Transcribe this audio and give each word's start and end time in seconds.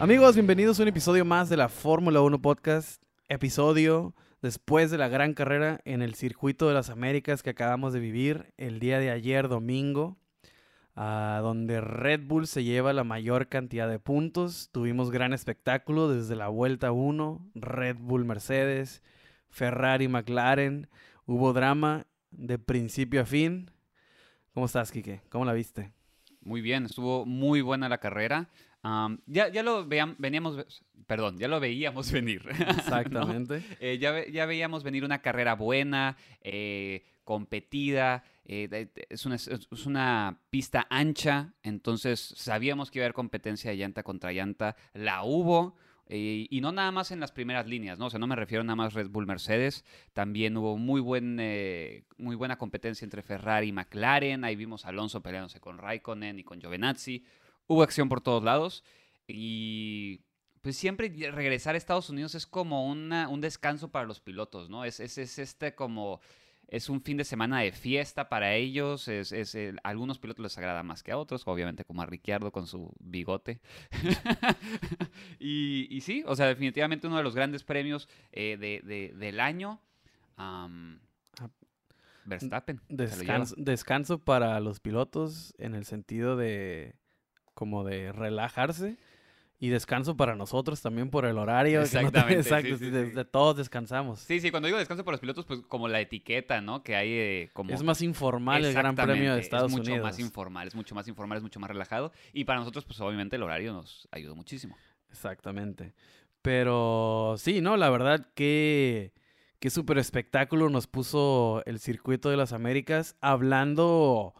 Amigos, 0.00 0.34
bienvenidos 0.34 0.80
a 0.80 0.82
un 0.82 0.88
episodio 0.88 1.26
más 1.26 1.50
de 1.50 1.58
la 1.58 1.68
Fórmula 1.68 2.22
1 2.22 2.40
Podcast. 2.40 3.02
Episodio 3.28 4.14
después 4.40 4.90
de 4.90 4.96
la 4.96 5.08
gran 5.08 5.34
carrera 5.34 5.82
en 5.84 6.00
el 6.00 6.14
Circuito 6.14 6.66
de 6.66 6.72
las 6.72 6.88
Américas 6.88 7.42
que 7.42 7.50
acabamos 7.50 7.92
de 7.92 8.00
vivir 8.00 8.54
el 8.56 8.80
día 8.80 8.98
de 8.98 9.10
ayer, 9.10 9.46
domingo, 9.46 10.16
ah, 10.96 11.40
donde 11.42 11.82
Red 11.82 12.22
Bull 12.26 12.46
se 12.46 12.64
lleva 12.64 12.94
la 12.94 13.04
mayor 13.04 13.48
cantidad 13.48 13.90
de 13.90 13.98
puntos. 13.98 14.70
Tuvimos 14.72 15.10
gran 15.10 15.34
espectáculo 15.34 16.08
desde 16.08 16.34
la 16.34 16.48
vuelta 16.48 16.92
1, 16.92 17.50
Red 17.54 17.98
Bull 18.00 18.24
Mercedes, 18.24 19.02
Ferrari 19.50 20.08
McLaren. 20.08 20.88
Hubo 21.26 21.52
drama 21.52 22.06
de 22.30 22.58
principio 22.58 23.20
a 23.20 23.26
fin. 23.26 23.70
¿Cómo 24.54 24.64
estás, 24.64 24.92
Quique? 24.92 25.20
¿Cómo 25.28 25.44
la 25.44 25.52
viste? 25.52 25.92
Muy 26.40 26.62
bien, 26.62 26.86
estuvo 26.86 27.26
muy 27.26 27.60
buena 27.60 27.90
la 27.90 27.98
carrera. 27.98 28.48
Am, 28.82 29.20
ya, 29.26 29.48
ya 29.48 29.62
lo 29.62 29.86
veíamos, 29.86 30.16
veníamos, 30.18 30.66
perdón, 31.06 31.38
ya 31.38 31.48
lo 31.48 31.60
veíamos 31.60 32.10
venir. 32.12 32.44
¿no? 32.46 32.70
Exactamente. 32.70 33.62
Eh, 33.80 33.98
ya, 33.98 34.26
ya 34.26 34.46
veíamos 34.46 34.82
venir 34.82 35.04
una 35.04 35.20
carrera 35.20 35.54
buena, 35.54 36.16
eh, 36.42 37.04
competida. 37.24 38.24
eh, 38.46 38.88
es, 39.08 39.26
una, 39.26 39.36
es 39.36 39.86
una 39.86 40.40
pista 40.50 40.86
ancha, 40.90 41.52
entonces 41.62 42.34
sabíamos 42.36 42.90
que 42.90 42.98
iba 42.98 43.04
a 43.04 43.06
haber 43.06 43.14
competencia 43.14 43.70
de 43.70 43.76
llanta 43.76 44.02
contra 44.02 44.32
llanta. 44.32 44.76
La 44.94 45.22
hubo. 45.24 45.76
y 46.08 46.58
no 46.60 46.72
nada 46.72 46.90
más 46.90 47.12
en 47.12 47.20
las 47.20 47.30
primeras 47.30 47.68
líneas, 47.68 47.98
¿no? 48.00 48.06
O 48.06 48.10
sea, 48.10 48.18
no 48.18 48.26
me 48.26 48.34
refiero 48.34 48.64
nada 48.64 48.74
más 48.74 48.94
Red 48.94 49.10
Bull 49.10 49.26
Mercedes. 49.28 49.84
También 50.12 50.56
hubo 50.56 50.76
muy, 50.76 51.00
buen, 51.00 51.38
eh, 51.38 52.02
muy 52.18 52.34
buena 52.34 52.56
competencia 52.58 53.04
entre 53.04 53.22
Ferrari 53.22 53.68
y 53.68 53.72
McLaren. 53.72 54.42
Ahí 54.42 54.56
vimos 54.56 54.84
a 54.84 54.88
Alonso 54.88 55.22
peleándose 55.22 55.60
con 55.60 55.78
Raikkonen 55.78 56.38
y 56.40 56.42
con 56.44 56.58
Giovinazzi. 56.60 57.24
Hubo 57.70 57.82
acción 57.84 58.08
por 58.08 58.20
todos 58.20 58.42
lados. 58.42 58.82
Y 59.28 60.22
pues 60.60 60.76
siempre 60.76 61.08
regresar 61.30 61.74
a 61.76 61.78
Estados 61.78 62.10
Unidos 62.10 62.34
es 62.34 62.46
como 62.46 62.86
una- 62.86 63.28
un 63.28 63.40
descanso 63.40 63.90
para 63.92 64.06
los 64.06 64.20
pilotos, 64.20 64.68
¿no? 64.68 64.84
Es, 64.84 64.98
es, 64.98 65.18
es 65.18 65.38
este 65.38 65.74
como... 65.76 66.20
Es 66.66 66.88
un 66.88 67.00
fin 67.02 67.16
de 67.16 67.24
semana 67.24 67.60
de 67.60 67.72
fiesta 67.72 68.28
para 68.28 68.54
ellos. 68.54 69.08
Es, 69.08 69.32
es, 69.32 69.54
eh, 69.56 69.74
a 69.82 69.88
algunos 69.88 70.18
pilotos 70.20 70.42
les 70.44 70.56
agrada 70.58 70.84
más 70.84 71.02
que 71.02 71.10
a 71.10 71.18
otros, 71.18 71.42
obviamente 71.46 71.84
como 71.84 72.00
a 72.02 72.06
Ricciardo 72.06 72.52
con 72.52 72.66
su 72.68 72.92
bigote. 73.00 73.60
y, 75.38 75.88
y 75.90 76.00
sí, 76.02 76.22
o 76.26 76.36
sea, 76.36 76.46
definitivamente 76.46 77.06
uno 77.06 77.16
de 77.16 77.22
los 77.24 77.34
grandes 77.34 77.64
premios 77.64 78.08
eh, 78.32 78.56
de, 78.58 78.80
de- 78.84 79.14
del 79.16 79.40
año. 79.40 79.80
Ah, 80.36 80.68
Verstappen. 82.24 82.80
Descanso, 82.88 83.54
descanso 83.58 84.18
para 84.18 84.60
los 84.60 84.78
pilotos 84.80 85.54
en 85.58 85.74
el 85.74 85.84
sentido 85.84 86.36
de 86.36 86.94
como 87.60 87.84
de 87.84 88.10
relajarse 88.10 88.96
y 89.58 89.68
descanso 89.68 90.16
para 90.16 90.34
nosotros 90.34 90.80
también 90.80 91.10
por 91.10 91.26
el 91.26 91.36
horario. 91.36 91.80
no 91.82 91.86
te- 91.86 91.98
Exactamente, 91.98 92.42
sí, 92.42 92.48
exacto, 92.48 92.78
sí, 92.78 92.84
sí, 92.86 92.90
de, 92.90 93.06
sí. 93.08 93.12
de 93.12 93.24
todos 93.26 93.58
descansamos. 93.58 94.20
Sí, 94.20 94.40
sí, 94.40 94.50
cuando 94.50 94.68
digo 94.68 94.78
descanso 94.78 95.04
para 95.04 95.12
los 95.16 95.20
pilotos, 95.20 95.44
pues 95.44 95.60
como 95.68 95.86
la 95.88 96.00
etiqueta, 96.00 96.62
¿no? 96.62 96.82
Que 96.82 96.96
hay 96.96 97.10
eh, 97.12 97.50
como... 97.52 97.74
Es 97.74 97.82
más 97.82 98.00
informal 98.00 98.64
el 98.64 98.72
Gran 98.72 98.94
Premio 98.96 99.34
de 99.34 99.40
Estados 99.40 99.70
es 99.70 99.76
mucho 99.76 99.90
Unidos. 99.90 100.06
más 100.08 100.18
informal, 100.18 100.66
es 100.68 100.74
mucho 100.74 100.94
más 100.94 101.06
informal, 101.08 101.36
es 101.36 101.42
mucho 101.42 101.60
más 101.60 101.68
relajado. 101.68 102.10
Y 102.32 102.44
para 102.44 102.60
nosotros, 102.60 102.86
pues 102.86 102.98
obviamente 103.02 103.36
el 103.36 103.42
horario 103.42 103.74
nos 103.74 104.08
ayudó 104.10 104.34
muchísimo. 104.34 104.74
Exactamente. 105.10 105.92
Pero 106.40 107.34
sí, 107.36 107.60
¿no? 107.60 107.76
La 107.76 107.90
verdad 107.90 108.28
que 108.34 109.12
qué 109.58 109.68
súper 109.68 109.98
espectáculo 109.98 110.70
nos 110.70 110.86
puso 110.86 111.62
el 111.66 111.80
circuito 111.80 112.30
de 112.30 112.38
las 112.38 112.54
Américas 112.54 113.16
hablando 113.20 114.32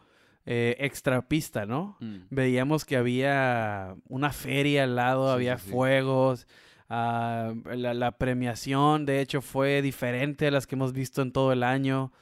eh, 0.52 0.74
extra 0.80 1.28
pista, 1.28 1.64
¿no? 1.64 1.96
Mm. 2.00 2.16
Veíamos 2.30 2.84
que 2.84 2.96
había 2.96 3.94
una 4.08 4.32
feria 4.32 4.82
al 4.84 4.96
lado, 4.96 5.28
Sí, 5.28 5.32
había 5.34 5.58
sí, 5.58 5.70
fuegos. 5.70 6.46
ah, 6.88 7.54
la, 7.76 7.94
la 7.94 8.18
premiación, 8.18 9.06
de 9.06 9.20
hecho, 9.20 9.42
fue 9.42 9.80
diferente 9.80 10.48
a 10.48 10.50
las 10.50 10.66
que 10.66 10.74
hemos 10.74 10.92
visto 10.92 11.22
en 11.22 11.30
todo 11.30 11.52
el 11.52 11.62
año. 11.62 12.12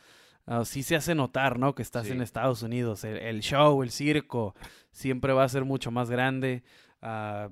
Ah, 0.47 0.65
sí 0.67 0.83
se 0.83 0.95
hace 0.97 1.15
notar, 1.15 1.59
¿no? 1.59 1.75
Que 1.75 1.83
estás 1.83 2.07
Sí. 2.07 2.13
en 2.13 2.21
Estados 2.21 2.63
Unidos. 2.63 3.03
El, 3.05 3.17
el 3.17 3.41
show, 3.41 3.83
el 3.83 3.91
circo, 3.91 4.55
siempre 4.93 5.33
va 5.33 5.45
a 5.45 5.49
ser 5.49 5.65
mucho 5.65 5.91
más 5.91 6.11
grande. 6.11 6.63
Ah, 7.01 7.49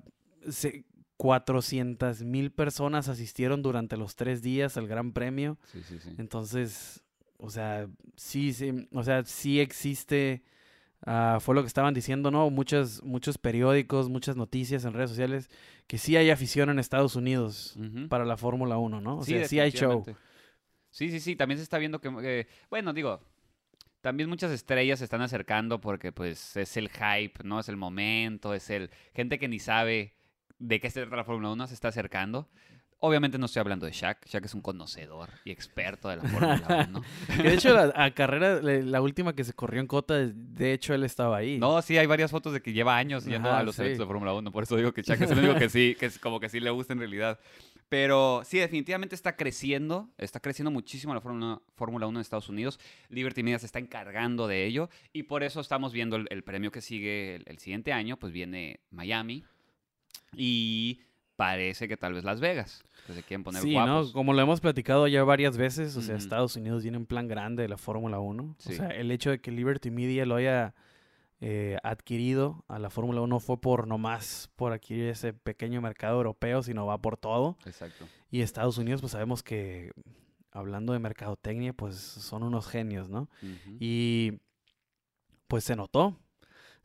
se- 0.50 0.84
400 1.16 2.22
mil 2.22 2.50
personas 2.52 3.08
asistieron 3.08 3.62
durante 3.62 3.96
los 3.96 4.16
tres 4.16 4.42
días 4.42 4.76
al 4.76 4.86
Gran 4.88 5.12
Premio. 5.12 5.58
Sí, 5.72 5.82
sí, 5.82 5.98
sí. 5.98 6.10
Entonces, 6.18 7.02
o 7.38 7.48
sea, 7.50 7.86
sí, 8.16 8.52
sí, 8.52 8.88
o 8.92 9.02
sea, 9.02 9.24
sí 9.24 9.60
existe, 9.60 10.42
ah, 11.04 11.38
fue 11.40 11.54
lo 11.54 11.62
que 11.62 11.68
estaban 11.68 11.94
diciendo, 11.94 12.30
¿no? 12.30 12.50
Muchos, 12.50 13.02
muchos 13.02 13.38
periódicos, 13.38 14.08
muchas 14.08 14.36
noticias 14.36 14.84
en 14.84 14.92
redes 14.94 15.10
sociales, 15.10 15.50
que 15.86 15.98
sí 15.98 16.16
hay 16.16 16.30
afición 16.30 16.70
en 16.70 16.78
Estados 16.78 17.16
Unidos 17.16 17.76
para 18.08 18.24
la 18.24 18.36
Fórmula 18.36 18.78
1, 18.78 19.00
¿no? 19.00 19.18
O 19.18 19.22
Sí, 19.24 19.32
sea, 19.32 19.48
sí 19.48 19.60
hay 19.60 19.70
show. 19.70 20.04
Sí, 20.90 21.10
sí, 21.10 21.20
sí, 21.20 21.36
también 21.36 21.58
se 21.58 21.64
está 21.64 21.78
viendo 21.78 22.00
que, 22.00 22.10
eh, 22.22 22.46
bueno, 22.70 22.92
digo, 22.94 23.20
también 24.00 24.28
muchas 24.28 24.50
estrellas 24.52 25.00
se 25.00 25.04
están 25.04 25.20
acercando 25.20 25.80
porque 25.80 26.12
pues 26.12 26.56
es 26.56 26.76
el 26.76 26.88
hype, 26.88 27.42
¿no? 27.44 27.60
Es 27.60 27.68
el 27.68 27.76
momento, 27.76 28.54
es 28.54 28.70
el 28.70 28.90
gente 29.14 29.38
que 29.38 29.48
ni 29.48 29.58
sabe 29.58 30.14
de 30.58 30.80
qué 30.80 30.88
se 30.90 31.00
trata 31.02 31.16
la 31.16 31.24
Fórmula 31.24 31.50
1 31.50 31.66
se 31.66 31.74
está 31.74 31.88
acercando. 31.88 32.48
Obviamente 32.98 33.36
no 33.36 33.44
estoy 33.44 33.60
hablando 33.60 33.84
de 33.84 33.92
Shaq, 33.92 34.26
Shaq 34.26 34.46
es 34.46 34.54
un 34.54 34.62
conocedor 34.62 35.28
y 35.44 35.50
experto 35.50 36.08
de 36.08 36.16
la 36.16 36.22
Fórmula 36.22 36.86
1. 36.88 37.02
Que 37.36 37.42
de 37.42 37.54
hecho 37.54 37.74
la 37.74 37.92
a 37.94 38.10
carrera, 38.12 38.62
la 38.62 39.00
última 39.02 39.34
que 39.34 39.44
se 39.44 39.52
corrió 39.52 39.82
en 39.82 39.86
Cota, 39.86 40.14
de 40.14 40.72
hecho 40.72 40.94
él 40.94 41.04
estaba 41.04 41.36
ahí. 41.36 41.58
No, 41.58 41.82
sí, 41.82 41.98
hay 41.98 42.06
varias 42.06 42.30
fotos 42.30 42.54
de 42.54 42.62
que 42.62 42.72
lleva 42.72 42.96
años 42.96 43.26
yendo 43.26 43.50
Ajá, 43.50 43.58
a 43.58 43.62
los 43.64 43.76
sí. 43.76 43.82
eventos 43.82 43.98
de 43.98 44.06
Fórmula 44.06 44.32
1, 44.32 44.50
por 44.50 44.62
eso 44.62 44.76
digo 44.76 44.92
que 44.92 45.02
Chuck 45.02 45.20
es 45.20 45.30
el 45.30 45.38
único 45.38 45.56
que 45.56 45.68
sí, 45.68 45.94
que 45.98 46.06
es 46.06 46.18
como 46.18 46.40
que 46.40 46.48
sí 46.48 46.58
le 46.58 46.70
gusta 46.70 46.94
en 46.94 47.00
realidad. 47.00 47.38
Pero 47.90 48.42
sí, 48.44 48.58
definitivamente 48.58 49.14
está 49.14 49.36
creciendo, 49.36 50.10
está 50.16 50.40
creciendo 50.40 50.70
muchísimo 50.70 51.12
la 51.14 51.20
Fórmula 51.20 51.60
Fórmula 51.76 52.06
1 52.06 52.18
en 52.18 52.22
Estados 52.22 52.48
Unidos. 52.48 52.80
Liberty 53.10 53.42
Media 53.42 53.58
se 53.58 53.66
está 53.66 53.78
encargando 53.78 54.48
de 54.48 54.64
ello 54.64 54.88
y 55.12 55.24
por 55.24 55.42
eso 55.42 55.60
estamos 55.60 55.92
viendo 55.92 56.16
el, 56.16 56.26
el 56.30 56.42
premio 56.42 56.72
que 56.72 56.80
sigue 56.80 57.36
el, 57.36 57.44
el 57.46 57.58
siguiente 57.58 57.92
año, 57.92 58.16
pues 58.16 58.32
viene 58.32 58.80
Miami 58.90 59.44
y 60.36 61.00
parece 61.36 61.86
que 61.88 61.96
tal 61.96 62.14
vez 62.14 62.24
Las 62.24 62.40
Vegas, 62.40 62.82
que 63.06 63.12
se 63.12 63.22
quieren 63.22 63.44
poner 63.44 63.62
Sí, 63.62 63.72
guapos. 63.72 64.08
¿no? 64.08 64.12
Como 64.12 64.32
lo 64.32 64.40
hemos 64.40 64.60
platicado 64.60 65.06
ya 65.06 65.22
varias 65.24 65.56
veces, 65.56 65.96
o 65.96 66.02
sea. 66.02 66.16
Estados 66.16 66.56
Unidos 66.56 66.82
tiene 66.82 66.98
un 66.98 67.06
plan 67.06 67.28
grande 67.28 67.62
de 67.62 67.68
la 67.68 67.76
Fórmula 67.78 68.18
1. 68.18 68.56
Sí. 68.58 68.72
O 68.72 68.76
sea, 68.76 68.88
el 68.88 69.10
hecho 69.10 69.30
de 69.30 69.40
que 69.40 69.50
Liberty 69.50 69.90
Media 69.90 70.26
lo 70.26 70.36
haya 70.36 70.74
eh, 71.40 71.76
adquirido 71.82 72.64
a 72.66 72.78
la 72.78 72.88
Fórmula 72.88 73.20
1 73.20 73.40
fue 73.40 73.60
por 73.60 73.86
nomás 73.86 74.50
por 74.56 74.72
adquirir 74.72 75.08
ese 75.08 75.34
pequeño 75.34 75.82
mercado 75.82 76.16
europeo, 76.16 76.62
sino 76.62 76.86
va 76.86 76.98
por 76.98 77.18
todo. 77.18 77.58
Exacto. 77.66 78.06
Y 78.30 78.40
Estados 78.40 78.78
Unidos, 78.78 79.02
pues 79.02 79.12
sabemos 79.12 79.42
que, 79.42 79.92
hablando 80.50 80.94
de 80.94 80.98
mercadotecnia, 80.98 81.74
pues 81.74 81.96
son 81.96 82.42
unos 82.42 82.66
genios, 82.66 83.10
¿no? 83.10 83.28
Y 83.78 84.40
pues 85.46 85.64
se 85.64 85.76
notó. 85.76 86.18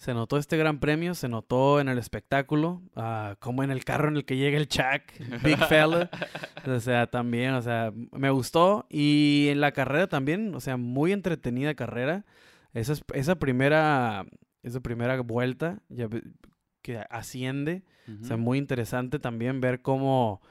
Se 0.01 0.15
notó 0.15 0.37
este 0.37 0.57
gran 0.57 0.79
premio, 0.79 1.13
se 1.13 1.29
notó 1.29 1.79
en 1.79 1.87
el 1.87 1.99
espectáculo, 1.99 2.81
ah, 2.95 3.35
como 3.39 3.61
en 3.61 3.69
el 3.69 3.85
carro 3.85 4.07
en 4.07 4.15
el 4.15 4.25
que 4.25 4.35
llega 4.35 4.57
el 4.57 4.67
Chuck, 4.67 5.03
Big 5.43 5.57
Fella. 5.69 6.09
O 6.65 6.79
sea, 6.79 7.05
también, 7.05 7.53
o 7.53 7.61
sea, 7.61 7.93
me 8.11 8.31
gustó. 8.31 8.87
Y 8.89 9.49
en 9.49 9.61
la 9.61 9.73
carrera 9.73 10.07
también, 10.07 10.55
o 10.55 10.59
sea, 10.59 10.75
muy 10.75 11.11
entretenida 11.11 11.75
carrera. 11.75 12.25
Esa, 12.73 12.93
es- 12.93 13.03
esa 13.13 13.35
primera, 13.35 14.25
esa 14.63 14.79
primera 14.79 15.21
vuelta 15.21 15.83
ya 15.89 16.07
que 16.81 16.97
asciende, 17.11 17.83
o 18.21 18.25
sea, 18.25 18.37
muy 18.37 18.57
interesante 18.57 19.19
también 19.19 19.61
ver 19.61 19.83
cómo 19.83 20.41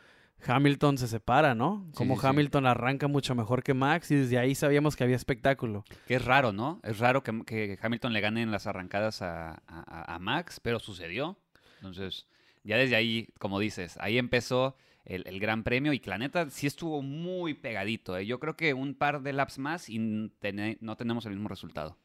Hamilton 0.47 0.99
se 0.99 1.09
separa, 1.09 1.55
¿no? 1.55 1.87
Sí, 1.93 2.05
sí. 2.21 2.27
Hamilton 2.27 2.67
arranca 2.67 3.09
mucho 3.09 3.35
mejor 3.35 3.63
que 3.63 3.75
Max 3.75 4.11
y 4.11 4.17
desde 4.17 4.39
ahí 4.39 4.55
sabíamos 4.55 4.97
que 4.97 5.05
había 5.05 5.17
espectáculo. 5.17 5.85
Que 6.07 6.15
es 6.17 6.25
raro, 6.25 6.53
¿no? 6.53 6.81
Es 6.83 6.99
raro 6.99 7.23
que, 7.23 7.45
que 7.45 7.79
Hamilton 7.81 8.13
le 8.13 8.21
gane 8.21 8.43
en 8.43 8.51
las 8.51 8.67
arrancadas 8.67 9.23
a, 9.23 9.63
a- 9.67 10.15
a 10.15 10.19
Max, 10.19 10.61
pero 10.61 10.79
sucedió. 10.79 11.37
Entonces, 11.77 12.27
ya 12.65 12.77
desde 12.77 12.97
ahí, 12.97 13.29
como 13.39 13.59
dices, 13.59 13.97
ahí 14.01 14.19
empezó 14.19 14.77
el, 15.05 15.27
el 15.27 15.41
Gran 15.41 15.63
Premio 15.65 15.93
y 15.93 15.99
que 16.01 16.11
la 16.11 16.19
neta 16.19 16.51
sí 16.51 16.67
estuvo 16.67 17.03
muy 17.03 17.55
pegadito. 17.55 18.17
¿eh? 18.19 18.27
Yo 18.27 18.39
creo 18.39 18.57
que 18.57 18.75
un 18.75 18.95
par 18.95 19.23
de 19.23 19.33
laps 19.33 19.59
más 19.59 19.89
y 19.89 19.99
no 19.99 20.97
tenemos 20.97 21.25
el 21.27 21.33
mismo 21.33 21.49
resultado. 21.49 21.97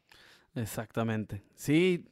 Exactamente. 0.54 1.42
Sí, 1.54 2.06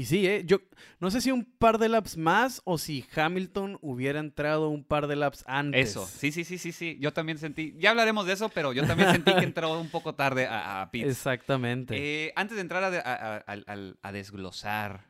y 0.00 0.04
sí, 0.04 0.26
¿eh? 0.26 0.42
Yo 0.44 0.60
no 1.00 1.10
sé 1.10 1.20
si 1.20 1.30
un 1.32 1.44
par 1.44 1.78
de 1.78 1.88
laps 1.88 2.16
más 2.16 2.60
o 2.64 2.78
si 2.78 3.04
Hamilton 3.16 3.78
hubiera 3.82 4.20
entrado 4.20 4.68
un 4.68 4.84
par 4.84 5.06
de 5.08 5.16
laps 5.16 5.42
antes. 5.46 5.90
Eso, 5.90 6.06
sí, 6.06 6.30
sí, 6.32 6.44
sí, 6.44 6.58
sí, 6.58 6.72
sí. 6.72 6.96
Yo 7.00 7.12
también 7.12 7.38
sentí, 7.38 7.74
ya 7.78 7.90
hablaremos 7.90 8.26
de 8.26 8.34
eso, 8.34 8.48
pero 8.48 8.72
yo 8.72 8.86
también 8.86 9.10
sentí 9.10 9.32
que 9.34 9.44
entró 9.44 9.80
un 9.80 9.88
poco 9.90 10.14
tarde 10.14 10.46
a, 10.46 10.82
a 10.82 10.90
pits. 10.90 11.08
Exactamente. 11.08 11.96
Eh, 12.26 12.32
antes 12.36 12.54
de 12.56 12.60
entrar 12.60 12.84
a, 12.84 13.42
a- 13.46 13.96
a- 14.02 14.12
desglosar 14.12 15.04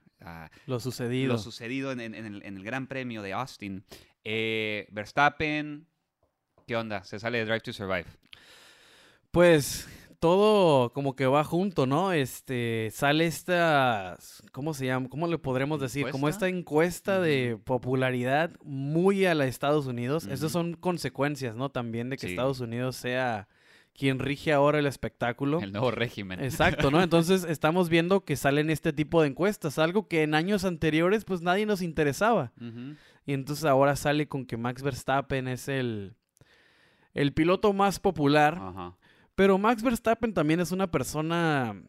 lo 0.67 0.81
sucedido. 0.81 1.35
lo 1.35 1.39
sucedido 1.39 1.93
en, 1.93 2.01
en- 2.01 2.15
en 2.15 2.27
el, 2.27 2.43
en 2.45 2.57
el 2.57 2.65
Gran 2.65 2.87
Premio 2.87 3.23
de 3.23 3.33
Austin, 3.35 3.85
eh, 4.25 4.87
Verstappen, 4.91 5.87
¿qué 6.67 6.77
onda? 6.77 7.05
Se 7.05 7.19
sale 7.19 7.39
de 7.39 7.45
Drive 7.45 7.61
to 7.61 7.73
Survive. 7.73 8.07
Pues 9.31 9.87
todo 10.19 10.93
como 10.93 11.15
que 11.15 11.27
va 11.27 11.45
junto, 11.45 11.87
¿no? 11.87 12.13
Este, 12.13 12.91
sale 12.93 13.27
esta, 13.27 14.19
¿cómo 14.53 14.75
se 14.75 14.87
llama? 14.87 15.09
¿Cómo 15.09 15.27
le 15.27 15.39
podremos 15.39 15.81
decir? 15.81 16.11
Como 16.11 16.29
esta 16.29 16.49
encuesta 16.49 17.21
de 17.21 17.59
popularidad 17.63 18.51
muy 18.65 19.27
a 19.27 19.35
la 19.35 19.47
Estados 19.47 19.87
Unidos. 19.87 20.27
Esas 20.27 20.53
son 20.53 20.75
consecuencias, 20.75 21.55
¿no? 21.55 21.71
También 21.71 22.11
de 22.11 22.17
que 22.17 22.27
Estados 22.27 22.61
Unidos 22.61 22.97
sea 22.97 23.49
quien 23.99 24.21
rige 24.21 24.53
ahora 24.53 24.79
el 24.79 24.87
espectáculo. 24.87 25.61
El 25.61 25.73
nuevo 25.73 25.91
régimen. 25.91 26.43
Exacto, 26.43 26.91
¿no? 26.91 27.03
Entonces 27.03 27.45
estamos 27.45 27.89
viendo 27.89 28.25
que 28.25 28.37
salen 28.37 28.71
este 28.71 28.93
tipo 28.93 29.23
de 29.23 29.29
encuestas, 29.29 29.79
algo 29.79 30.07
que 30.07 30.23
en 30.23 30.35
años 30.35 30.65
anteriores 30.65 31.25
pues 31.25 31.43
nadie 31.43 31.67
nos 31.67 31.83
interesaba. 31.83 32.53
Y 33.27 33.35
entonces 33.35 33.65
ahora 33.65 33.95
sale 33.97 34.27
con 34.27 34.47
que 34.47 34.57
Max 34.57 34.83
Verstappen 34.83 35.49
es 35.49 35.69
el, 35.69 36.15
el 37.13 37.33
piloto 37.33 37.73
más 37.73 37.99
popular. 38.01 38.55
Ajá. 38.59 38.97
Pero 39.39 39.57
Max 39.57 39.85
Verstappen 39.85 40.35
también 40.35 40.59
es 40.59 40.73
una 40.73 40.91
persona 40.91 41.81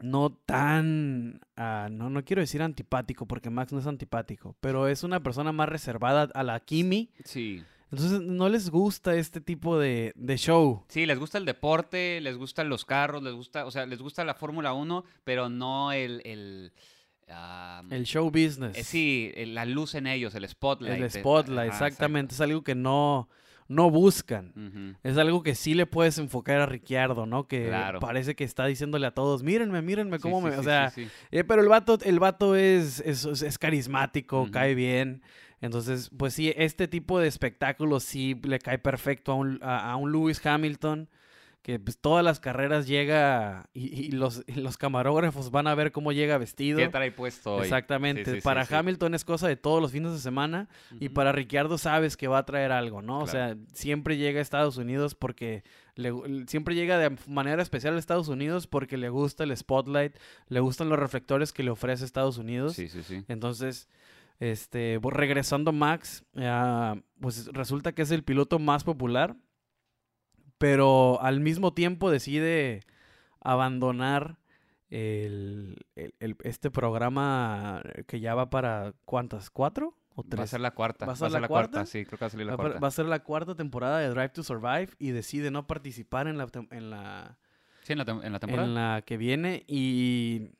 no 0.00 0.32
tan, 0.44 1.40
ah, 1.54 1.86
no, 1.88 2.10
no 2.10 2.24
quiero 2.24 2.42
decir 2.42 2.62
antipático, 2.62 3.26
porque 3.26 3.48
Max 3.48 3.72
no 3.72 3.78
es 3.78 3.86
antipático, 3.86 4.56
pero 4.58 4.88
es 4.88 5.04
una 5.04 5.22
persona 5.22 5.52
más 5.52 5.68
reservada 5.68 6.28
a 6.34 6.42
la 6.42 6.58
Kimi. 6.58 7.12
Sí. 7.22 7.62
Entonces 7.92 8.22
no 8.22 8.48
les 8.48 8.70
gusta 8.70 9.14
este 9.14 9.40
tipo 9.40 9.78
de, 9.78 10.12
show. 10.36 10.84
Sí, 10.88 11.06
les 11.06 11.20
gusta 11.20 11.38
el 11.38 11.44
deporte, 11.44 12.20
les 12.20 12.36
gustan 12.36 12.68
los 12.68 12.84
carros, 12.84 13.22
les 13.22 13.34
gusta, 13.34 13.64
o 13.64 13.70
sea, 13.70 13.86
les 13.86 14.02
gusta 14.02 14.24
la 14.24 14.34
Fórmula 14.34 14.72
1, 14.72 15.04
pero 15.22 15.48
no 15.48 15.92
el... 15.92 16.22
el 16.24 16.72
el 17.90 18.04
show 18.04 18.30
business. 18.30 18.76
Eh, 18.76 18.82
sí, 18.82 19.32
la 19.36 19.64
luz 19.64 19.94
en 19.94 20.08
ellos, 20.08 20.34
el 20.34 20.48
spotlight. 20.48 21.02
El 21.02 21.10
spotlight, 21.10 21.70
exactamente. 21.70 22.34
Es 22.34 22.40
algo 22.40 22.64
que 22.64 22.74
no, 22.74 23.28
no 23.68 23.90
buscan. 23.90 24.96
Es 25.02 25.16
algo 25.18 25.42
que 25.42 25.54
sí 25.54 25.74
le 25.74 25.86
puedes 25.86 26.18
enfocar 26.18 26.60
a 26.60 26.66
Ricciardo, 26.66 27.26
¿no? 27.26 27.46
Que 27.46 27.70
parece 28.00 28.34
que 28.34 28.44
está 28.44 28.66
diciéndole 28.66 29.06
a 29.06 29.12
todos, 29.12 29.42
mírenme, 29.42 29.82
mírenme 29.82 30.18
cómo 30.18 30.40
me... 30.40 30.56
o 30.56 30.62
sea, 30.62 30.92
eh, 31.30 31.44
pero 31.44 31.62
el 31.62 31.68
vato, 31.68 31.98
el 32.02 32.18
vato 32.18 32.56
es, 32.56 33.00
es, 33.00 33.58
carismático, 33.58 34.48
cae 34.50 34.74
bien. 34.74 35.22
Entonces, 35.60 36.10
pues 36.16 36.34
sí, 36.34 36.52
este 36.56 36.88
tipo 36.88 37.18
de 37.18 37.28
espectáculos 37.28 38.04
sí 38.04 38.40
le 38.42 38.58
cae 38.58 38.78
perfecto 38.78 39.32
a 39.32 39.34
un, 39.34 39.58
a 39.62 39.94
un 39.96 40.12
Lewis 40.12 40.44
Hamilton 40.44 41.08
que 41.62 41.78
pues, 41.78 41.98
todas 41.98 42.24
las 42.24 42.40
carreras 42.40 42.86
llega 42.86 43.68
y, 43.74 44.12
los, 44.12 44.44
los, 44.54 44.78
camarógrafos 44.78 45.50
van 45.50 45.66
a 45.66 45.74
ver 45.74 45.92
cómo 45.92 46.12
llega 46.12 46.38
vestido. 46.38 46.78
¿Qué 46.78 46.88
trae 46.88 47.10
puesto 47.12 47.56
hoy? 47.56 47.62
Exactamente. 47.64 48.40
para 48.42 48.66
Hamilton 48.68 49.14
es 49.14 49.24
cosa 49.24 49.48
de 49.48 49.56
todos 49.56 49.82
los 49.82 49.92
fines 49.92 50.12
de 50.12 50.18
semana 50.18 50.68
y 51.00 51.10
para 51.10 51.32
Ricciardo 51.32 51.76
sabes 51.76 52.16
que 52.16 52.28
va 52.28 52.38
a 52.38 52.46
traer 52.46 52.72
algo, 52.72 53.02
¿no? 53.02 53.20
O 53.20 53.26
sea, 53.26 53.56
siempre 53.72 54.16
llega 54.16 54.38
a 54.38 54.42
Estados 54.42 54.76
Unidos 54.76 55.14
porque 55.14 55.64
le, 55.94 56.12
siempre 56.46 56.74
llega 56.74 56.98
de 56.98 57.16
manera 57.26 57.60
especial 57.62 57.96
a 57.96 57.98
Estados 57.98 58.28
Unidos 58.28 58.66
porque 58.66 58.96
le 58.96 59.08
gusta 59.08 59.44
el 59.44 59.56
spotlight, 59.56 60.16
le 60.48 60.60
gustan 60.60 60.88
los 60.88 60.98
reflectores 60.98 61.52
que 61.52 61.62
le 61.62 61.70
ofrece 61.70 62.04
Estados 62.04 62.38
Unidos. 62.38 62.74
Sí, 62.74 62.88
sí, 62.88 63.02
sí. 63.02 63.24
Entonces, 63.28 63.88
este, 64.40 65.00
regresando 65.02 65.72
Max, 65.72 66.24
pues 67.20 67.46
resulta 67.52 67.92
que 67.92 68.02
es 68.02 68.10
el 68.10 68.22
piloto 68.22 68.58
más 68.58 68.84
popular 68.84 69.36
pero 70.58 71.20
al 71.22 71.40
mismo 71.40 71.72
tiempo 71.72 72.10
decide 72.10 72.82
abandonar 73.40 74.38
el, 74.90 75.76
este 76.42 76.70
programa 76.70 77.82
que 78.06 78.20
ya 78.20 78.34
va 78.34 78.50
para 78.50 78.94
¿cuántas? 79.04 79.50
¿Cuatro 79.50 79.96
o 80.14 80.22
tres? 80.22 80.40
Va 80.40 80.44
a 80.44 80.48
ser 80.48 80.60
la 80.60 80.72
cuarta. 80.72 81.06
¿Va 81.06 81.12
a 81.12 81.16
ser, 81.16 81.30
la, 81.30 81.48
cuarta? 81.48 81.86
Sí, 81.86 82.04
creo 82.04 82.18
que 82.18 82.24
va 82.24 82.26
a 82.26 82.30
salir 82.30 82.46
la 82.46 82.56
cuarta. 82.56 82.80
Va 82.80 82.88
a 82.88 82.92
ser 82.92 83.06
la 83.06 83.22
cuarta 83.22 83.54
temporada 83.54 83.98
de 83.98 84.08
Drive 84.08 84.30
to 84.30 84.42
Survive 84.42 84.88
y 84.98 85.10
decide 85.10 85.50
no 85.50 85.66
participar 85.66 86.26
en 86.26 86.38
la... 86.38 86.46
En 86.70 86.90
la 86.90 87.38
sí, 87.82 87.92
en 87.92 87.98
la, 87.98 88.04
en 88.04 88.32
la 88.32 88.40
temporada. 88.40 88.68
En 88.68 88.74
la 88.74 89.02
que 89.04 89.16
viene 89.16 89.64
y 89.66 90.50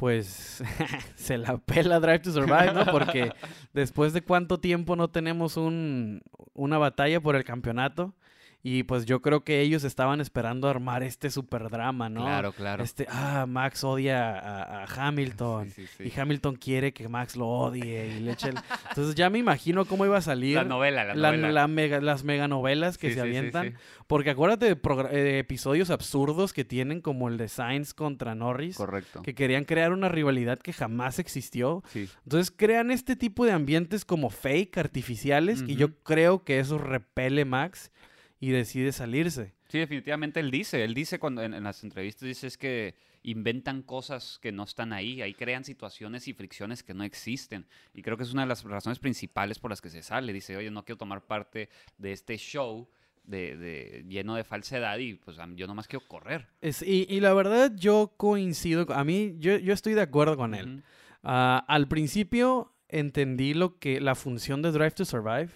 pues 0.00 0.64
se 1.14 1.36
la 1.36 1.58
pela 1.58 2.00
Drive 2.00 2.20
to 2.20 2.32
Survive, 2.32 2.72
¿no? 2.72 2.86
Porque 2.86 3.32
después 3.74 4.14
de 4.14 4.22
cuánto 4.22 4.58
tiempo 4.58 4.96
no 4.96 5.10
tenemos 5.10 5.58
un, 5.58 6.22
una 6.54 6.78
batalla 6.78 7.20
por 7.20 7.36
el 7.36 7.44
campeonato, 7.44 8.14
y 8.62 8.82
pues 8.82 9.06
yo 9.06 9.22
creo 9.22 9.42
que 9.42 9.60
ellos 9.60 9.84
estaban 9.84 10.20
esperando 10.20 10.68
armar 10.68 11.02
este 11.02 11.30
super 11.30 11.70
drama, 11.70 12.10
¿no? 12.10 12.22
Claro, 12.22 12.52
claro. 12.52 12.84
Este, 12.84 13.06
ah, 13.08 13.46
Max 13.48 13.84
odia 13.84 14.38
a, 14.38 14.84
Hamilton. 14.84 15.72
Y 15.98 16.18
Hamilton 16.18 16.56
quiere 16.56 16.92
que 16.92 17.08
Max 17.08 17.36
lo 17.36 17.48
odie 17.48 18.16
y 18.16 18.20
le 18.20 18.32
eche 18.32 18.50
Entonces 18.90 19.14
ya 19.14 19.30
me 19.30 19.38
imagino 19.38 19.86
cómo 19.86 20.04
iba 20.04 20.18
a 20.18 20.22
salir. 20.22 20.56
La 20.56 20.64
novela, 20.64 21.04
la, 21.04 21.14
novela. 21.14 21.68
mega, 21.68 22.00
las 22.02 22.22
mega 22.22 22.48
novelas 22.48 22.98
que 22.98 23.14
se 23.14 23.20
avientan. 23.20 23.78
Porque 24.06 24.30
acuérdate 24.30 24.74
de, 24.74 25.38
episodios 25.38 25.88
absurdos 25.88 26.52
que 26.52 26.64
tienen, 26.64 27.00
como 27.00 27.28
el 27.28 27.38
de 27.38 27.48
Sainz 27.48 27.94
contra 27.94 28.34
Norris. 28.34 28.76
Correcto. 28.76 29.22
Que 29.22 29.34
querían 29.34 29.64
crear 29.64 29.92
una 29.92 30.10
rivalidad 30.10 30.58
que 30.58 30.74
jamás 30.74 31.18
existió. 31.18 31.82
Entonces 31.94 32.52
crean 32.54 32.90
este 32.90 33.16
tipo 33.16 33.46
de 33.46 33.52
ambientes 33.52 34.04
como 34.04 34.28
fake, 34.28 34.76
artificiales, 34.76 35.64
y 35.66 35.76
yo 35.76 35.94
creo 36.02 36.44
que 36.44 36.58
eso 36.58 36.76
repele 36.76 37.46
Max 37.46 37.90
y 38.40 38.50
decide 38.50 38.90
salirse. 38.90 39.52
Sí, 39.68 39.78
definitivamente 39.78 40.40
él 40.40 40.50
dice, 40.50 40.82
él 40.82 40.94
dice 40.94 41.18
cuando 41.18 41.42
en, 41.42 41.62
las 41.62 41.84
entrevistas 41.84 42.26
dice 42.26 42.46
es 42.46 42.56
que 42.56 42.96
inventan 43.22 43.82
cosas 43.82 44.38
que 44.40 44.50
no 44.50 44.64
están 44.64 44.94
ahí, 44.94 45.20
ahí 45.20 45.34
crean 45.34 45.62
situaciones 45.62 46.26
y 46.26 46.32
fricciones 46.32 46.82
que 46.82 46.94
no 46.94 47.04
existen. 47.04 47.66
Y 47.94 48.00
creo 48.00 48.16
que 48.16 48.22
es 48.22 48.32
una 48.32 48.42
de 48.42 48.48
las 48.48 48.64
razones 48.64 48.98
principales 48.98 49.58
por 49.58 49.70
las 49.70 49.82
que 49.82 49.90
se 49.90 50.02
sale. 50.02 50.32
Dice, 50.32 50.56
oye, 50.56 50.70
no 50.70 50.84
quiero 50.84 50.96
tomar 50.96 51.26
parte 51.26 51.68
de 51.98 52.12
este 52.12 52.38
show 52.38 52.88
de, 53.24 54.04
lleno 54.08 54.34
de 54.34 54.42
falsedad 54.42 54.98
y 54.98 55.14
pues 55.14 55.36
yo 55.54 55.66
nomás 55.66 55.86
quiero 55.86 56.08
correr. 56.08 56.48
Es, 56.62 56.82
y, 56.82 57.20
la 57.20 57.34
verdad 57.34 57.72
yo 57.76 58.14
coincido, 58.16 58.86
a 58.92 59.04
mí 59.04 59.36
yo, 59.38 59.58
yo 59.58 59.74
estoy 59.74 59.92
de 59.92 60.00
acuerdo 60.00 60.38
con 60.38 60.54
él. 60.54 60.82
Ah, 61.22 61.62
al 61.68 61.86
principio 61.88 62.72
entendí 62.88 63.52
lo 63.52 63.78
que 63.78 64.00
la 64.00 64.14
función 64.14 64.62
de 64.62 64.72
Drive 64.72 64.92
to 64.92 65.04
Survive 65.04 65.50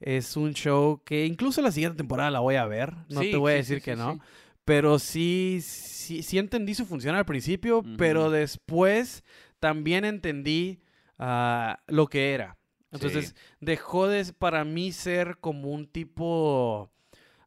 es 0.00 0.36
un 0.36 0.54
show 0.54 1.00
que 1.04 1.26
incluso 1.26 1.62
la 1.62 1.72
siguiente 1.72 1.96
temporada 1.96 2.30
la 2.30 2.40
voy 2.40 2.56
a 2.56 2.66
ver. 2.66 2.94
No 3.08 3.20
te 3.20 3.36
voy 3.36 3.52
a 3.52 3.56
decir 3.56 3.80
que 3.82 3.96
no. 3.96 4.20
Pero 4.64 4.98
sí, 4.98 5.60
sí, 5.62 6.22
sí 6.22 6.38
entendí 6.38 6.74
su 6.74 6.86
función 6.86 7.14
al 7.14 7.26
principio, 7.26 7.82
pero 7.98 8.30
después 8.30 9.22
también 9.60 10.04
entendí 10.04 10.80
ah, 11.18 11.80
lo 11.86 12.06
que 12.06 12.32
era. 12.32 12.56
Entonces 12.90 13.34
dejó 13.60 14.08
de 14.08 14.32
para 14.32 14.64
mí 14.64 14.92
ser 14.92 15.38
como 15.38 15.70
un 15.70 15.86
tipo 15.86 16.92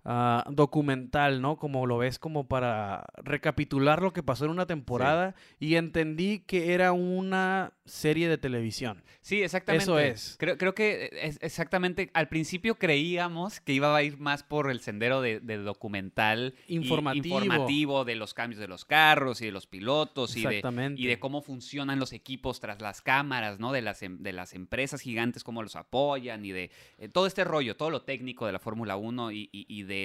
Ah, 0.10 0.46
documental, 0.50 1.42
¿no? 1.42 1.58
Como 1.58 1.86
lo 1.86 1.98
ves 1.98 2.18
como 2.18 2.48
para 2.48 3.08
recapitular 3.18 4.02
lo 4.02 4.14
que 4.14 4.24
pasó 4.24 4.46
en 4.46 4.52
una 4.52 4.66
temporada 4.66 5.36
y 5.60 5.76
entendí 5.76 6.40
que 6.48 6.74
era 6.74 6.94
una 6.94 7.74
serie 7.84 8.30
de 8.30 8.38
televisión. 8.38 9.04
Sí, 9.20 9.44
exactamente. 9.44 9.84
Eso 9.84 10.00
es. 10.00 10.38
Creo, 10.40 10.58
creo 10.58 10.74
que 10.74 11.10
es 11.12 11.38
exactamente, 11.42 12.10
al 12.14 12.30
principio 12.30 12.76
creíamos 12.76 13.60
que 13.60 13.74
iba 13.74 13.94
a 13.94 14.02
ir 14.02 14.18
más 14.18 14.44
por 14.44 14.72
el 14.72 14.80
sendero 14.80 15.20
de, 15.20 15.42
documental 15.42 16.56
informativo. 16.70 17.42
informativo 17.42 18.06
de 18.06 18.16
los 18.16 18.34
cambios 18.34 18.62
de 18.62 18.70
los 18.70 18.86
carros 18.86 19.42
y 19.42 19.48
de 19.48 19.52
los 19.52 19.68
pilotos 19.68 20.38
y 20.38 20.46
de, 20.46 20.94
y 20.96 21.08
de 21.08 21.20
cómo 21.20 21.42
funcionan 21.42 22.00
los 22.00 22.14
equipos 22.14 22.62
tras 22.62 22.82
las 22.82 23.02
cámaras, 23.02 23.60
¿no? 23.60 23.74
De 23.74 23.82
las, 23.82 24.02
em, 24.04 24.20
de 24.20 24.32
las 24.32 24.54
empresas 24.54 25.02
gigantes, 25.02 25.44
cómo 25.44 25.64
los 25.64 25.76
apoyan 25.76 26.46
y 26.46 26.54
de 26.54 26.72
eh, 26.98 27.10
todo 27.10 27.28
este 27.28 27.44
rollo, 27.44 27.76
todo 27.76 27.90
lo 27.90 28.04
técnico 28.04 28.46
de 28.46 28.54
la 28.54 28.60
Fórmula 28.60 28.96
1 28.96 29.34
y, 29.34 29.50
y 29.52 29.84
de 29.84 29.97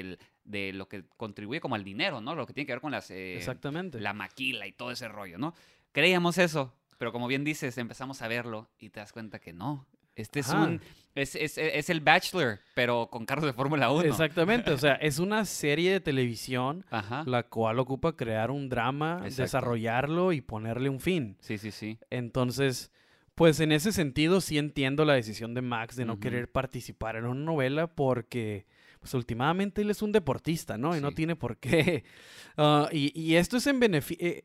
de 0.44 0.72
lo 0.72 0.88
que 0.88 1.04
contribuye 1.16 1.60
como 1.60 1.74
al 1.74 1.84
dinero, 1.84 2.20
¿no? 2.20 2.34
Lo 2.34 2.46
que 2.46 2.52
tiene 2.52 2.66
que 2.66 2.72
ver 2.72 2.80
con 2.80 2.92
las... 2.92 3.10
Eh, 3.10 3.36
Exactamente. 3.36 4.00
La 4.00 4.12
maquila 4.12 4.66
y 4.66 4.72
todo 4.72 4.90
ese 4.90 5.08
rollo, 5.08 5.38
¿no? 5.38 5.54
Creíamos 5.92 6.38
eso, 6.38 6.74
pero 6.98 7.12
como 7.12 7.26
bien 7.26 7.44
dices, 7.44 7.78
empezamos 7.78 8.22
a 8.22 8.28
verlo 8.28 8.68
y 8.78 8.90
te 8.90 9.00
das 9.00 9.12
cuenta 9.12 9.38
que 9.38 9.52
no. 9.52 9.86
Este 10.14 10.40
es 10.40 10.48
un... 10.50 10.80
Es, 11.14 11.34
es, 11.34 11.58
es, 11.58 11.90
el 11.90 12.00
Bachelor, 12.00 12.58
pero 12.74 13.08
con 13.10 13.26
carros 13.26 13.44
de 13.44 13.52
Fórmula 13.52 13.90
1. 13.90 14.04
Exactamente, 14.04 14.70
o 14.70 14.78
sea, 14.78 14.94
es 15.02 15.18
una 15.18 15.44
serie 15.44 15.92
de 15.92 16.00
televisión 16.00 16.86
la 17.26 17.42
cual 17.44 17.78
ocupa 17.78 18.16
crear 18.16 18.50
un 18.50 18.70
drama, 18.70 19.22
desarrollarlo 19.24 20.32
y 20.32 20.40
ponerle 20.40 20.88
un 20.88 21.00
fin. 21.00 21.36
Sí, 21.40 21.58
sí, 21.58 21.70
sí. 21.70 21.98
Entonces, 22.08 22.90
pues 23.34 23.60
en 23.60 23.72
ese 23.72 23.92
sentido 23.92 24.40
sí 24.40 24.56
entiendo 24.56 25.04
la 25.04 25.14
decisión 25.14 25.52
de 25.54 25.62
Max 25.62 25.96
de 25.96 26.04
no 26.06 26.18
querer 26.18 26.50
participar 26.50 27.16
en 27.16 27.26
una 27.26 27.40
novela 27.40 27.88
porque 27.88 28.66
pues 29.02 29.14
últimamente 29.14 29.82
él 29.82 29.90
es 29.90 30.00
un 30.00 30.12
deportista, 30.12 30.78
¿no? 30.78 30.96
Y 30.96 31.00
no 31.00 31.10
tiene 31.10 31.36
por 31.36 31.58
qué. 31.58 32.04
Ah, 32.58 32.90
y, 32.92 33.34
esto 33.36 33.56
es 33.56 33.66
en 33.66 33.80
beneficio... 33.80 34.26
Eh, 34.26 34.44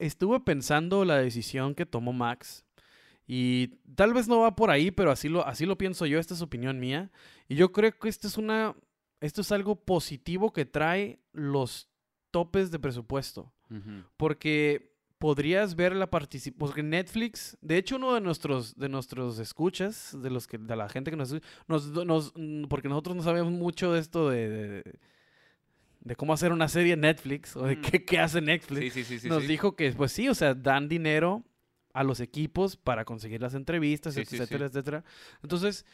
estuve 0.00 0.40
pensando 0.40 1.04
la 1.04 1.18
decisión 1.18 1.76
que 1.76 1.86
tomó 1.86 2.12
Max. 2.12 2.64
Y 3.24 3.68
tal 3.94 4.12
vez 4.12 4.26
no 4.26 4.40
va 4.40 4.56
por 4.56 4.68
ahí, 4.70 4.90
pero 4.90 5.12
así 5.12 5.28
lo, 5.28 5.46
así 5.46 5.64
lo 5.64 5.78
pienso 5.78 6.06
yo, 6.06 6.18
esta 6.18 6.34
es 6.34 6.42
opinión 6.42 6.80
mía. 6.80 7.12
Y 7.46 7.54
yo 7.54 7.70
creo 7.70 7.96
que 7.96 8.08
esto 8.08 8.26
es 8.26 8.36
una. 8.36 8.74
Esto 9.20 9.42
es 9.42 9.52
algo 9.52 9.76
positivo 9.76 10.52
que 10.52 10.64
trae 10.64 11.20
los 11.32 11.88
topes 12.32 12.72
de 12.72 12.80
presupuesto. 12.80 13.52
Porque 14.16 14.89
podrías 15.20 15.76
ver 15.76 15.94
la 15.94 16.08
participación, 16.08 16.58
porque 16.58 16.82
Netflix, 16.82 17.56
de 17.60 17.76
hecho 17.76 17.96
uno 17.96 18.14
de 18.14 18.22
nuestros, 18.22 18.74
de 18.76 18.88
nuestros 18.88 19.38
escuchas, 19.38 20.16
de 20.20 20.30
los 20.30 20.46
que, 20.46 20.56
de 20.56 20.74
la 20.74 20.88
gente 20.88 21.10
que 21.10 21.16
nos, 21.18 21.34
nos, 21.68 21.92
nos 21.92 22.32
porque 22.70 22.88
nosotros 22.88 23.14
no 23.16 23.22
sabemos 23.22 23.52
mucho 23.52 23.92
de 23.92 24.00
esto 24.00 24.30
de, 24.30 24.82
de 26.00 26.16
cómo 26.16 26.32
hacer 26.32 26.52
una 26.52 26.68
serie 26.68 26.94
en 26.94 27.02
Netflix 27.02 27.54
o 27.54 27.66
de 27.66 27.76
Mm. 27.76 27.82
qué, 27.82 28.04
qué 28.06 28.18
hace 28.18 28.40
Netflix, 28.40 28.80
Sí, 28.94 29.04
sí, 29.04 29.04
sí, 29.04 29.18
sí. 29.20 29.28
nos 29.28 29.46
dijo 29.46 29.76
que, 29.76 29.92
pues 29.92 30.10
sí, 30.10 30.26
o 30.28 30.34
sea, 30.34 30.54
dan 30.54 30.88
dinero 30.88 31.44
a 31.92 32.02
los 32.02 32.20
equipos 32.20 32.76
para 32.78 33.04
conseguir 33.04 33.42
las 33.42 33.52
entrevistas, 33.54 34.16
etcétera, 34.16 34.66
etcétera. 34.66 35.04
Entonces, 35.42 35.84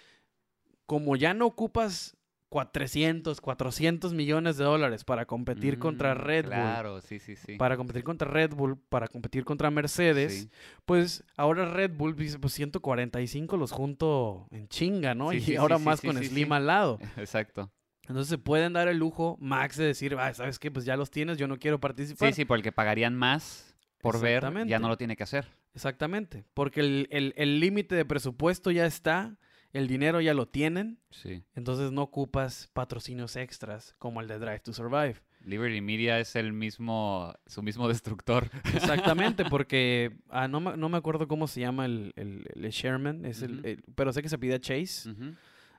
como 0.87 1.17
ya 1.17 1.35
no 1.35 1.47
ocupas 1.47 2.16
400, 2.49 3.41
400 3.41 4.15
millones 4.15 4.57
de 4.57 4.65
dólares 4.65 5.05
para 5.05 5.27
competir 5.27 5.79
contra 5.79 6.15
Mm, 6.15 6.19
Red 6.19 6.45
Bull, 6.45 6.53
Claro, 6.55 7.01
sí, 7.01 7.19
sí, 7.19 7.37
sí. 7.37 7.57
para 7.57 7.77
competir 7.77 8.05
contra 8.05 8.29
Red 8.31 8.55
Bull, 8.55 8.79
para 8.89 9.09
competir 9.09 9.45
contra 9.45 9.71
Mercedes, 9.71 10.43
Sí. 10.43 10.51
pues 10.85 11.25
ahora 11.37 11.67
Red 11.67 11.93
Bull 11.97 12.15
dice, 12.17 12.39
pues 12.39 12.53
145 12.55 13.57
los 13.57 13.73
junto 13.73 14.47
en 14.51 14.69
chinga, 14.69 15.15
¿no? 15.15 15.31
Sí, 15.31 15.37
y 15.39 15.41
sí, 15.41 15.57
ahora 15.57 15.79
más 15.79 16.01
con 16.01 16.17
Slim 16.23 16.53
al 16.53 16.67
lado. 16.67 16.99
Exacto. 17.17 17.71
Entonces 18.09 18.29
se 18.29 18.39
pueden 18.39 18.73
dar 18.73 18.87
el 18.87 18.99
lujo, 18.99 19.37
Max, 19.41 19.77
de 19.77 19.85
decir, 19.87 20.17
"Ah, 20.19 20.33
¿sabes 20.33 20.61
qué? 20.61 20.71
Pues 20.71 20.85
ya 20.85 20.97
los 20.97 21.11
tienes, 21.11 21.39
yo 21.39 21.49
no 21.49 21.59
quiero 21.59 21.81
participar. 21.81 22.29
Sí, 22.29 22.35
sí, 22.37 22.45
porque 22.45 22.71
pagarían 22.71 23.17
más 23.17 23.77
por 24.01 24.21
ver, 24.21 24.45
ya 24.69 24.79
no 24.79 24.89
lo 24.89 24.97
tiene 24.97 25.17
que 25.17 25.25
hacer. 25.25 25.49
Exactamente, 25.75 26.45
porque 26.55 26.81
el- 26.81 27.09
el 27.11 27.35
el 27.37 27.59
límite 27.61 27.97
de 27.97 28.05
presupuesto 28.05 28.71
ya 28.71 28.87
está, 28.87 29.37
el 29.77 29.89
dinero 29.89 30.21
ya 30.21 30.35
lo 30.35 30.47
tienen, 30.47 30.99
Sí. 31.11 31.43
entonces 31.55 31.93
no 31.93 32.03
ocupas 32.03 32.69
patrocinios 32.73 33.37
extras 33.37 33.95
como 33.99 34.21
el 34.21 34.29
de 34.29 34.39
Drive 34.39 34.61
to 34.61 34.73
Survive. 34.73 35.17
Liberty 35.45 35.81
Media 35.81 36.19
es 36.19 36.35
el 36.35 36.53
mismo, 36.53 37.33
su 37.47 37.63
mismo 37.63 37.87
destructor. 37.89 38.51
Exactamente, 38.75 39.45
porque 39.51 40.17
ah, 40.29 40.49
no, 40.49 40.61
me, 40.61 40.77
no 40.77 40.89
me 40.89 40.97
acuerdo 40.99 41.29
cómo 41.29 41.47
se 41.47 41.61
llama 41.61 41.87
el, 41.87 42.13
el, 42.17 42.47
el 42.55 42.71
Sherman, 42.71 43.25
es 43.25 43.43
el- 43.43 43.83
pero 43.95 44.13
sé 44.13 44.23
que 44.23 44.29
se 44.29 44.39
pide 44.39 44.59
Chase. 44.61 45.09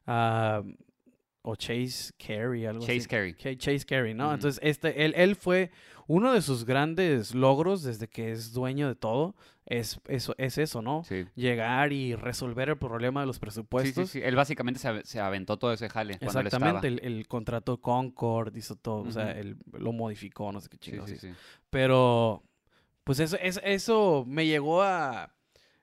Ah, 0.06 0.64
o 1.42 1.56
Chase 1.56 2.12
Carey, 2.18 2.66
algo 2.66 2.84
así. 2.84 2.98
Chase 2.98 3.08
Carey. 3.08 3.34
Ch- 3.34 3.58
Chase 3.58 3.86
Carey, 3.86 4.14
¿no? 4.14 4.34
Entonces, 4.34 4.60
este, 4.64 5.06
él, 5.06 5.14
él 5.16 5.36
fue 5.36 5.72
uno 6.08 6.34
de 6.34 6.42
sus 6.42 6.66
grandes 6.66 7.36
logros 7.36 7.84
desde 7.84 8.08
que 8.08 8.32
es 8.32 8.54
dueño 8.54 8.88
de 8.88 8.96
todo. 8.96 9.36
Es 9.66 10.00
eso, 10.08 10.34
es 10.38 10.58
eso 10.58 10.82
¿no? 10.82 11.04
Sí. 11.04 11.26
Llegar 11.36 11.92
y 11.92 12.16
resolver 12.16 12.70
el 12.70 12.78
problema 12.78 13.20
de 13.20 13.28
los 13.28 13.36
Sí, 13.36 13.42
presupuestos. 13.42 14.10
sí, 14.10 14.20
sí. 14.20 14.26
Él 14.26 14.36
básicamente 14.38 14.80
se, 14.80 15.04
se 15.04 15.20
aventó 15.20 15.58
todo 15.58 15.74
ese 15.74 15.90
jale 15.90 16.18
cuando 16.18 16.40
él 16.40 16.48
Exactamente, 16.48 16.88
estaba. 16.88 17.08
el, 17.08 17.18
el 17.18 17.28
contrato 17.28 17.82
Concord 17.82 18.56
hizo 18.56 18.78
todo, 18.78 19.02
o 19.04 19.12
sea, 19.12 19.32
él 19.32 19.58
lo 19.74 19.92
modificó, 19.92 20.52
no 20.54 20.62
sé 20.62 20.70
qué 20.70 20.78
Sí, 20.78 20.92
chingados 20.92 21.10
sí, 21.10 21.18
sí. 21.18 21.32
Pero, 21.70 22.44
pues 23.04 23.20
eso, 23.20 23.38
eso, 23.42 23.60
eso 23.64 24.24
me 24.26 24.46
llegó 24.46 24.84
a, 24.84 25.34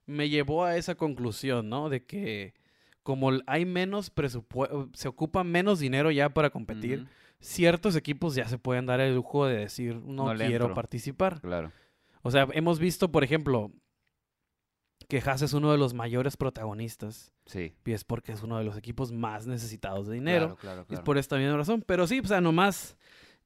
me 0.06 0.30
llevó 0.30 0.64
a 0.64 0.76
esa 0.78 0.94
conclusión, 0.94 1.68
¿no? 1.68 1.90
De 1.90 2.04
que 2.06 2.54
como 3.02 3.32
hay 3.46 3.66
menos 3.66 4.08
presupuesto, 4.08 4.88
se 4.94 5.08
ocupa 5.08 5.44
menos 5.44 5.78
dinero 5.78 6.10
ya 6.10 6.30
para 6.30 6.48
competir. 6.48 7.06
Ciertos 7.44 7.94
equipos 7.96 8.34
ya 8.34 8.48
se 8.48 8.58
pueden 8.58 8.86
dar 8.86 9.00
el 9.00 9.14
lujo 9.14 9.46
de 9.46 9.56
decir, 9.58 9.96
no, 9.96 10.26
quiero 10.34 10.66
entro". 10.66 10.74
participar. 10.74 11.40
Claro. 11.40 11.72
O 12.22 12.30
sea, 12.30 12.48
hemos 12.52 12.78
visto, 12.78 13.12
por 13.12 13.22
ejemplo, 13.22 13.70
que 15.08 15.18
Haas 15.18 15.42
es 15.42 15.52
uno 15.52 15.70
de 15.70 15.76
los 15.78 15.92
mayores 15.92 16.36
protagonistas, 16.36 17.32
Sí. 17.44 17.74
y 17.84 17.92
es 17.92 18.04
porque 18.04 18.32
es 18.32 18.42
uno 18.42 18.56
de 18.56 18.64
los 18.64 18.76
equipos 18.78 19.12
más 19.12 19.46
necesitados 19.46 20.06
de 20.06 20.14
dinero. 20.14 20.46
Claro, 20.46 20.60
claro, 20.60 20.80
y 20.80 20.82
Es 20.84 20.88
claro. 20.88 21.04
por 21.04 21.18
esta 21.18 21.36
misma 21.36 21.56
razón. 21.58 21.84
Pero 21.86 22.06
sí, 22.06 22.20
o 22.20 22.26
sea, 22.26 22.40
nomás 22.40 22.96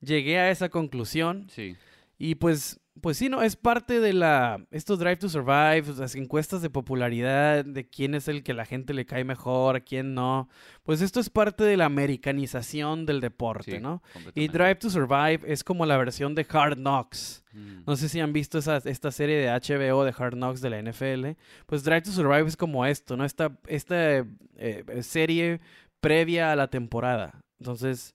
llegué 0.00 0.38
a 0.38 0.50
esa 0.50 0.68
conclusión. 0.68 1.48
Sí. 1.50 1.76
Y 2.16 2.36
pues, 2.36 2.78
pues 3.00 3.18
sí, 3.18 3.28
no, 3.28 3.42
es 3.42 3.56
parte 3.56 4.00
de 4.00 4.12
la, 4.12 4.64
estos 4.70 4.98
Drive 4.98 5.16
to 5.16 5.28
Survive, 5.28 5.84
las 5.98 6.14
encuestas 6.14 6.62
de 6.62 6.70
popularidad, 6.70 7.64
de 7.64 7.88
quién 7.88 8.14
es 8.14 8.28
el 8.28 8.42
que 8.42 8.54
la 8.54 8.64
gente 8.64 8.94
le 8.94 9.06
cae 9.06 9.24
mejor, 9.24 9.76
a 9.76 9.80
quién 9.80 10.14
no. 10.14 10.48
Pues 10.82 11.00
esto 11.00 11.20
es 11.20 11.30
parte 11.30 11.64
de 11.64 11.76
la 11.76 11.86
americanización 11.86 13.06
del 13.06 13.20
deporte, 13.20 13.72
Sí, 13.72 13.78
¿no? 13.80 14.02
Y. 14.34 14.48
Drive 14.48 14.76
to 14.76 14.90
Survive 14.90 15.40
es 15.46 15.64
como 15.64 15.86
la 15.86 15.96
versión 15.96 16.34
de 16.34 16.46
Hard 16.48 16.76
Knocks. 16.76 17.44
Mm. 17.52 17.84
No 17.86 17.96
sé 17.96 18.08
si 18.08 18.20
han 18.20 18.32
visto 18.32 18.58
esa, 18.58 18.78
esta 18.78 19.10
serie 19.10 19.36
de 19.36 19.48
HBO 19.48 20.04
de 20.04 20.14
Hard 20.16 20.34
Knocks 20.34 20.60
de 20.60 20.70
la 20.70 20.82
NFL. 20.82 21.38
Pues 21.66 21.84
Drive 21.84 22.02
to 22.02 22.12
Survive 22.12 22.48
es 22.48 22.56
como 22.56 22.86
esto, 22.86 23.16
¿no? 23.16 23.24
Esta, 23.24 23.58
esta 23.66 24.24
eh, 24.56 24.84
serie 25.02 25.60
previa 26.00 26.52
a 26.52 26.56
la 26.56 26.68
temporada. 26.68 27.44
Entonces, 27.58 28.14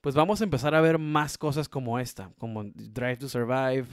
pues 0.00 0.14
vamos 0.14 0.40
a 0.40 0.44
empezar 0.44 0.74
a 0.74 0.80
ver 0.80 0.98
más 0.98 1.36
cosas 1.38 1.68
como 1.68 1.98
esta, 1.98 2.30
como 2.38 2.64
Drive 2.64 3.16
to 3.18 3.28
Survive, 3.28 3.86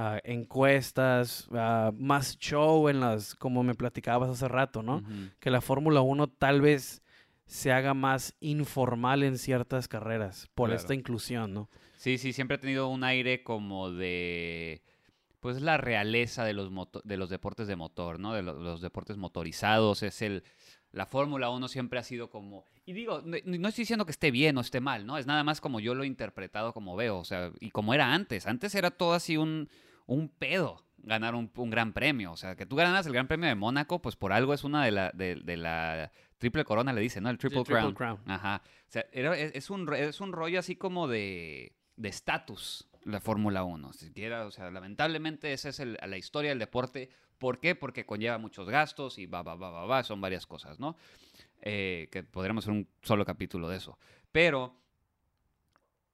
ah, 0.00 0.20
encuestas, 0.22 1.48
ah, 1.52 1.90
más 1.96 2.38
show 2.38 2.88
en 2.88 3.00
las, 3.00 3.34
como 3.34 3.62
me 3.62 3.74
platicabas 3.74 4.30
hace 4.30 4.46
rato, 4.48 4.82
¿no? 4.82 5.02
Que 5.40 5.50
la 5.50 5.60
Fórmula 5.60 6.00
1 6.02 6.28
tal 6.28 6.60
vez 6.60 7.02
se 7.46 7.72
haga 7.72 7.94
más 7.94 8.34
informal 8.40 9.22
en 9.22 9.38
ciertas 9.38 9.88
carreras 9.88 10.48
por 10.54 10.68
Claro. 10.68 10.80
esta 10.80 10.94
inclusión, 10.94 11.52
¿no? 11.54 11.68
Sí, 11.96 12.18
sí, 12.18 12.32
siempre 12.32 12.56
ha 12.56 12.60
tenido 12.60 12.88
un 12.88 13.02
aire 13.04 13.42
como 13.42 13.90
de, 13.90 14.82
pues 15.40 15.60
la 15.62 15.78
realeza 15.78 16.44
de 16.44 16.52
los, 16.52 16.70
moto- 16.70 17.00
de 17.04 17.16
los 17.16 17.28
deportes 17.30 17.66
de 17.66 17.74
motor, 17.76 18.20
¿no? 18.20 18.34
De 18.34 18.42
lo- 18.42 18.54
los 18.58 18.80
deportes 18.80 19.16
motorizados, 19.16 20.02
es 20.02 20.20
el, 20.22 20.44
la 20.92 21.06
Fórmula 21.06 21.50
1 21.50 21.66
siempre 21.68 21.98
ha 21.98 22.02
sido 22.04 22.28
como, 22.30 22.64
y 22.86 22.92
digo, 22.92 23.22
no, 23.24 23.36
no 23.44 23.68
estoy 23.68 23.82
diciendo 23.82 24.04
que 24.04 24.12
esté 24.12 24.30
bien 24.30 24.56
o 24.58 24.60
esté 24.60 24.80
mal, 24.80 25.06
¿no? 25.06 25.16
Es 25.18 25.26
nada 25.26 25.42
más 25.42 25.60
como 25.60 25.80
yo 25.80 25.94
lo 25.94 26.04
he 26.04 26.06
interpretado, 26.06 26.72
como 26.72 26.94
veo, 26.96 27.18
o 27.18 27.24
sea, 27.24 27.50
y 27.60 27.70
como 27.70 27.94
era 27.94 28.12
antes, 28.14 28.46
antes 28.46 28.74
era 28.74 28.90
todo 28.90 29.14
así 29.14 29.36
un, 29.38 29.68
un 30.08 30.28
pedo 30.28 30.84
ganar 30.98 31.36
un, 31.36 31.50
un 31.54 31.70
gran 31.70 31.92
premio, 31.92 32.32
o 32.32 32.36
sea, 32.36 32.56
que 32.56 32.66
tú 32.66 32.74
ganas 32.74 33.06
el 33.06 33.12
gran 33.12 33.28
premio 33.28 33.48
de 33.48 33.54
Mónaco, 33.54 34.02
pues 34.02 34.16
por 34.16 34.32
algo 34.32 34.52
es 34.52 34.64
una 34.64 34.84
de 34.84 34.90
la, 34.90 35.10
de, 35.14 35.36
de 35.36 35.56
la 35.56 36.10
triple 36.38 36.64
corona, 36.64 36.92
le 36.92 37.00
dicen, 37.00 37.22
¿no? 37.22 37.30
El 37.30 37.38
triple, 37.38 37.62
Triple 37.62 37.80
crown. 37.80 37.94
Crown. 37.94 38.20
Ajá. 38.26 38.62
O 38.64 38.90
sea, 38.90 39.06
era- 39.12 39.38
es, 39.38 39.52
es 39.54 39.70
un, 39.70 39.88
es 39.94 40.20
un 40.20 40.32
rollo 40.32 40.58
así 40.58 40.74
como 40.74 41.06
de 41.06 41.74
de 41.96 42.08
estatus 42.08 42.88
la 43.04 43.20
Fórmula 43.20 43.64
1. 43.64 43.92
Siquiera, 43.92 44.46
o 44.46 44.50
sea, 44.50 44.70
lamentablemente 44.70 45.52
esa 45.52 45.68
es 45.70 45.80
el- 45.80 45.98
la 46.04 46.16
historia 46.16 46.50
del 46.50 46.58
deporte. 46.58 47.10
¿Por 47.38 47.58
qué? 47.60 47.74
Porque 47.74 48.04
conlleva 48.06 48.38
muchos 48.38 48.68
gastos 48.68 49.18
y 49.18 49.26
va, 49.26 49.42
va, 49.42 49.54
va, 49.54 49.70
va, 49.70 49.86
va, 49.86 50.02
son 50.04 50.20
varias 50.20 50.46
cosas, 50.46 50.78
¿no? 50.80 50.96
Eh, 51.62 52.08
que 52.12 52.22
podríamos 52.22 52.64
hacer 52.64 52.72
un 52.74 52.88
solo 53.02 53.24
capítulo 53.24 53.68
de 53.68 53.76
eso. 53.78 53.98
Pero 54.32 54.76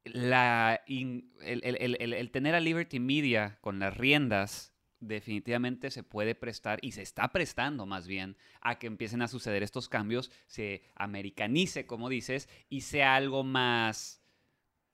la 0.05 0.83
in- 0.87 1.33
el, 1.43 1.61
el- 1.65 1.77
el- 1.81 1.97
el- 2.01 2.13
el 2.13 2.31
tener 2.31 2.55
a 2.55 2.61
Liberty 2.61 3.01
Media 3.01 3.59
con 3.61 3.79
las 3.79 3.97
riendas 3.97 4.73
definitivamente 5.01 5.91
se 5.91 6.03
puede 6.03 6.35
prestar 6.35 6.79
y 6.83 6.93
se 6.93 7.03
está 7.03 7.29
prestando 7.29 7.85
más 7.85 8.07
bien 8.07 8.37
a 8.63 8.79
que 8.79 8.87
empiecen 8.87 9.21
a 9.23 9.29
suceder 9.29 9.63
estos 9.63 9.89
cambios, 9.89 10.31
se 10.47 10.83
americanice, 10.95 11.85
como 11.87 12.09
dices, 12.09 12.49
y 12.71 12.81
sea 12.83 13.15
algo 13.15 13.45
más, 13.45 14.23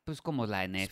pues 0.04 0.20
como 0.20 0.46
la 0.46 0.64
NFL 0.66 0.88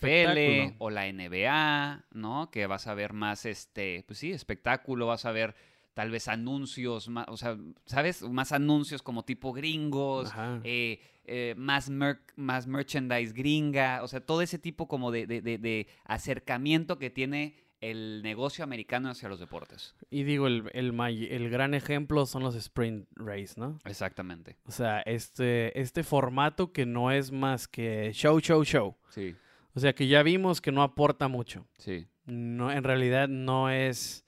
o 0.79 0.91
la 0.91 1.07
NBA, 1.09 2.07
¿no? 2.13 2.51
Que 2.53 2.67
vas 2.69 2.87
a 2.87 2.95
ver 2.95 3.13
más, 3.13 3.45
este, 3.45 4.05
pues 4.07 4.21
sí, 4.21 4.31
espectáculo, 4.31 5.07
vas 5.09 5.25
a 5.25 5.33
ver 5.33 5.57
tal 5.95 6.13
vez 6.13 6.29
anuncios, 6.29 7.09
más, 7.09 7.27
o 7.29 7.37
sea, 7.37 7.57
¿sabes? 7.87 8.23
Más 8.23 8.53
anuncios 8.53 9.03
como 9.03 9.25
tipo 9.25 9.53
gringos, 9.53 10.31
eh, 10.63 11.01
eh, 11.29 11.55
más, 11.57 11.91
mer- 11.91 12.21
más 12.37 12.67
merchandise 12.67 13.33
gringa, 13.33 14.03
o 14.03 14.09
sea, 14.09 14.21
todo 14.21 14.43
ese 14.43 14.59
tipo 14.59 14.89
como 14.89 15.11
de, 15.11 15.27
de- 15.27 15.41
de- 15.43 15.59
de 15.59 15.87
acercamiento 16.05 16.99
que 16.99 17.11
tiene 17.11 17.55
el 17.81 18.23
negocio 18.25 18.65
americano 18.65 19.09
hacia 19.09 19.29
los 19.29 19.39
deportes. 19.39 19.95
Y 20.11 20.25
digo, 20.25 20.49
el, 20.49 20.69
el, 20.75 20.99
el 21.31 21.49
gran 21.51 21.75
ejemplo 21.75 22.27
son 22.27 22.43
los 22.43 22.57
sprint 22.57 23.07
race, 23.15 23.55
¿no? 23.57 23.79
Exactamente. 23.85 24.57
O 24.67 24.73
sea, 24.73 25.01
este, 25.03 25.79
este 25.81 26.03
formato 26.03 26.73
que 26.73 26.87
no 26.87 27.13
es 27.13 27.31
más 27.31 27.69
que 27.69 28.11
show, 28.13 28.41
show, 28.41 28.65
show. 28.65 28.97
Sí, 29.11 29.37
O 29.75 29.81
sea, 29.81 29.95
que 29.95 30.09
ya 30.09 30.25
vimos 30.25 30.61
que 30.61 30.73
no 30.73 30.83
aporta 30.83 31.29
mucho. 31.29 31.67
sí. 31.79 32.07
No, 32.31 32.71
en 32.71 32.85
realidad 32.85 33.27
no 33.27 33.71
es... 33.71 34.23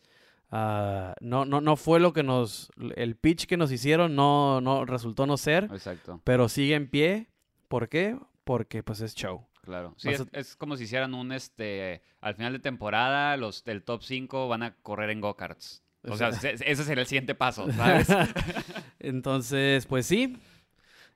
ah, 0.51 1.15
no, 1.21 1.45
no, 1.45 1.61
no 1.61 1.77
fue 1.77 2.01
lo 2.01 2.13
que 2.13 2.23
nos... 2.23 2.71
El 2.97 3.17
pitch 3.17 3.47
que 3.47 3.57
nos 3.57 3.71
hicieron 3.73 4.15
no, 4.15 4.61
no 4.61 4.85
resultó 4.85 5.27
no 5.27 5.37
ser, 5.37 5.65
Exacto, 5.65 6.21
pero 6.25 6.49
sigue 6.49 6.75
en 6.75 6.89
pie. 6.89 7.29
¿Por 7.69 7.89
qué? 7.89 8.19
Porque 8.45 8.83
pues 8.83 9.01
es 9.01 9.15
show. 9.15 9.47
claro. 9.63 9.95
Sí, 9.97 10.09
es, 10.09 10.25
es 10.33 10.57
como 10.57 10.77
si 10.77 10.85
hicieran 10.85 11.15
un, 11.15 11.31
este, 11.33 12.03
al 12.21 12.35
final 12.35 12.53
de 12.53 12.59
temporada, 12.59 13.37
los 13.37 13.63
del 13.65 13.83
top 13.85 14.03
5 14.03 14.49
van 14.49 14.63
a 14.63 14.75
correr 14.77 15.11
en 15.11 15.21
go-karts. 15.21 15.83
O 16.09 16.17
sea, 16.17 16.33
se- 16.33 16.53
ese 16.55 16.83
sería 16.85 17.03
el 17.03 17.07
siguiente 17.07 17.35
paso, 17.35 17.71
¿sabes? 17.73 18.09
Entonces, 18.99 19.87
pues 19.87 20.07
sí, 20.07 20.37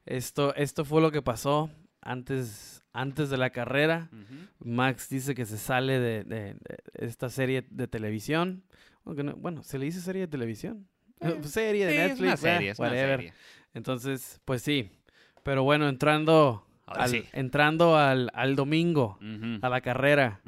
esto, 0.06 0.54
esto 0.54 0.84
fue 0.84 1.00
lo 1.00 1.10
que 1.10 1.22
pasó 1.22 1.70
antes, 2.02 2.84
antes 2.92 3.30
de 3.30 3.36
la 3.38 3.50
carrera. 3.50 4.10
Max 4.60 5.08
dice 5.08 5.34
que 5.34 5.46
se 5.46 5.58
sale 5.58 5.98
de, 5.98 6.24
de- 6.24 6.54
de 6.54 6.78
esta 6.94 7.30
serie 7.30 7.66
de 7.70 7.88
televisión. 7.88 8.62
Bueno, 9.04 9.16
que 9.16 9.22
no- 9.24 9.36
Bueno, 9.36 9.62
¿se 9.62 9.78
le 9.78 9.84
dice 9.86 10.00
serie 10.00 10.22
de 10.22 10.28
televisión? 10.28 10.88
Eh, 11.20 11.38
serie 11.44 11.86
de 11.86 11.92
Sí, 11.92 11.98
Netflix. 11.98 12.14
es 12.14 12.20
una 12.20 12.32
eh, 12.34 12.36
serie, 12.54 12.70
es 12.70 12.78
una 12.78 12.88
whatever. 12.88 13.16
serie. 13.20 13.32
Entonces, 13.74 14.40
pues 14.44 14.62
sí. 14.62 14.90
Pero 15.42 15.62
bueno, 15.62 15.88
entrando, 15.88 16.66
Ahora 16.86 17.04
al, 17.04 17.10
sí. 17.10 17.24
entrando 17.32 17.96
al, 17.98 18.30
al 18.34 18.56
domingo, 18.56 19.18
a 19.62 19.68
la 19.68 19.80
carrera. 19.80 20.40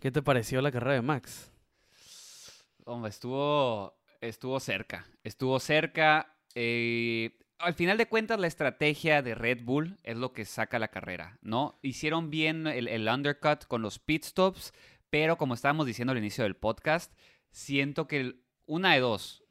¿Qué 0.00 0.10
te 0.10 0.22
pareció 0.22 0.62
la 0.62 0.72
carrera 0.72 0.94
de 0.94 1.02
Max? 1.02 1.52
Hombre, 2.84 3.10
estuvo, 3.10 3.94
estuvo 4.20 4.58
cerca. 4.60 5.06
Estuvo 5.24 5.58
cerca. 5.60 6.34
eh, 6.54 7.36
al 7.58 7.74
final 7.74 7.98
de 7.98 8.06
cuentas, 8.06 8.38
la 8.38 8.46
estrategia 8.46 9.20
de 9.20 9.34
Red 9.34 9.64
Bull 9.64 9.96
es 10.04 10.16
lo 10.16 10.32
que 10.32 10.44
saca 10.44 10.78
la 10.78 10.88
carrera, 10.88 11.38
¿no? 11.42 11.76
Hicieron 11.82 12.30
bien 12.30 12.68
el, 12.68 12.86
el 12.86 13.08
undercut 13.08 13.64
con 13.66 13.82
los 13.82 13.98
pit 13.98 14.24
stops, 14.24 14.72
pero 15.10 15.36
como 15.36 15.54
estábamos 15.54 15.84
diciendo 15.84 16.12
al 16.12 16.18
inicio 16.18 16.44
del 16.44 16.54
podcast, 16.54 17.12
siento 17.50 18.06
que 18.06 18.36
una 18.66 18.94
de 18.94 19.00
dos, 19.00 19.44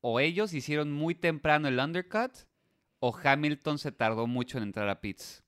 o 0.00 0.20
ellos 0.20 0.54
hicieron 0.54 0.92
muy 0.92 1.14
temprano 1.14 1.68
el 1.68 1.78
undercut, 1.78 2.32
o 3.00 3.16
Hamilton 3.16 3.78
se 3.78 3.92
tardó 3.92 4.26
mucho 4.26 4.58
en 4.58 4.64
entrar 4.64 4.88
a 4.88 5.00
pits. 5.00 5.42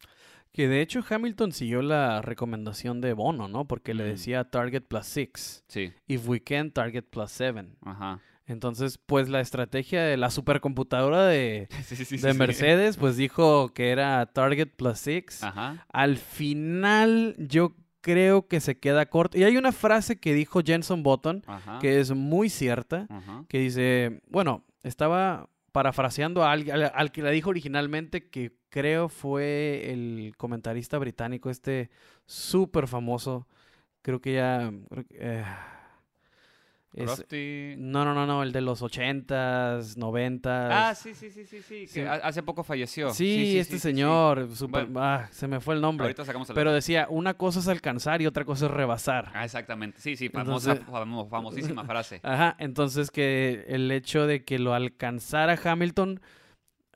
Que 0.52 0.68
de 0.68 0.80
hecho 0.82 1.04
Hamilton 1.08 1.50
siguió 1.52 1.82
la 1.82 2.22
recomendación 2.22 3.00
de 3.00 3.12
Bono, 3.12 3.48
¿no? 3.48 3.66
Porque 3.66 3.92
le 3.94 4.04
Mm. 4.04 4.06
decía 4.08 4.44
target 4.44 4.82
plus 4.82 5.06
6. 5.06 5.64
Sí, 5.68 5.92
If 6.06 6.28
we 6.28 6.40
can, 6.42 6.70
target 6.70 7.02
plus 7.04 7.30
7. 7.32 7.66
ajá. 7.82 8.20
Entonces, 8.46 8.98
pues 8.98 9.28
la 9.30 9.40
estrategia 9.40 10.02
de 10.04 10.16
la 10.18 10.30
supercomputadora 10.30 11.26
de, 11.26 11.66
Sí, 11.86 11.96
sí, 11.96 12.04
sí, 12.04 12.18
de. 12.18 12.34
Mercedes, 12.34 12.98
pues 12.98 13.16
dijo 13.16 13.72
que 13.72 13.90
era 13.90 14.26
target 14.26 14.68
plus 14.76 14.98
6. 14.98 15.42
Ajá. 15.42 15.86
Al 15.92 16.18
final, 16.18 17.34
yo 17.38 17.74
creo 18.04 18.46
que 18.46 18.60
se 18.60 18.78
queda 18.78 19.06
corto. 19.06 19.38
Y 19.38 19.44
hay 19.44 19.56
una 19.56 19.72
frase 19.72 20.16
que 20.20 20.34
dijo 20.34 20.60
Jenson 20.62 21.02
Button 21.02 21.42
Ajá. 21.46 21.78
que 21.78 22.00
es 22.00 22.12
muy 22.12 22.50
cierta, 22.50 23.06
Ajá. 23.08 23.46
que 23.48 23.58
dice, 23.58 24.20
bueno, 24.28 24.62
estaba 24.82 25.48
parafraseando 25.72 26.44
a 26.44 26.52
alguien, 26.52 26.76
al, 26.76 26.92
al 26.94 27.12
que 27.12 27.22
la 27.22 27.30
dijo 27.30 27.48
originalmente, 27.48 28.28
que 28.28 28.52
creo 28.68 29.08
fue 29.08 29.90
el 29.90 30.34
comentarista 30.36 30.98
británico, 30.98 31.48
este 31.48 31.88
súper 32.26 32.88
famoso, 32.88 33.48
creo 34.02 34.20
que 34.20 34.34
ya... 34.34 34.70
creo 35.08 35.44
es- 36.94 37.78
no, 37.78 38.04
no, 38.04 38.14
no, 38.14 38.26
no, 38.26 38.42
el 38.42 38.52
de 38.52 38.60
los 38.60 38.80
ochentas, 38.82 39.96
noventas. 39.96 40.70
Ah, 40.72 40.94
sí, 40.94 41.14
sí, 41.14 41.30
sí, 41.30 41.44
sí, 41.44 41.60
sí. 41.62 41.86
Que 41.92 42.08
hace 42.08 42.42
poco 42.42 42.62
falleció. 42.62 43.10
Sí, 43.10 43.58
este 43.58 43.74
sí, 43.74 43.78
sí. 43.80 43.82
señor, 43.88 44.48
Bueno. 44.68 45.00
ah, 45.00 45.28
se 45.30 45.48
me 45.48 45.60
fue 45.60 45.74
el 45.74 45.80
nombre. 45.80 46.04
Ahorita 46.04 46.24
sacamos 46.24 46.48
el 46.50 46.54
Pero 46.54 46.72
decía, 46.72 47.06
una 47.10 47.34
cosa 47.34 47.60
es 47.60 47.68
alcanzar 47.68 48.22
y 48.22 48.26
otra 48.26 48.44
cosa 48.44 48.66
es 48.66 48.70
rebasar. 48.72 49.30
Ah, 49.34 49.44
exactamente. 49.44 50.00
Sí, 50.00 50.16
sí, 50.16 50.28
famosa, 50.28 50.72
Entonces- 50.72 50.86
famo- 50.94 51.28
famosísima 51.28 51.84
frase. 51.86 52.20
Ajá, 52.22 52.56
entonces 52.58 53.10
que 53.10 53.64
el 53.68 53.90
hecho 53.90 54.26
de 54.26 54.44
que 54.44 54.58
lo 54.58 54.74
alcanzara 54.74 55.58
Hamilton 55.62 56.20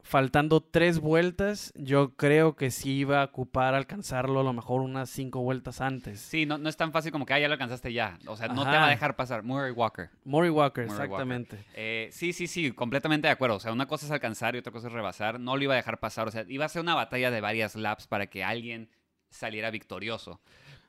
faltando 0.09 0.63
tres 0.63 1.01
vueltas, 1.01 1.73
yo 1.77 2.17
creo 2.17 2.57
que 2.57 2.71
sí 2.71 2.93
iba 3.01 3.21
a 3.21 3.27
ocupar 3.27 3.75
alcanzarlo 3.75 4.41
a 4.41 4.43
lo 4.43 4.53
mejor 4.55 4.81
unas 4.81 5.11
cinco 5.11 5.41
vueltas 5.43 5.81
antes. 5.83 6.19
Sí, 6.21 6.47
no, 6.47 6.57
no 6.57 6.69
es 6.71 6.77
tan 6.79 6.93
fácil 6.93 7.13
como 7.13 7.27
que 7.27 7.35
ah, 7.35 7.39
ya 7.39 7.47
lo 7.49 7.53
alcanzaste 7.53 7.93
ya. 7.93 8.19
O 8.27 8.37
sea, 8.37 8.49
no 8.49 8.65
te 8.65 8.71
va 8.71 8.87
a 8.87 8.91
dejar 8.91 9.17
pasar. 9.17 9.43
Murray 9.43 9.71
Walker. 9.71 10.09
Murray 10.25 10.51
Walker, 10.51 10.87
Murray 10.87 11.09
Walker. 11.09 11.13
exactamente. 11.13 11.65
Eh, 11.75 12.09
sí, 12.11 12.33
sí, 12.33 12.47
sí, 12.47 12.73
completamente 12.73 13.29
de 13.29 13.33
acuerdo. 13.33 13.57
O 13.57 13.61
sea, 13.61 13.71
una 13.73 13.87
cosa 13.87 14.07
es 14.07 14.13
alcanzar 14.13 14.55
y 14.55 14.59
otra 14.59 14.73
cosa 14.73 14.87
es 14.87 14.93
rebasar. 14.95 15.39
No 15.39 15.57
lo 15.57 15.63
iba 15.63 15.75
a 15.75 15.77
dejar 15.77 16.01
pasar. 16.01 16.27
O 16.27 16.31
sea, 16.31 16.45
iba 16.49 16.65
a 16.65 16.69
ser 16.71 16.81
una 16.81 16.95
batalla 16.95 17.31
de 17.31 17.41
varias 17.43 17.77
laps 17.77 18.07
para 18.07 18.29
que 18.29 18.43
alguien 18.43 18.89
saliera 19.29 19.71
victorioso. 19.71 20.41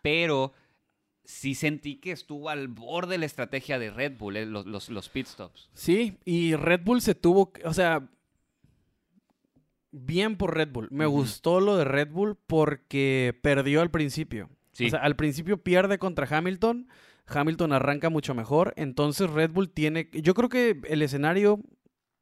Pero 0.02 0.54
sí 1.26 1.56
sentí 1.56 1.98
que 1.98 2.12
estuvo 2.14 2.50
al 2.50 2.70
borde 2.70 3.12
de 3.12 3.18
la 3.18 3.26
estrategia 3.26 3.78
de 3.78 3.92
Red 3.92 4.18
Bull, 4.18 4.38
eh, 4.38 4.46
los, 4.46 4.66
los, 4.66 4.90
los 4.90 5.10
pit 5.10 5.28
stops. 5.28 5.70
Sí, 5.74 6.18
y 6.24 6.56
Red 6.56 6.82
Bull 6.86 7.02
se 7.02 7.16
tuvo, 7.16 7.52
que- 7.52 7.68
o 7.68 7.74
sea, 7.74 8.08
bien 9.92 10.38
por 10.38 10.56
Red 10.56 10.70
Bull. 10.72 10.88
Me 10.92 11.06
gustó 11.06 11.60
lo 11.60 11.78
de 11.78 11.86
Red 11.86 12.10
Bull 12.12 12.38
porque 12.48 13.38
perdió 13.42 13.82
al 13.82 13.92
principio. 13.92 14.50
Sí. 14.72 14.88
O 14.88 14.90
sea, 14.90 15.00
al 15.00 15.16
principio 15.16 15.62
pierde 15.62 15.98
contra 15.98 16.28
Hamilton. 16.30 16.88
Hamilton 17.28 17.74
arranca 17.74 18.10
mucho 18.10 18.34
mejor. 18.34 18.74
Entonces 18.76 19.30
Red 19.30 19.52
Bull 19.52 19.70
tiene. 19.70 20.10
Yo 20.14 20.34
creo 20.34 20.50
que 20.50 20.80
el 20.88 21.02
escenario 21.02 21.60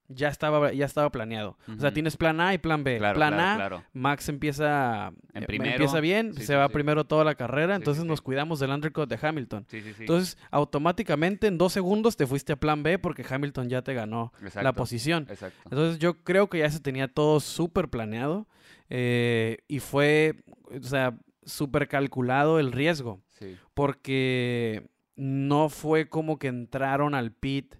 ya 0.09 0.29
estaba, 0.29 0.71
ya 0.73 0.85
estaba 0.85 1.09
planeado. 1.11 1.57
O 1.67 1.79
sea, 1.79 1.91
tienes 1.91 2.15
plan 2.17 2.39
A 2.39 2.53
y 2.53 2.57
plan 2.57 2.83
B. 2.83 2.97
claro, 2.97 3.15
plan 3.17 3.33
claro, 3.33 3.49
A, 3.51 3.55
claro. 3.55 3.83
Max 3.93 4.29
empieza, 4.29 5.11
En 5.33 5.43
primero. 5.45 5.71
empieza 5.73 5.99
bien, 5.99 6.33
Sí, 6.33 6.39
se 6.41 6.45
sí, 6.47 6.53
va 6.53 6.67
sí. 6.67 6.73
primero 6.73 7.05
toda 7.05 7.23
la 7.23 7.35
carrera. 7.35 7.75
Entonces 7.75 8.05
nos 8.05 8.21
cuidamos 8.21 8.59
del 8.59 8.69
undercut 8.71 9.09
de 9.09 9.19
Hamilton. 9.21 9.65
Sí, 9.69 9.81
sí, 9.81 9.93
sí. 9.93 10.03
Entonces, 10.03 10.37
automáticamente 10.51 11.47
en 11.47 11.57
dos 11.57 11.73
segundos 11.73 12.15
te 12.15 12.25
fuiste 12.27 12.53
a 12.53 12.55
plan 12.55 12.83
B 12.83 12.99
porque 12.99 13.25
Hamilton 13.29 13.69
ya 13.69 13.81
te 13.81 13.93
ganó 13.93 14.31
la 14.61 14.73
posición. 14.73 15.27
Exacto. 15.29 15.59
Entonces 15.65 15.99
yo 15.99 16.23
creo 16.23 16.49
que 16.49 16.59
ya 16.59 16.69
se 16.69 16.79
tenía 16.79 17.07
todo 17.07 17.39
súper 17.39 17.89
planeado 17.89 18.47
eh, 18.89 19.57
y 19.67 19.79
fue, 19.79 20.43
o 20.71 20.83
sea, 20.83 21.17
súper 21.43 21.87
calculado 21.87 22.59
el 22.59 22.71
riesgo 22.71 23.21
Sí. 23.39 23.55
porque 23.73 24.89
no 25.15 25.69
fue 25.69 26.09
como 26.09 26.39
que 26.39 26.47
entraron 26.47 27.13
al 27.15 27.31
pit 27.31 27.75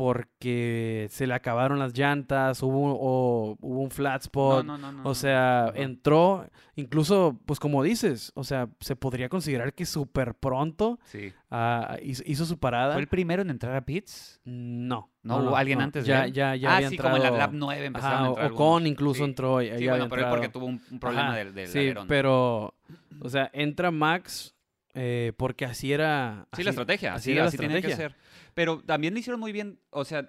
porque 0.00 1.06
se 1.10 1.26
le 1.26 1.34
acabaron 1.34 1.78
las 1.78 1.96
llantas, 1.96 2.62
hubo, 2.62 2.94
o 2.98 3.56
hubo 3.60 3.80
un 3.82 3.90
flat 3.90 4.22
spot. 4.22 4.64
No, 4.64 4.78
no, 4.78 4.90
no, 4.90 4.92
no, 4.92 5.00
O 5.02 5.04
no. 5.10 5.14
sea, 5.14 5.72
entró, 5.74 6.48
incluso, 6.74 7.38
pues 7.46 7.60
como 7.60 7.82
dices, 7.82 8.32
o 8.34 8.42
sea, 8.44 8.68
se 8.80 8.96
podría 8.96 9.28
considerar 9.28 9.74
que 9.74 9.84
súper 9.86 10.34
pronto 10.34 10.98
Sí. 11.04 11.32
ah, 11.50 11.96
hizo, 12.02 12.22
hizo 12.26 12.44
su 12.44 12.58
parada. 12.58 12.94
¿Fue 12.94 13.02
el 13.02 13.08
primero 13.08 13.42
en 13.42 13.50
entrar 13.50 13.76
a 13.76 13.84
pits? 13.84 14.40
No. 14.44 15.10
¿No 15.22 15.36
hubo 15.38 15.56
alguien 15.56 15.80
antes 15.80 16.04
de 16.04 16.08
ya, 16.08 16.24
él? 16.24 16.32
Ya, 16.32 16.56
ya 16.56 16.70
ah, 16.72 16.76
había 16.76 16.88
sí, 16.88 16.96
como 16.96 17.16
en 17.16 17.22
la 17.22 17.28
entrado- 17.28 17.38
lap 17.38 17.50
9 17.52 17.84
empezaron 17.86 18.14
Ajá, 18.18 18.24
a 18.24 18.28
entrar 18.30 18.52
Ocon 18.52 18.66
algunos. 18.66 18.88
incluso 18.90 19.18
Sí. 19.18 19.24
entró. 19.24 19.60
Sí, 19.60 19.66
ya 19.66 19.90
bueno, 19.90 20.08
pero 20.08 20.22
él 20.22 20.28
porque 20.30 20.46
entrado. 20.46 20.52
tuvo 20.52 20.66
un, 20.66 20.82
un 20.90 20.98
problema 20.98 21.36
del, 21.36 21.54
del 21.54 21.68
Sí, 21.68 21.78
alerón. 21.78 22.06
pero, 22.08 22.74
o 23.20 23.28
sea, 23.28 23.50
entra 23.52 23.90
Max 23.90 24.54
eh, 24.94 25.32
porque 25.36 25.66
así 25.66 25.92
era. 25.92 26.46
Sí, 26.46 26.48
así- 26.52 26.62
la 26.64 26.70
estrategia, 26.70 27.14
así 27.14 27.18
así, 27.30 27.32
era 27.32 27.42
la 27.42 27.48
así 27.48 27.56
tenía 27.58 27.80
que 27.80 27.88
estrategia. 27.92 28.16
ser. 28.16 28.29
Pero 28.60 28.82
también 28.82 29.14
lo 29.14 29.20
hicieron 29.20 29.40
muy 29.40 29.52
bien, 29.52 29.78
o 29.88 30.04
sea, 30.04 30.28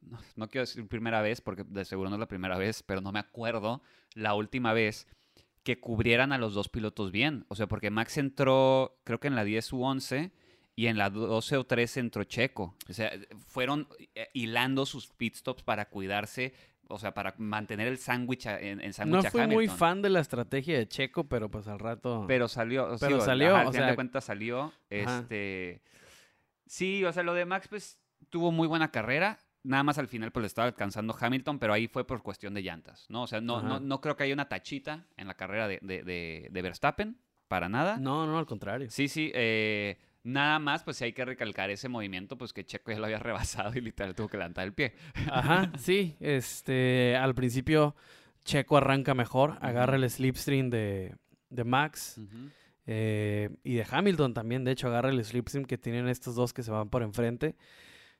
no, 0.00 0.18
no 0.36 0.48
quiero 0.48 0.62
decir 0.62 0.88
primera 0.88 1.20
vez, 1.20 1.42
porque 1.42 1.64
de 1.64 1.84
seguro 1.84 2.08
no 2.08 2.16
es 2.16 2.20
la 2.20 2.28
primera 2.28 2.56
vez, 2.56 2.82
pero 2.82 3.02
no 3.02 3.12
me 3.12 3.18
acuerdo 3.18 3.82
la 4.14 4.32
última 4.32 4.72
vez 4.72 5.06
que 5.62 5.78
cubrieran 5.78 6.32
a 6.32 6.38
los 6.38 6.54
dos 6.54 6.70
pilotos 6.70 7.12
bien. 7.12 7.44
O 7.48 7.56
sea, 7.56 7.66
porque 7.66 7.90
Max 7.90 8.16
entró, 8.16 8.98
creo 9.04 9.20
que 9.20 9.28
en 9.28 9.34
la 9.34 9.44
10 9.44 9.70
u 9.74 9.82
11, 9.84 10.32
y 10.76 10.86
en 10.86 10.96
la 10.96 11.10
12 11.10 11.58
o 11.58 11.64
13 11.64 12.00
entró 12.00 12.24
Checo. 12.24 12.74
O 12.88 12.92
sea, 12.94 13.12
fueron 13.48 13.86
eh, 14.14 14.28
hilando 14.32 14.86
sus 14.86 15.08
pit 15.08 15.34
stops 15.34 15.62
para 15.62 15.90
cuidarse, 15.90 16.54
o 16.88 16.98
sea, 16.98 17.12
para 17.12 17.34
mantener 17.36 17.86
el 17.86 17.98
sándwich 17.98 18.46
en, 18.46 18.80
en 18.80 18.94
sándwich 18.94 19.22
No 19.24 19.28
a 19.28 19.30
fui 19.30 19.46
muy 19.46 19.68
fan 19.68 20.00
de 20.00 20.08
la 20.08 20.20
estrategia 20.20 20.78
de 20.78 20.88
Checo, 20.88 21.24
pero 21.24 21.50
pues 21.50 21.68
al 21.68 21.80
rato. 21.80 22.24
Pero 22.26 22.48
salió. 22.48 22.96
Pero 22.98 23.20
sí, 23.20 23.26
salió, 23.26 23.48
ajá, 23.50 23.60
al 23.60 23.66
o 23.66 23.72
final 23.72 23.84
sea- 23.84 23.90
de 23.90 23.94
cuentas 23.96 24.24
salió. 24.24 24.72
Ajá. 24.90 25.18
Este. 25.18 25.82
Sí, 26.70 27.04
o 27.04 27.12
sea, 27.12 27.24
lo 27.24 27.34
de 27.34 27.44
Max, 27.46 27.66
pues, 27.68 27.98
tuvo 28.28 28.52
muy 28.52 28.68
buena 28.68 28.92
carrera. 28.92 29.38
Nada 29.64 29.82
más 29.82 29.98
al 29.98 30.06
final, 30.06 30.30
pues, 30.30 30.42
le 30.42 30.46
estaba 30.46 30.68
alcanzando 30.68 31.16
Hamilton, 31.18 31.58
pero 31.58 31.72
ahí 31.72 31.88
fue 31.88 32.06
por 32.06 32.22
cuestión 32.22 32.54
de 32.54 32.62
llantas, 32.62 33.06
¿no? 33.10 33.22
O 33.24 33.26
sea, 33.26 33.40
no, 33.40 33.60
no, 33.60 33.80
no 33.80 34.00
creo 34.00 34.16
que 34.16 34.22
haya 34.22 34.34
una 34.34 34.48
tachita 34.48 35.06
en 35.16 35.26
la 35.26 35.34
carrera 35.34 35.66
de, 35.66 35.80
de, 35.82 36.04
de- 36.04 36.48
de 36.48 36.62
Verstappen, 36.62 37.18
para 37.48 37.68
nada. 37.68 37.96
No, 37.98 38.24
no, 38.24 38.38
al 38.38 38.46
contrario. 38.46 38.88
Sí, 38.88 39.08
sí, 39.08 39.32
eh, 39.34 39.98
nada 40.22 40.60
más, 40.60 40.84
pues, 40.84 41.02
hay 41.02 41.12
que 41.12 41.24
recalcar 41.24 41.70
ese 41.70 41.88
movimiento, 41.88 42.38
pues, 42.38 42.52
que 42.52 42.64
Checo 42.64 42.92
ya 42.92 42.98
lo 43.00 43.06
había 43.06 43.18
rebasado 43.18 43.72
y 43.76 43.80
literal 43.80 44.14
tuvo 44.14 44.28
que 44.28 44.36
levantar 44.36 44.64
el 44.64 44.72
pie. 44.72 44.94
Ajá, 45.28 45.72
sí. 45.76 46.16
Este, 46.20 47.16
al 47.16 47.34
principio 47.34 47.96
Checo 48.44 48.76
arranca 48.76 49.12
mejor, 49.14 49.58
agarra 49.60 49.96
el 49.96 50.08
slipstream 50.08 50.70
de, 50.70 51.16
de 51.50 51.64
Max 51.64 52.18
eh, 52.92 53.50
y 53.62 53.74
de 53.74 53.86
Hamilton 53.88 54.34
también. 54.34 54.64
De 54.64 54.72
hecho, 54.72 54.88
agarra 54.88 55.10
el 55.10 55.24
slipstream 55.24 55.64
que 55.64 55.78
tienen 55.78 56.08
estos 56.08 56.34
dos 56.34 56.52
que 56.52 56.64
se 56.64 56.72
van 56.72 56.90
por 56.90 57.02
enfrente 57.04 57.54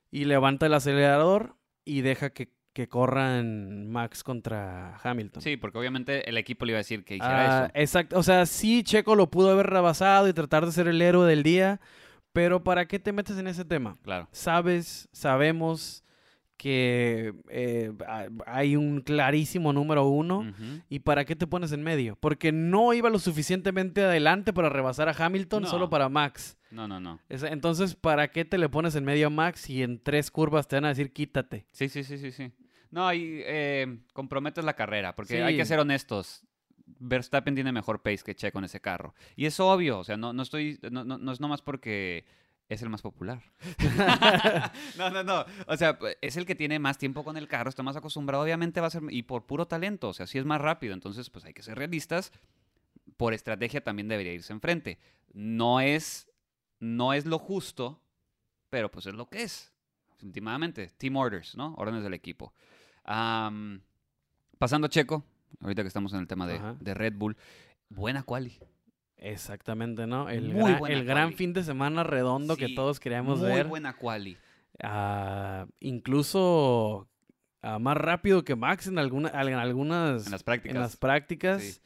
y 0.09 0.23
levanta 0.25 0.65
el 0.65 0.73
acelerador 0.73 1.57
y 1.83 2.01
deja 2.01 2.29
que, 2.29 2.53
que 2.71 2.87
corran 2.87 3.89
Max 3.89 4.23
contra 4.23 4.95
Hamilton. 5.03 5.41
Sí, 5.43 5.57
porque 5.57 5.77
obviamente 5.77 6.29
el 6.29 6.37
equipo 6.37 6.63
le 6.63 6.71
iba 6.71 6.77
a 6.77 6.79
decir 6.85 7.03
que 7.03 7.15
hiciera 7.15 7.63
Ah, 7.63 7.65
eso. 7.65 7.71
Exacto, 7.75 8.17
o 8.17 8.23
sea, 8.23 8.45
sí, 8.45 8.81
Checo 8.83 9.15
lo 9.15 9.29
pudo 9.29 9.51
haber 9.51 9.67
rebasado 9.67 10.29
y 10.29 10.33
tratar 10.33 10.65
de 10.65 10.71
ser 10.71 10.87
el 10.87 11.01
héroe 11.01 11.27
del 11.27 11.43
día, 11.43 11.81
pero 12.31 12.63
¿para 12.63 12.87
qué 12.87 12.97
te 12.97 13.11
metes 13.11 13.37
en 13.37 13.47
ese 13.47 13.65
tema? 13.65 13.97
Claro. 14.03 14.29
Sabes, 14.31 15.09
sabemos 15.11 16.05
que 16.61 17.33
eh, 17.49 17.91
ha- 18.07 18.27
hay 18.45 18.75
un 18.75 19.01
clarísimo 19.01 19.73
número 19.73 20.05
uno. 20.07 20.45
¿Y 20.89 20.99
para 20.99 21.25
qué 21.25 21.35
te 21.35 21.47
pones 21.47 21.71
en 21.71 21.81
medio? 21.81 22.15
Porque 22.19 22.51
no 22.51 22.93
iba 22.93 23.09
lo 23.09 23.17
suficientemente 23.17 24.03
adelante 24.03 24.53
para 24.53 24.69
rebasar 24.69 25.09
a 25.09 25.15
Hamilton, 25.17 25.63
No. 25.63 25.67
solo 25.69 25.89
para 25.89 26.07
Max. 26.07 26.55
No, 26.69 26.87
no, 26.87 26.99
no. 26.99 27.19
Es- 27.29 27.41
Entonces, 27.41 27.95
¿para 27.95 28.27
qué 28.29 28.45
te 28.45 28.59
le 28.59 28.69
pones 28.69 28.95
en 28.95 29.03
medio 29.05 29.27
a 29.27 29.29
Max 29.31 29.71
y 29.71 29.81
en 29.81 29.97
tres 30.03 30.29
curvas 30.29 30.67
te 30.67 30.75
van 30.75 30.85
a 30.85 30.89
decir 30.89 31.11
quítate? 31.11 31.65
Sí, 31.71 31.89
sí, 31.89 32.03
sí, 32.03 32.19
sí, 32.19 32.31
sí. 32.31 32.51
No, 32.91 33.11
y 33.11 33.41
eh, 33.45 33.97
comprometes 34.13 34.63
la 34.63 34.75
carrera, 34.75 35.15
porque 35.15 35.41
hay 35.41 35.57
que 35.57 35.65
ser 35.65 35.79
honestos. 35.79 36.43
Verstappen 36.99 37.55
tiene 37.55 37.71
mejor 37.71 38.03
pace 38.03 38.21
que 38.23 38.35
Checo 38.35 38.59
en 38.59 38.65
ese 38.65 38.81
carro. 38.81 39.15
Y 39.35 39.45
es 39.47 39.59
obvio, 39.59 39.97
o 39.97 40.03
sea, 40.03 40.15
no, 40.17 40.31
no 40.33 40.43
estoy, 40.43 40.77
no, 40.91 41.03
no, 41.03 41.17
no 41.17 41.31
es 41.31 41.39
nomás 41.39 41.61
porque 41.63 42.25
es 42.73 42.81
el 42.81 42.89
más 42.89 43.01
popular. 43.01 43.43
no, 44.97 45.09
no, 45.09 45.23
no. 45.23 45.45
O 45.67 45.75
sea, 45.75 45.99
es 46.21 46.37
el 46.37 46.45
que 46.45 46.55
tiene 46.55 46.79
más 46.79 46.97
tiempo 46.97 47.25
con 47.25 47.35
el 47.35 47.49
carro, 47.49 47.69
está 47.69 47.83
más 47.83 47.97
acostumbrado, 47.97 48.43
obviamente 48.43 48.79
va 48.79 48.87
a 48.87 48.91
ser, 48.91 49.03
y 49.09 49.23
por 49.23 49.45
puro 49.45 49.67
talento, 49.67 50.07
o 50.07 50.13
sea, 50.13 50.25
sí 50.25 50.37
es 50.37 50.45
más 50.45 50.61
rápido. 50.61 50.93
Entonces, 50.93 51.29
pues 51.29 51.43
hay 51.43 51.53
que 51.53 51.63
ser 51.63 51.77
realistas. 51.77 52.31
Por 53.17 53.33
estrategia 53.33 53.83
también 53.83 54.07
debería 54.07 54.33
irse 54.33 54.53
enfrente. 54.53 54.99
No 55.33 55.81
es, 55.81 56.31
no 56.79 57.11
es 57.11 57.25
lo 57.25 57.39
justo, 57.39 58.01
pero 58.69 58.89
pues 58.89 59.05
es 59.05 59.15
lo 59.15 59.27
que 59.27 59.43
es. 59.43 59.73
Últimamente, 60.23 60.87
team 60.97 61.17
orders, 61.17 61.57
¿no? 61.57 61.75
Órdenes 61.75 62.03
del 62.03 62.13
equipo. 62.13 62.53
Pasando 63.03 64.87
a 64.87 64.89
Checo, 64.89 65.25
ahorita 65.59 65.81
que 65.81 65.89
estamos 65.89 66.13
en 66.13 66.21
el 66.21 66.27
tema 66.27 66.47
de, 66.47 66.61
de 66.79 66.93
Red 66.93 67.15
Bull, 67.17 67.35
buena 67.89 68.23
quali. 68.23 68.57
Exactamente, 69.21 70.07
¿no? 70.07 70.29
El, 70.29 70.49
Muy 70.49 70.73
gran, 71.03 71.29
el 71.29 71.33
fin 71.35 71.53
de 71.53 71.63
semana 71.63 72.03
redondo 72.03 72.57
que 72.57 72.69
todos 72.69 72.99
queríamos 72.99 73.39
Muy 73.39 73.49
ver. 73.49 73.67
buena 73.67 73.93
quali. 73.95 74.35
Ah, 74.81 75.67
incluso 75.79 77.07
ah, 77.61 77.77
más 77.77 77.95
rápido 77.97 78.43
que 78.43 78.55
Max 78.55 78.87
en, 78.87 78.97
alguna, 78.97 79.29
en 79.29 79.53
algunas 79.53 80.25
En 80.25 80.31
las 80.31 80.43
prácticas. 80.43 80.75
en 80.75 80.81
las 80.81 80.97
prácticas. 80.97 81.61
Sí. 81.63 81.79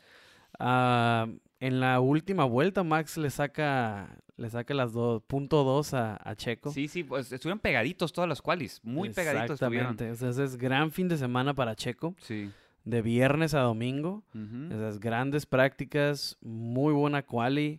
Ah, 0.60 1.28
en 1.60 1.80
la 1.82 2.00
última 2.00 2.46
vuelta 2.46 2.84
Max 2.84 3.18
le 3.18 3.30
saca 3.30 4.18
le 4.38 4.50
saca 4.50 4.74
las 4.74 4.92
dos 4.94 5.22
punto 5.24 5.64
dos 5.64 5.94
a, 5.94 6.18
a 6.24 6.36
Checo. 6.36 6.72
Sí, 6.72 6.88
sí, 6.88 7.04
pues 7.04 7.32
estuvieron 7.32 7.60
pegaditos 7.60 8.14
todas 8.14 8.30
las 8.30 8.42
qualis. 8.42 8.80
Muy 8.84 9.10
pegaditos 9.10 9.62
estuvieron. 9.62 9.92
Exactamente. 9.94 10.24
Entonces 10.26 10.54
es 10.54 10.58
gran 10.58 10.92
fin 10.92 11.08
de 11.10 11.18
semana 11.18 11.54
para 11.54 11.76
Checo, 11.76 12.16
Sí. 12.22 12.50
De 12.86 13.02
viernes 13.02 13.54
a 13.54 13.60
domingo. 13.62 14.24
Esas 14.72 15.00
grandes 15.00 15.46
prácticas, 15.46 16.38
muy 16.42 16.94
buena 16.94 17.24
quali. 17.24 17.78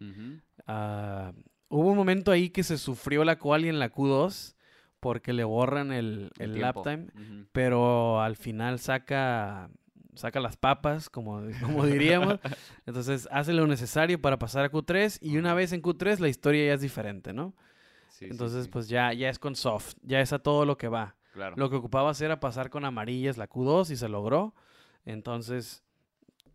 Ah, 0.66 1.33
hubo 1.69 1.90
un 1.90 1.97
momento 1.97 2.31
ahí 2.33 2.51
que 2.51 2.62
se 2.62 2.77
sufrió 2.77 3.25
la 3.25 3.38
quali 3.38 3.69
en 3.69 3.79
la 3.79 3.90
Q2 3.92 4.55
porque 5.01 5.33
le 5.33 5.45
borran 5.45 5.92
el, 5.92 6.31
El 6.38 6.55
el 6.55 6.61
lap 6.61 6.83
time, 6.83 7.07
pero 7.53 8.21
al 8.21 8.35
final 8.37 8.81
saca, 8.81 9.71
saca 10.14 10.40
las 10.40 10.57
papas, 10.57 11.09
como, 11.09 11.42
como 11.62 11.87
diríamos. 11.87 12.40
Entonces 12.87 13.29
hace 13.31 13.53
lo 13.53 13.66
necesario 13.69 14.21
para 14.21 14.38
pasar 14.38 14.64
a 14.64 14.71
Q3 14.71 15.19
y 15.21 15.38
una 15.38 15.55
vez 15.55 15.73
en 15.73 15.83
Q3 15.83 16.19
la 16.19 16.29
historia 16.29 16.66
ya 16.66 16.75
es 16.75 16.81
diferente, 16.81 17.33
¿no? 17.33 17.55
Sí, 18.09 18.25
sí, 18.25 18.31
Entonces 18.31 18.64
sí, 18.64 18.71
pues 18.73 18.88
ya, 18.88 19.12
ya 19.12 19.29
es 19.29 19.38
con 19.38 19.55
soft, 19.55 19.95
ya 20.03 20.21
es 20.21 20.33
a 20.33 20.38
todo 20.40 20.64
lo 20.64 20.77
que 20.79 20.88
va. 20.88 21.14
claro. 21.33 21.55
Lo 21.57 21.69
que 21.71 21.77
ocupaba 21.77 22.11
hacer 22.11 22.27
era 22.27 22.40
pasar 22.40 22.71
con 22.71 22.85
amarillas 22.85 23.37
la 23.37 23.49
Q2 23.49 23.90
y 23.90 23.97
se 23.97 24.09
logró. 24.09 24.55
Entonces, 25.07 25.83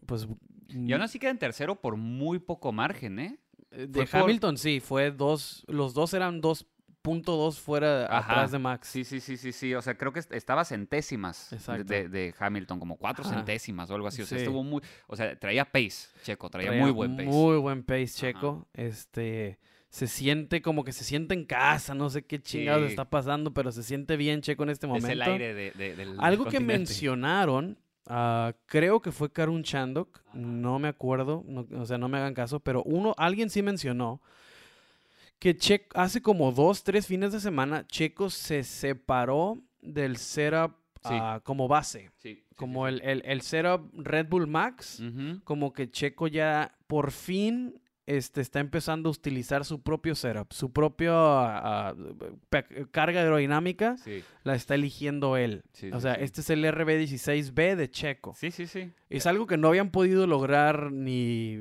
pues... 0.06 0.28
Y 0.70 0.94
aún 0.94 1.02
así 1.02 1.18
queda 1.20 1.32
en 1.32 1.40
tercero 1.40 1.82
por 1.82 1.98
muy 1.98 2.40
poco 2.40 2.72
margen, 2.72 3.20
¿eh? 3.20 3.40
Eh, 3.72 3.88
Fue 3.92 4.04
De 4.04 4.06
por- 4.08 4.22
Hamilton 4.22 4.58
sí, 4.58 4.80
fue 4.80 5.12
dos, 5.12 5.66
los 5.68 5.94
dos 5.94 6.14
eran 6.14 6.42
2.2 6.42 7.60
fuera 7.60 8.06
Ajá. 8.06 8.32
atrás 8.34 8.52
de 8.52 8.60
Max. 8.60 8.88
Sí, 8.88 9.04
sí, 9.04 9.20
sí, 9.20 9.36
sí, 9.38 9.52
sí. 9.52 9.74
O 9.74 9.82
sea, 9.82 9.98
creo 9.98 10.14
que 10.14 10.20
est- 10.20 10.32
estaba 10.34 10.64
centésimas 10.64 11.50
de- 11.86 12.34
Hamilton, 12.40 12.80
como 12.80 12.96
cuatro 12.98 13.26
Ajá. 13.26 13.36
centésimas 13.36 13.90
o 13.90 13.96
algo 13.96 14.08
así. 14.08 14.22
O 14.22 14.26
sea, 14.26 14.38
Sí. 14.38 14.44
estuvo 14.46 14.64
muy. 14.64 14.82
O 15.08 15.16
sea, 15.18 15.38
traía 15.38 15.66
pace, 15.66 16.08
Checo, 16.24 16.50
traía, 16.50 16.70
Traía 16.70 16.84
muy 16.84 16.92
buen 16.92 17.16
pace. 17.18 17.28
Muy 17.30 17.58
buen 17.58 17.84
pace, 17.84 18.08
Checo. 18.08 18.68
Este, 18.74 19.60
se 19.90 20.08
siente 20.08 20.62
como 20.62 20.84
que 20.86 20.94
se 20.94 21.04
siente 21.04 21.34
en 21.34 21.44
casa, 21.46 21.94
no 21.96 22.10
sé 22.10 22.24
qué 22.26 22.42
chingados 22.42 22.84
Sí. 22.86 22.90
está 22.92 23.10
pasando, 23.10 23.54
pero 23.54 23.72
se 23.74 23.84
siente 23.84 24.16
bien 24.16 24.42
Checo 24.42 24.64
en 24.64 24.70
este 24.70 24.88
momento. 24.88 25.08
Es 25.08 25.14
el 25.14 25.22
aire 25.22 25.54
de, 25.54 25.72
de- 25.72 25.96
del 25.98 26.16
Algo 26.20 26.46
que 26.46 26.60
mencionaron, 26.62 27.78
ah, 28.08 28.54
creo 28.66 29.02
que 29.02 29.12
fue 29.12 29.32
Karun 29.32 29.64
Chandok, 29.64 30.22
no 30.34 30.80
me 30.80 30.88
acuerdo, 30.88 31.44
no- 31.48 31.68
o 31.80 31.86
sea, 31.86 31.98
no 31.98 32.08
me 32.10 32.18
hagan 32.18 32.34
caso, 32.34 32.60
pero 32.60 32.84
uno, 32.84 33.14
alguien 33.18 33.50
sí 33.50 33.62
mencionó 33.62 34.22
que 35.40 35.56
Checo, 35.58 35.98
hace 36.00 36.22
como 36.22 36.52
dos, 36.52 36.84
tres 36.84 37.08
fines 37.08 37.32
de 37.32 37.40
semana, 37.40 37.86
Checo 37.88 38.30
se 38.30 38.64
separó 38.64 39.58
del 39.82 40.18
setup 40.18 40.74
Sí. 41.04 41.10
ah, 41.20 41.42
como 41.44 41.68
base, 41.68 42.12
Sí, 42.18 42.36
sí, 42.36 42.44
como 42.56 42.88
el, 42.88 43.02
el, 43.02 43.24
el 43.26 43.42
setup 43.42 43.90
Red 43.98 44.28
Bull 44.30 44.46
Max, 44.46 45.02
como 45.44 45.74
que 45.74 45.90
Checo 45.90 46.28
ya 46.28 46.76
por 46.86 47.10
fin 47.10 47.74
este, 48.18 48.42
está 48.42 48.60
empezando 48.60 49.10
a 49.10 49.12
utilizar 49.12 49.66
su 49.66 49.82
propio 49.82 50.16
setup, 50.16 50.52
su 50.54 50.72
propia 50.72 51.12
ah, 51.14 51.96
pe- 52.50 52.88
carga 52.92 53.22
aerodinámica 53.22 53.98
Sí, 53.98 54.24
la 54.44 54.56
está 54.56 54.76
eligiendo 54.76 55.38
él. 55.38 55.64
Sí, 55.74 55.90
o 55.92 55.96
sí, 55.96 56.02
sea, 56.02 56.14
este 56.16 56.42
es 56.42 56.50
el 56.50 56.64
RB16B 56.66 57.76
de 57.76 57.90
Checo. 57.90 58.34
sí, 58.36 58.52
sí, 58.52 58.68
sí. 58.68 58.92
Es 59.10 59.26
algo 59.28 59.46
que 59.46 59.58
no 59.58 59.68
habían 59.68 59.92
podido 59.92 60.26
lograr 60.26 60.92
ni, 60.92 61.58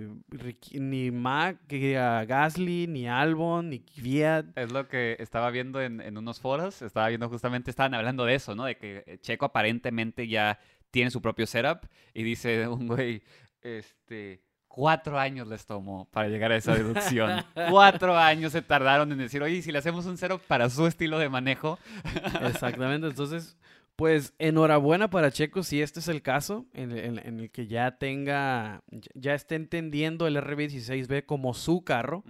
ni 0.73 1.11
Mac, 1.11 1.59
que, 1.67 1.99
ah, 1.99 2.25
Gasly, 2.25 2.87
ni 2.87 3.09
Albon, 3.09 3.71
ni 3.71 3.81
Kvyat. 3.81 4.57
Es 4.57 4.71
lo 4.73 4.87
que 4.89 5.17
estaba 5.19 5.51
viendo 5.51 5.81
en, 5.83 6.01
en 6.01 6.17
unos 6.17 6.41
foros. 6.41 6.81
Estaba 6.83 7.09
viendo 7.09 7.29
justamente, 7.29 7.71
estaban 7.71 7.95
hablando 7.95 8.25
de 8.25 8.35
eso, 8.37 8.55
¿no? 8.55 8.65
De 8.65 8.77
que 8.77 9.03
eh, 9.07 9.19
Checo 9.21 9.47
aparentemente 9.47 10.29
ya 10.29 10.59
tiene 10.91 11.11
su 11.11 11.21
propio 11.21 11.47
setup. 11.47 11.87
Y 12.15 12.23
dice 12.23 12.69
un 12.69 12.87
güey, 12.87 13.23
este. 13.63 14.43
Cuatro 14.73 15.19
años 15.19 15.49
les 15.49 15.67
tomó 15.67 16.07
para 16.13 16.29
llegar 16.29 16.53
a 16.53 16.57
esa 16.57 16.75
deducción. 16.75 17.43
Cuatro 17.71 18.17
años 18.17 18.53
se 18.53 18.63
tardaron 18.63 19.11
en 19.11 19.19
decir, 19.19 19.43
oye, 19.43 19.57
¿y 19.57 19.63
si 19.63 19.73
le 19.73 19.79
hacemos 19.79 20.07
un 20.07 20.17
setup 20.17 20.41
para 20.43 20.71
su 20.71 20.87
estilo 20.87 21.19
de 21.19 21.29
manejo. 21.29 21.77
Exactamente. 22.47 23.09
Entonces, 23.09 23.57
pues 23.97 24.33
enhorabuena 24.39 25.11
para 25.11 25.31
Checo 25.33 25.63
si 25.65 25.83
este 25.83 25.99
es 26.01 26.07
el 26.09 26.23
caso, 26.23 26.67
en, 26.73 26.97
en- 26.97 27.19
en 27.19 27.41
el 27.41 27.51
que 27.51 27.67
ya 27.67 27.99
tenga, 27.99 28.83
ya 29.15 29.35
esté 29.35 29.57
entendiendo 29.57 30.27
el 30.29 30.37
RB16B 30.37 31.27
como 31.27 31.53
su 31.53 31.83
carro 31.83 32.23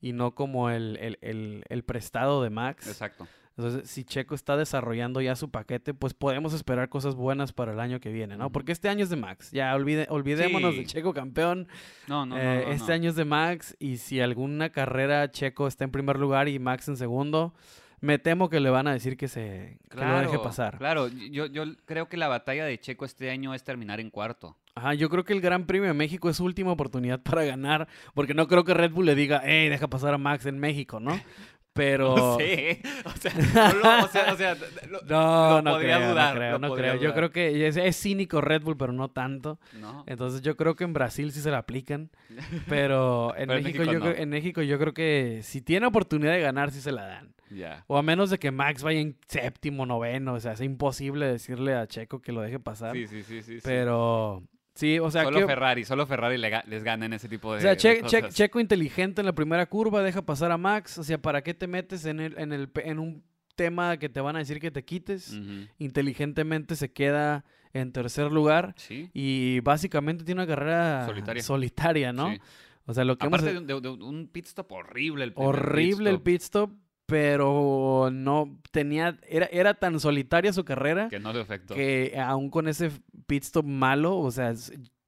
y 0.00 0.12
no 0.12 0.34
como 0.34 0.70
el, 0.70 0.96
el- 1.00 1.18
el- 1.22 1.64
el 1.68 1.84
prestado 1.84 2.42
de 2.42 2.50
Max. 2.50 2.88
Exacto. 2.88 3.26
Entonces, 3.56 3.88
si 3.88 4.04
Checo 4.04 4.34
está 4.34 4.56
desarrollando 4.56 5.20
ya 5.20 5.36
su 5.36 5.50
paquete, 5.50 5.94
pues 5.94 6.12
podemos 6.12 6.52
esperar 6.54 6.88
cosas 6.88 7.14
buenas 7.14 7.52
para 7.52 7.72
el 7.72 7.78
año 7.78 8.00
que 8.00 8.10
viene, 8.10 8.36
¿no? 8.36 8.50
Porque 8.50 8.72
este 8.72 8.88
año 8.88 9.04
es 9.04 9.10
de 9.10 9.16
Max. 9.16 9.52
Ya 9.52 9.74
olvide, 9.74 10.06
olvidémonos 10.10 10.74
de. 10.74 10.84
Checo 10.86 11.14
campeón. 11.14 11.68
No, 12.08 12.26
no, 12.26 12.34
no. 12.34 12.40
Eh, 12.40 12.64
no, 12.66 12.72
este 12.72 12.88
no. 12.88 12.94
año 12.94 13.10
es 13.10 13.16
de 13.16 13.24
Max. 13.24 13.76
Y 13.78 13.98
si 13.98 14.20
alguna 14.20 14.70
carrera 14.70 15.30
Checo 15.30 15.68
está 15.68 15.84
en 15.84 15.92
primer 15.92 16.18
lugar 16.18 16.48
y 16.48 16.58
Max 16.58 16.88
en 16.88 16.96
segundo, 16.96 17.54
me 18.00 18.18
temo 18.18 18.50
que 18.50 18.60
le 18.60 18.70
van 18.70 18.86
a 18.88 18.92
decir 18.92 19.16
que 19.16 19.28
se 19.28 19.78
que 19.88 19.96
lo 19.96 20.20
deje 20.20 20.38
pasar. 20.40 20.78
Claro, 20.78 21.08
yo, 21.08 21.46
yo 21.46 21.64
creo 21.86 22.08
que 22.08 22.16
la 22.16 22.28
batalla 22.28 22.64
de 22.64 22.78
Checo 22.78 23.04
este 23.04 23.30
año 23.30 23.54
es 23.54 23.62
terminar 23.62 24.00
en 24.00 24.10
cuarto. 24.10 24.56
Ajá, 24.76 24.94
yo 24.94 25.08
creo 25.08 25.24
que 25.24 25.32
el 25.32 25.40
Gran 25.40 25.66
Premio 25.66 25.86
de 25.86 25.94
México 25.94 26.28
es 26.28 26.36
su 26.36 26.44
última 26.44 26.72
oportunidad 26.72 27.20
para 27.22 27.44
ganar. 27.44 27.86
Porque 28.12 28.34
no 28.34 28.48
creo 28.48 28.64
que 28.64 28.74
Red 28.74 28.90
Bull 28.90 29.06
le 29.06 29.14
diga, 29.14 29.40
hey, 29.44 29.68
deja 29.68 29.86
pasar 29.88 30.14
a 30.14 30.18
Max 30.18 30.46
en 30.46 30.58
México, 30.58 30.98
¿no? 30.98 31.12
Pero. 31.74 32.14
No 32.16 32.36
sé. 32.38 32.80
O 33.04 33.10
sea, 33.18 33.32
no 33.34 33.72
lo- 33.78 34.04
o 34.04 34.08
sea, 34.08 34.32
o 34.32 34.36
sea, 34.36 34.54
lo- 34.88 35.00
No, 35.02 35.50
Lo 35.56 35.62
no 35.62 35.70
podría 35.72 35.96
creo, 35.96 36.10
dudar, 36.10 36.34
no 36.34 36.38
creo, 36.40 36.58
no 36.60 36.74
creo. 36.74 36.94
Yo 36.94 37.00
dudar. 37.00 37.14
creo 37.14 37.30
que 37.32 37.66
es, 37.66 37.76
es 37.76 37.96
cínico 38.00 38.40
Red 38.40 38.62
Bull, 38.62 38.76
pero 38.76 38.92
no 38.92 39.08
tanto. 39.10 39.58
no. 39.80 40.04
Entonces 40.06 40.40
yo 40.42 40.56
creo 40.56 40.76
que 40.76 40.84
en 40.84 40.92
Brasil 40.92 41.32
sí 41.32 41.40
se 41.40 41.50
la 41.50 41.58
aplican, 41.58 42.10
pero 42.68 43.34
en, 43.36 43.48
Pero 43.48 43.58
en 43.58 43.64
México, 43.64 43.78
México 43.80 43.92
yo 43.92 43.98
no. 43.98 44.04
creo, 44.12 44.22
en 44.22 44.28
México 44.30 44.62
yo 44.62 44.78
creo 44.78 44.94
que 44.94 45.40
si 45.42 45.60
tiene 45.60 45.86
oportunidad 45.86 46.32
de 46.32 46.40
ganar 46.40 46.70
sí 46.70 46.80
se 46.80 46.92
la 46.92 47.06
dan. 47.06 47.34
Ya. 47.50 47.84
O 47.88 47.98
a 47.98 48.02
menos 48.02 48.30
de 48.30 48.38
que 48.38 48.50
Max 48.50 48.82
vaya 48.82 49.00
en 49.00 49.16
séptimo, 49.28 49.84
noveno, 49.86 50.34
o 50.34 50.40
sea, 50.40 50.52
es 50.52 50.60
imposible 50.60 51.26
decirle 51.26 51.74
a 51.74 51.86
Checo 51.86 52.20
que 52.22 52.32
lo 52.32 52.40
deje 52.40 52.58
pasar. 52.58 52.92
Sí, 52.94 53.06
sí, 53.06 53.22
sí, 53.22 53.42
sí. 53.42 53.54
sí. 53.56 53.60
Pero 53.62 54.42
sí, 54.42 54.53
o 55.00 55.10
sea, 55.10 55.22
solo 55.24 55.38
que, 55.40 55.46
Ferrari, 55.46 55.84
solo 55.84 56.06
Ferrari 56.06 56.36
les 56.38 56.82
gana 56.84 57.06
en 57.06 57.12
ese 57.12 57.28
tipo 57.28 57.52
de, 57.52 57.58
o 57.58 57.60
sea, 57.60 57.76
Che-. 57.76 58.02
Checo 58.30 58.58
inteligente 58.60 59.20
en 59.20 59.26
la 59.26 59.32
primera 59.34 59.66
curva, 59.66 60.02
deja 60.02 60.22
pasar 60.22 60.50
a 60.50 60.58
Max, 60.58 60.98
o 60.98 61.04
sea, 61.04 61.16
¿para 61.18 61.42
qué 61.42 61.54
te 61.54 61.66
metes 61.66 62.04
en 62.06 62.18
el, 62.20 62.36
en 62.38 62.52
el 62.52 62.70
en 62.76 62.98
un 62.98 63.22
tema 63.54 63.96
que 63.98 64.08
te 64.08 64.20
van 64.20 64.34
a 64.34 64.40
decir 64.40 64.58
que 64.58 64.72
te 64.72 64.84
quites? 64.84 65.38
Inteligentemente 65.78 66.74
se 66.76 66.92
queda 66.92 67.44
en 67.72 67.92
tercer 67.92 68.32
lugar. 68.32 68.74
Sí. 68.76 69.10
Y 69.12 69.60
básicamente 69.60 70.24
tiene 70.24 70.40
una 70.42 70.46
carrera 70.48 71.06
Solitaria. 71.06 71.42
solitaria, 71.42 72.12
¿no? 72.12 72.30
sí. 72.32 72.40
O 72.86 72.92
sea, 72.92 73.04
lo 73.04 73.16
que. 73.16 73.26
Aparte 73.26 73.52
de, 73.52 73.58
un- 73.58 73.66
de 73.66 73.74
un- 73.74 73.82
de 73.82 73.88
un 73.90 74.28
pit 74.28 74.46
stop 74.46 74.70
horrible 74.72 75.24
el 75.24 75.32
Horrible 75.36 76.10
el 76.10 76.16
stop, 76.16 76.24
pit 76.24 76.40
stop, 76.42 76.70
pero 77.06 78.08
no 78.12 78.58
tenía... 78.70 79.18
Era, 79.28 79.46
era 79.46 79.74
tan 79.74 80.00
solitaria 80.00 80.52
su 80.52 80.64
carrera 80.64 81.08
Que 81.08 81.18
no 81.20 81.32
le 81.32 81.40
afectó. 81.40 81.74
que 81.74 82.14
aún 82.18 82.50
con 82.50 82.68
ese 82.68 82.90
pit 83.26 83.42
stop 83.44 83.64
malo, 83.66 84.16
o 84.18 84.30
sea, 84.30 84.52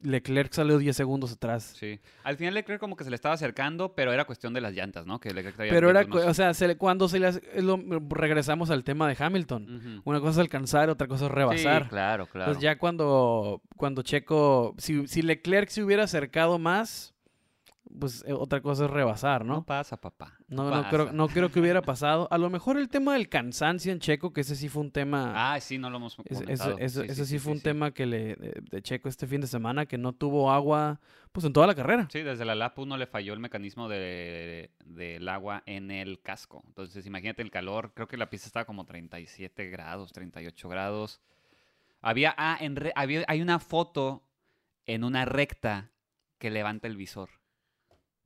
Leclerc 0.02 0.52
salió 0.52 0.78
10 0.78 0.94
segundos 0.94 1.32
atrás. 1.32 1.74
Sí. 1.76 1.98
Al 2.22 2.36
final 2.36 2.54
Leclerc 2.54 2.78
como 2.78 2.96
que 2.96 3.02
se 3.04 3.10
le 3.10 3.16
estaba 3.16 3.34
acercando, 3.34 3.94
pero 3.94 4.12
era 4.12 4.24
cuestión 4.26 4.52
de 4.52 4.60
las 4.60 4.72
llantas, 4.74 5.06
¿no? 5.06 5.18
Que 5.18 5.32
Leclerc 5.32 5.56
traía 5.56 5.72
Pero 5.72 5.90
era, 5.90 6.04
unos- 6.04 6.26
o 6.26 6.34
sea, 6.34 6.52
se 6.54 6.68
le- 6.68 6.76
cuando 6.76 7.08
se 7.08 7.18
le 7.18 7.26
hace- 7.28 7.62
lo- 7.62 7.80
regresamos 8.10 8.70
al 8.70 8.84
tema 8.84 9.08
de 9.08 9.16
Hamilton. 9.18 10.02
Una 10.04 10.20
cosa 10.20 10.32
es 10.32 10.38
alcanzar, 10.38 10.90
otra 10.90 11.08
cosa 11.08 11.24
es 11.26 11.30
rebasar. 11.32 11.84
Sí, 11.84 11.88
claro, 11.88 12.26
claro. 12.26 12.50
Entonces 12.52 12.62
ya 12.62 12.78
cuando, 12.78 13.62
cuando 13.76 14.02
Checo, 14.02 14.74
si, 14.78 15.08
si 15.08 15.22
Leclerc 15.22 15.70
se 15.70 15.82
hubiera 15.82 16.04
acercado 16.04 16.58
más, 16.58 17.14
pues 17.98 18.24
eh, 18.26 18.32
otra 18.32 18.60
cosa 18.60 18.84
es 18.84 18.90
rebasar, 18.90 19.44
no 19.44 19.54
¿no? 19.54 19.64
pasa, 19.66 19.96
papá. 20.00 20.36
No, 20.48 20.70
no, 20.70 20.88
creo, 20.88 21.04
pasa. 21.06 21.16
no 21.16 21.28
creo 21.28 21.50
que 21.50 21.60
hubiera 21.60 21.82
pasado. 21.82 22.28
A 22.30 22.38
lo 22.38 22.50
mejor 22.50 22.76
el 22.76 22.88
tema 22.88 23.14
del 23.14 23.28
cansancio 23.28 23.92
en 23.92 24.00
Checo, 24.00 24.32
que 24.32 24.42
ese 24.42 24.54
sí 24.56 24.68
fue 24.68 24.82
un 24.82 24.90
tema. 24.90 25.32
Ah, 25.54 25.60
sí, 25.60 25.78
no 25.78 25.90
lo 25.90 25.96
hemos 25.96 26.16
comentado. 26.16 26.78
ese- 26.78 26.84
ese- 26.84 27.00
Sí, 27.06 27.12
ese 27.12 27.24
sí, 27.26 27.30
sí, 27.32 27.38
fue 27.38 27.52
un 27.52 27.60
tema 27.60 27.90
que 27.92 28.06
le 28.06 28.36
de, 28.36 28.62
de 28.70 28.82
Checo 28.82 29.08
este 29.08 29.26
fin 29.26 29.40
de 29.40 29.46
semana, 29.46 29.86
que 29.86 29.98
no 29.98 30.12
tuvo 30.12 30.50
agua, 30.52 31.00
pues 31.32 31.44
en 31.46 31.52
toda 31.52 31.66
la 31.66 31.74
carrera. 31.74 32.08
Sí, 32.12 32.22
desde 32.22 32.44
la 32.44 32.54
lap 32.54 32.78
1 32.78 32.96
le 32.96 33.06
falló 33.06 33.32
el 33.32 33.40
mecanismo 33.40 33.88
de, 33.88 34.70
del 34.84 35.28
agua 35.28 35.62
en 35.66 35.90
el 35.90 36.20
casco. 36.20 36.62
Entonces, 36.66 37.06
imagínate 37.06 37.42
el 37.42 37.50
calor. 37.50 37.92
Creo 37.94 38.08
que 38.08 38.16
la 38.16 38.30
pista 38.30 38.46
estaba 38.46 38.64
como 38.64 38.84
37 38.84 39.68
grados, 39.70 40.12
38 40.12 40.68
grados. 40.68 41.20
Había, 42.02 42.34
ah, 42.38 42.56
en 42.60 42.76
re- 42.76 42.92
había, 42.94 43.24
hay 43.26 43.40
una 43.42 43.58
foto 43.58 44.22
en 44.84 45.02
una 45.02 45.24
recta 45.24 45.90
que 46.38 46.50
levanta 46.50 46.86
el 46.86 46.96
visor. 46.96 47.30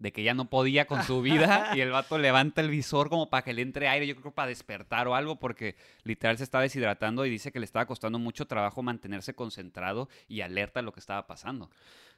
De 0.01 0.13
que 0.13 0.23
ya 0.23 0.33
no 0.33 0.49
podía 0.49 0.87
con 0.87 1.03
su 1.05 1.21
vida 1.21 1.73
y 1.77 1.81
el 1.81 1.91
vato 1.91 2.19
levanta 2.19 2.63
el 2.63 2.71
visor 2.71 3.11
como 3.11 3.29
para 3.29 3.43
que 3.43 3.53
le 3.53 3.63
entre 3.63 3.87
aire, 3.87 4.07
yo 4.07 4.17
creo 4.17 4.33
para 4.33 4.49
despertar 4.49 5.07
o 5.07 5.15
algo, 5.15 5.39
porque 5.39 5.77
literal 6.05 6.39
se 6.39 6.45
estaba 6.45 6.63
deshidratando 6.63 7.27
y 7.27 7.31
dice 7.31 7.53
que 7.53 7.61
le 7.61 7.67
estaba 7.67 7.87
costando 7.87 8.19
mucho 8.19 8.47
trabajo 8.47 8.83
mantenerse 8.83 9.35
concentrado 9.35 10.09
y 10.27 10.41
alerta 10.41 10.81
a 10.81 10.83
lo 10.83 10.93
que 10.93 11.01
estaba 11.01 11.27
pasando. 11.27 11.71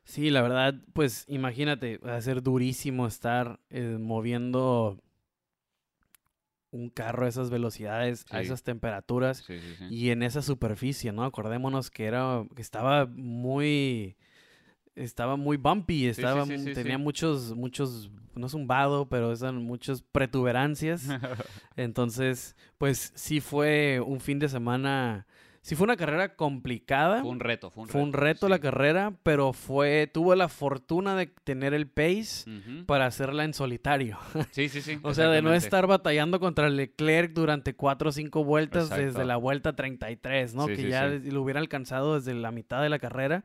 Sí, 0.05 0.31
la 0.31 0.43
verdad, 0.43 0.75
pues 0.93 1.25
imagínate, 1.29 1.99
va 1.99 2.17
a 2.17 2.23
ser 2.23 2.43
durísimo 2.43 3.07
estar 3.07 3.59
eh, 3.71 3.99
moviendo 4.01 5.03
un 6.71 6.89
carro 6.89 7.27
a 7.27 7.29
esas 7.29 7.51
velocidades, 7.51 8.25
a 8.31 8.41
esas 8.41 8.63
temperaturas 8.63 9.39
Sí, 9.39 9.59
sí, 9.59 9.75
sí. 9.77 9.87
y 9.91 10.11
en 10.11 10.23
esa 10.23 10.41
superficie, 10.41 11.13
¿no? 11.13 11.25
Acordémonos 11.25 11.91
que 11.91 12.07
era, 12.07 12.45
que 12.55 12.63
estaba 12.63 13.07
muy, 13.07 14.17
estaba 14.95 15.37
muy 15.37 15.57
bumpy, 15.57 16.07
estaba, 16.07 16.45
sí, 16.45 16.53
mu- 16.53 16.65
sí, 16.65 16.73
tenía 16.75 16.99
muchos, 16.99 17.55
muchos, 17.55 18.11
no 18.35 18.47
es 18.47 18.55
un 18.55 18.67
vado, 18.67 19.09
pero 19.09 19.33
eran 19.33 19.57
muchas 19.63 20.03
protuberancias. 20.03 21.09
Entonces, 21.77 22.57
pues 22.79 23.13
sí 23.15 23.41
fue 23.41 24.01
un 24.05 24.21
fin 24.21 24.39
de 24.39 24.49
semana, 24.49 25.27
sí 25.63 25.75
fue 25.75 25.85
una 25.85 25.97
carrera 25.97 26.37
complicada. 26.37 27.21
Fue 27.23 27.31
un 27.31 27.41
reto, 27.41 27.71
fue 27.71 27.85
un 27.85 27.89
Fue 27.89 28.01
un 28.03 28.13
reto. 28.13 28.25
reto 28.25 28.49
la 28.49 28.59
carrera, 28.59 29.15
pero 29.23 29.53
fue, 29.53 30.11
tuvo 30.13 30.35
la 30.35 30.49
fortuna 30.49 31.17
de 31.17 31.27
tener 31.45 31.73
el 31.75 31.87
pace 31.89 32.51
para 32.87 33.07
hacerla 33.07 33.45
en 33.45 33.55
solitario. 33.55 34.19
Sí, 34.51 34.69
sí, 34.69 34.83
sí. 34.83 34.99
O 35.03 35.15
sea, 35.15 35.29
de 35.29 35.41
no 35.43 35.55
estar 35.55 35.87
batallando 35.87 36.39
contra 36.41 36.69
Leclerc 36.69 37.33
durante 37.33 37.75
cuatro 37.75 38.11
o 38.11 38.13
cinco 38.13 38.45
vueltas 38.45 38.85
Exacto. 38.85 39.05
desde 39.05 39.25
la 39.25 39.37
vuelta 39.37 39.75
33, 39.75 40.55
¿no? 40.55 40.67
Que 40.67 40.89
ya 40.89 41.07
lo 41.09 41.43
hubiera 41.43 41.61
alcanzado 41.61 42.17
desde 42.17 42.35
la 42.35 42.51
mitad 42.51 42.83
de 42.83 42.89
la 42.91 42.99
carrera. 42.99 43.45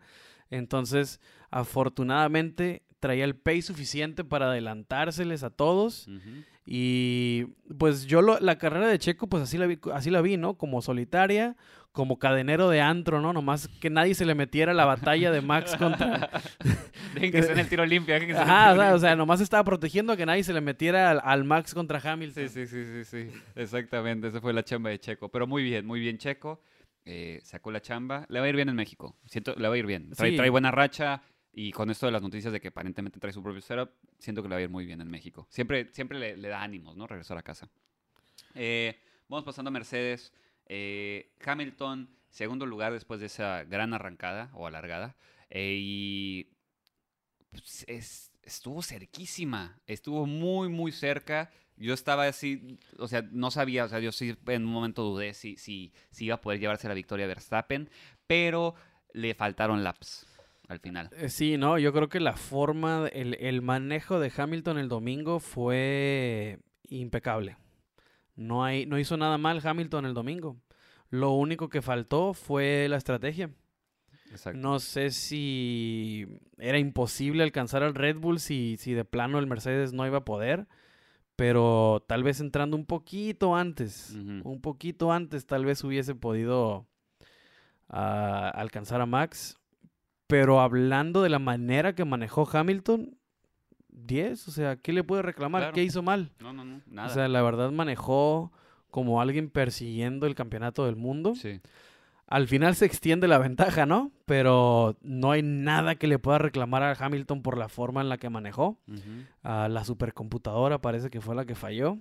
Entonces, 0.50 1.20
afortunadamente, 1.52 2.84
traía 3.00 3.26
el 3.26 3.36
pace 3.36 3.62
suficiente 3.64 4.24
para 4.24 4.48
adelantárseles 4.48 5.44
a 5.44 5.50
todos. 5.50 6.08
Y 6.66 7.46
pues 7.78 8.06
yo 8.08 8.22
lo- 8.22 8.40
la 8.40 8.58
carrera 8.58 8.88
de 8.88 9.00
Checo, 9.00 9.28
pues 9.28 9.42
así 9.44 9.58
la, 9.58 9.68
vi, 9.68 9.80
así 9.94 10.10
la 10.10 10.22
vi, 10.22 10.36
¿no? 10.36 10.56
Como 10.56 10.82
solitaria, 10.82 11.56
como 11.94 12.20
cadenero 12.20 12.70
de 12.70 12.82
antro, 12.82 13.22
¿no? 13.22 13.32
Nomás 13.32 13.70
que 13.80 13.90
nadie 13.90 14.14
se 14.16 14.26
le 14.26 14.36
metiera 14.36 14.74
la 14.74 14.84
batalla 14.86 15.32
de 15.32 15.40
Max 15.42 15.76
contra... 15.78 16.30
Dejen 17.14 17.32
que 17.32 17.38
en 17.52 17.60
el 17.60 17.70
tiro 17.70 17.86
limpio. 17.86 18.14
dejen 18.14 18.28
que 18.30 18.36
el 18.36 18.94
o 18.94 19.00
sea, 19.00 19.16
nomás 19.16 19.40
estaba 19.40 19.64
protegiendo 19.64 20.12
a 20.12 20.18
que 20.18 20.26
nadie 20.26 20.44
se 20.44 20.52
le 20.54 20.60
metiera 20.60 21.10
al, 21.12 21.22
al 21.24 21.44
Max 21.46 21.74
contra 21.74 22.00
Hamilton. 22.04 22.50
Sí, 22.50 22.68
sí, 22.68 22.68
sí, 22.68 23.04
sí, 23.04 23.06
sí. 23.32 23.40
Exactamente, 23.56 24.28
esa 24.28 24.42
fue 24.42 24.52
la 24.52 24.64
chamba 24.64 24.90
de 24.90 25.00
Checo. 25.00 25.30
Pero 25.30 25.48
muy 25.48 25.64
bien, 25.64 25.86
muy 25.86 26.00
bien 26.02 26.18
Checo. 26.18 26.62
Eh, 27.10 27.40
sacó 27.44 27.72
la 27.72 27.82
chamba. 27.82 28.26
Le 28.30 28.40
va 28.40 28.46
a 28.46 28.50
ir 28.50 28.56
bien 28.56 28.68
en 28.70 28.76
México. 28.76 29.16
Siento, 29.26 29.56
le 29.56 29.68
va 29.68 29.74
a 29.74 29.78
ir 29.78 29.86
bien. 29.86 30.10
Trae, 30.12 30.32
Sí. 30.32 30.36
trae 30.36 30.50
buena 30.50 30.72
racha. 30.72 31.22
Y 31.54 31.72
con 31.72 31.90
esto 31.90 32.06
de 32.06 32.12
las 32.12 32.22
noticias 32.22 32.52
de 32.54 32.60
que 32.60 32.68
aparentemente 32.68 33.20
trae 33.20 33.32
su 33.34 33.42
propio 33.42 33.62
setup, 33.62 33.90
siento 34.20 34.44
que 34.44 34.50
le 34.50 34.56
va 34.56 34.60
a 34.60 34.64
ir 34.64 34.70
muy 34.70 34.86
bien 34.86 35.02
en 35.02 35.10
México. 35.10 35.48
Siempre, 35.50 35.90
siempre 35.94 36.20
le, 36.20 36.38
le 36.38 36.50
da 36.50 36.62
ánimos, 36.62 36.96
¿no? 36.98 37.08
Regresar 37.08 37.38
a 37.38 37.42
casa. 37.44 37.70
Eh, 38.54 39.00
vamos 39.28 39.46
pasando 39.46 39.70
a 39.70 39.72
Mercedes. 39.72 40.34
Eh, 40.68 41.34
Hamilton, 41.44 42.10
segundo 42.30 42.66
lugar 42.66 42.92
después 42.94 43.20
de 43.22 43.28
esa 43.28 43.64
gran 43.64 43.94
arrancada 43.94 44.52
o 44.54 44.68
alargada. 44.68 45.16
Eh, 45.50 45.78
y 45.80 46.57
es- 47.88 48.32
estuvo 48.44 48.82
cerquísima. 48.82 49.80
Estuvo 49.88 50.26
muy, 50.26 50.70
muy 50.70 50.92
cerca. 50.92 51.50
Yo 51.76 51.94
estaba 51.94 52.26
así, 52.26 52.80
o 52.98 53.08
sea, 53.08 53.22
no 53.32 53.52
sabía, 53.52 53.86
o 53.86 53.88
sea, 53.88 54.00
yo 54.00 54.12
sí 54.12 54.36
en 54.48 54.66
un 54.66 54.72
momento 54.72 55.04
dudé 55.04 55.34
si, 55.36 55.58
si, 55.58 55.94
si 56.10 56.26
iba 56.26 56.36
a 56.36 56.42
poder 56.42 56.60
llevarse 56.60 56.88
la 56.88 56.96
victoria 56.96 57.26
a 57.26 57.28
Verstappen, 57.28 57.90
pero 58.26 58.74
le 59.14 59.36
faltaron 59.36 59.84
laps 59.84 60.26
al 60.70 60.80
final. 60.80 61.10
Eh, 61.14 61.30
Sí, 61.30 61.56
no, 61.58 61.78
yo 61.78 61.94
creo 61.94 62.10
que 62.10 62.20
la 62.20 62.36
forma, 62.36 63.08
el, 63.14 63.36
el 63.36 63.62
manejo 63.62 64.20
de 64.20 64.32
Hamilton 64.36 64.80
el 64.80 64.90
domingo 64.90 65.40
fue 65.40 66.58
impecable. 66.90 67.58
No, 68.36 68.64
hay, 68.64 68.86
no 68.88 68.98
hizo 69.00 69.16
nada 69.18 69.38
mal 69.38 69.62
Hamilton 69.64 70.06
el 70.06 70.14
domingo. 70.16 70.58
Lo 71.10 71.32
único 71.32 71.70
que 71.70 71.82
faltó 71.82 72.34
fue 72.34 72.88
la 72.90 72.98
estrategia. 72.98 73.52
Exacto. 74.32 74.60
No 74.60 74.80
sé 74.80 75.12
si 75.12 76.28
era 76.58 76.80
imposible 76.80 77.44
alcanzar 77.44 77.84
al 77.84 77.96
Red 77.96 78.18
Bull 78.18 78.40
si, 78.40 78.78
si 78.78 78.94
de 78.94 79.06
plano 79.06 79.40
el 79.40 79.48
Mercedes 79.48 79.94
no 79.94 80.06
iba 80.06 80.20
a 80.20 80.26
poder, 80.26 80.68
pero 81.36 82.04
tal 82.08 82.24
vez 82.24 82.40
entrando 82.40 82.76
un 82.76 82.86
poquito 82.86 83.56
antes, 83.56 84.12
un 84.16 84.60
poquito 84.62 85.12
antes 85.12 85.46
tal 85.46 85.66
vez 85.66 85.84
hubiese 85.84 86.16
podido 86.16 86.88
ah, 87.90 88.50
alcanzar 88.54 89.02
a 89.02 89.06
Max. 89.06 89.58
Pero 90.28 90.60
hablando 90.60 91.22
de 91.22 91.30
la 91.30 91.40
manera 91.40 91.96
que 91.96 92.04
manejó 92.04 92.48
Hamilton, 92.52 93.18
10, 93.90 94.48
o 94.48 94.52
sea, 94.52 94.76
¿qué 94.76 94.92
le 94.92 95.04
puede 95.04 95.22
reclamar? 95.22 95.62
Claro. 95.62 95.74
¿Qué 95.74 95.84
hizo 95.84 96.04
mal? 96.04 96.34
No, 96.40 96.52
no, 96.52 96.66
no, 96.66 96.82
nada. 96.86 97.08
O 97.08 97.14
sea, 97.14 97.28
la 97.30 97.42
verdad 97.42 97.72
manejó 97.72 98.52
como 98.90 99.22
alguien 99.22 99.50
persiguiendo 99.50 100.28
el 100.28 100.36
campeonato 100.36 100.86
del 100.86 100.96
mundo. 100.96 101.36
sí. 101.36 101.62
Al 102.30 102.48
final 102.48 102.76
se 102.76 102.86
extiende 102.86 103.28
la 103.30 103.38
ventaja, 103.38 103.86
¿no? 103.86 104.12
Pero 104.26 104.98
no 105.02 105.32
hay 105.32 105.42
nada 105.44 105.96
que 105.96 106.08
le 106.08 106.20
pueda 106.20 106.38
reclamar 106.40 106.84
a 106.84 106.92
Hamilton 106.92 107.42
por 107.42 107.58
la 107.58 107.70
forma 107.70 108.02
en 108.02 108.10
la 108.10 108.18
que 108.18 108.30
manejó. 108.30 108.78
La 109.44 109.84
supercomputadora 109.86 110.80
parece 110.82 111.10
que 111.10 111.22
fue 111.22 111.36
la 111.36 111.46
que 111.46 111.56
falló. 111.56 111.98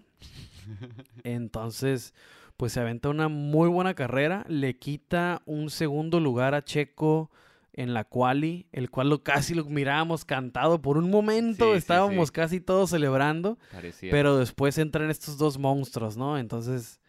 Entonces, 1.24 2.12
pues 2.56 2.72
se 2.72 2.80
aventa 2.80 3.08
una 3.08 3.28
muy 3.28 3.68
buena 3.68 3.94
carrera. 3.94 4.44
Le 4.48 4.76
quita 4.76 5.42
un 5.46 5.70
segundo 5.70 6.18
lugar 6.20 6.54
a 6.54 6.64
Checo 6.64 7.30
en 7.72 7.92
la 7.94 8.04
quali, 8.04 8.66
el 8.72 8.90
cual 8.90 9.10
lo 9.10 9.22
casi 9.22 9.54
lo 9.54 9.64
mirábamos 9.66 10.24
cantado. 10.24 10.80
Por 10.80 10.96
un 10.98 11.10
momento 11.10 11.66
Sí, 11.66 11.72
sí, 11.72 11.78
estábamos 11.78 12.28
sí. 12.28 12.32
casi 12.32 12.60
todos 12.60 12.90
celebrando. 12.90 13.58
Parecía. 13.70 14.10
Pero 14.10 14.38
después 14.38 14.78
entran 14.78 15.10
estos 15.10 15.36
dos 15.38 15.58
monstruos, 15.58 16.16
¿no? 16.16 16.38
Entonces, 16.38 17.00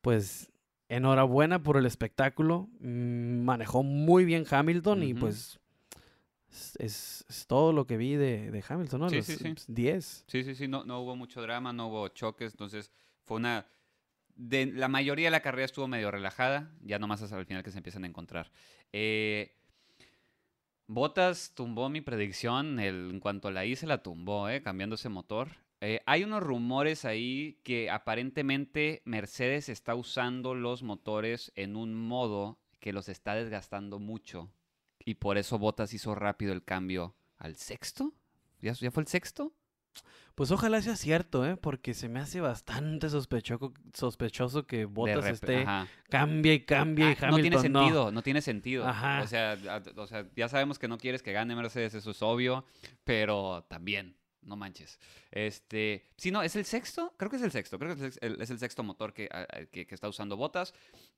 pues, 0.00 0.50
enhorabuena 0.88 1.62
por 1.62 1.76
el 1.76 1.86
espectáculo. 1.86 2.68
Mm, 2.80 3.44
Manejó 3.44 3.82
muy 3.82 4.24
bien 4.24 4.44
Hamilton 4.50 5.02
y 5.02 5.14
pues 5.14 5.58
es, 6.78 7.24
todo 7.48 7.72
lo 7.72 7.86
que 7.86 7.96
vi 7.96 8.14
de, 8.14 8.50
de 8.50 8.64
Hamilton, 8.66 9.00
¿no? 9.00 9.08
Sí, 9.10 9.16
Los 9.16 9.26
sí, 9.26 9.36
sí. 9.36 9.54
10. 9.68 10.24
Sí, 10.26 10.42
sí, 10.44 10.54
sí, 10.54 10.68
no, 10.68 10.84
no 10.84 11.00
hubo 11.00 11.16
mucho 11.16 11.42
drama, 11.42 11.72
no 11.72 11.88
hubo 11.88 12.08
choques, 12.08 12.52
entonces 12.52 12.90
fue 13.24 13.36
una... 13.38 13.66
De, 14.34 14.66
la 14.66 14.88
mayoría 14.88 15.28
de 15.28 15.30
la 15.30 15.40
carrera 15.40 15.64
estuvo 15.64 15.88
medio 15.88 16.10
relajada, 16.10 16.70
ya 16.82 16.98
nomás 16.98 17.22
hasta 17.22 17.38
el 17.38 17.46
final 17.46 17.62
que 17.62 17.70
se 17.70 17.78
empiezan 17.78 18.04
a 18.04 18.06
encontrar. 18.06 18.50
Eh, 18.92 19.54
Bottas 20.88 21.52
tumbó 21.54 21.88
mi 21.88 22.00
predicción, 22.00 22.78
el- 22.78 23.10
en 23.12 23.20
cuanto 23.20 23.50
la 23.50 23.64
hice 23.64 23.86
la 23.86 24.02
tumbó, 24.02 24.48
eh, 24.48 24.62
cambiando 24.62 24.94
ese 24.94 25.08
motor. 25.08 25.48
Eh, 25.80 26.00
hay 26.06 26.24
unos 26.24 26.42
rumores 26.42 27.04
ahí 27.04 27.60
que 27.62 27.90
aparentemente 27.90 29.02
Mercedes 29.04 29.68
está 29.68 29.94
usando 29.94 30.54
los 30.54 30.82
motores 30.82 31.52
en 31.54 31.76
un 31.76 31.94
modo 31.94 32.58
que 32.80 32.92
los 32.92 33.08
está 33.08 33.34
desgastando 33.34 33.98
mucho 33.98 34.50
y 35.04 35.14
por 35.16 35.36
eso 35.38 35.58
Bottas 35.58 35.92
hizo 35.92 36.14
rápido 36.14 36.52
el 36.52 36.64
cambio 36.64 37.14
al 37.36 37.56
sexto. 37.56 38.14
¿Ya, 38.60 38.72
ya 38.72 38.90
fue 38.90 39.02
el 39.02 39.06
sexto? 39.08 39.52
Pues 40.34 40.50
ojalá 40.50 40.82
sea 40.82 40.96
cierto, 40.96 41.46
¿eh? 41.46 41.56
Porque 41.56 41.94
se 41.94 42.08
me 42.10 42.20
hace 42.20 42.40
bastante 42.40 43.08
sospechoso, 43.08 43.72
sospechoso 43.94 44.66
que 44.66 44.84
Bottas 44.84 45.24
esté 45.26 45.58
ajá. 45.62 45.86
cambia 46.10 46.52
y 46.54 46.60
cambia 46.60 47.10
y 47.10 47.14
Ah, 47.14 47.16
Hamilton 47.28 47.30
no 47.30 47.36
tiene 47.42 47.58
sentido, 47.58 48.12
no, 48.12 48.22
tiene 48.22 48.40
sentido. 48.42 48.86
Ajá. 48.86 49.22
O 49.22 49.26
sea, 49.26 49.52
a- 49.52 49.82
o 50.00 50.06
sea, 50.06 50.26
ya 50.36 50.48
sabemos 50.48 50.78
que 50.78 50.88
no 50.88 50.98
quieres 50.98 51.22
que 51.22 51.32
gane 51.32 51.54
Mercedes, 51.56 51.94
eso 51.94 52.10
es 52.10 52.20
obvio, 52.22 52.64
pero 53.04 53.64
también, 53.68 54.16
no 54.46 54.56
manches. 54.56 54.98
Este, 55.30 56.08
sí, 56.16 56.30
no, 56.30 56.42
es 56.42 56.56
el 56.56 56.64
sexto, 56.64 57.12
creo 57.16 57.30
que 57.30 57.36
es 57.36 57.42
el 57.42 57.50
sexto, 57.52 57.78
creo 57.78 57.96
que 57.96 58.06
es 58.06 58.18
el, 58.22 58.58
sexto 58.58 58.82
motor 58.82 59.12
que, 59.12 59.28
que- 59.70 59.86
está 59.90 60.08
usando 60.08 60.36
Botas. 60.36 60.72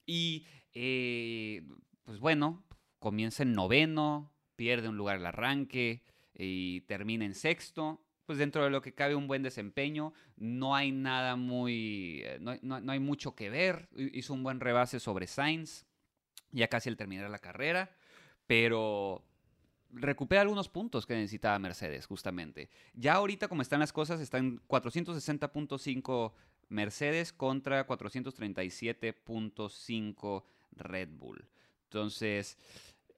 Y, 0.06 0.46
eh, 0.72 1.62
pues 2.04 2.18
bueno, 2.18 2.64
comienza 2.98 3.42
en 3.42 3.52
noveno, 3.52 4.32
pierde 4.56 4.88
un 4.88 4.96
lugar 4.96 5.16
al 5.16 5.26
arranque 5.26 6.02
y 6.34 6.80
termina 6.82 7.24
en 7.24 7.34
sexto. 7.34 8.02
Pues 8.24 8.38
dentro 8.38 8.62
de 8.62 8.70
lo 8.70 8.82
que 8.82 8.92
cabe 8.94 9.14
un 9.14 9.26
buen 9.26 9.42
desempeño, 9.42 10.12
no 10.36 10.74
hay 10.76 10.92
nada 10.92 11.36
muy, 11.36 12.20
eh, 12.24 12.38
no, 12.40 12.56
no- 12.62 12.80
no 12.80 12.92
hay 12.92 12.98
mucho 13.00 13.34
que 13.34 13.48
ver. 13.50 13.88
Hi- 13.96 14.10
Hizo 14.18 14.34
un 14.34 14.42
buen 14.42 14.60
rebase 14.60 15.00
sobre 15.00 15.26
Sainz, 15.26 15.86
ya 16.50 16.68
casi 16.68 16.88
al 16.88 16.96
terminar 16.96 17.30
la 17.30 17.38
carrera, 17.38 17.94
pero 18.46 19.24
recupera 19.90 20.42
algunos 20.42 20.68
puntos 20.68 21.06
que 21.06 21.14
necesitaba 21.14 21.58
Mercedes, 21.58 22.06
justamente. 22.06 22.68
Ya 22.94 23.14
ahorita 23.14 23.48
como 23.48 23.62
están 23.62 23.80
las 23.80 23.92
cosas, 23.92 24.20
están 24.20 24.60
460.5 24.68 26.32
Mercedes 26.68 27.32
contra 27.32 27.86
437.5 27.86 30.42
Red 30.76 31.08
Bull. 31.18 31.48
Entonces, 31.84 32.58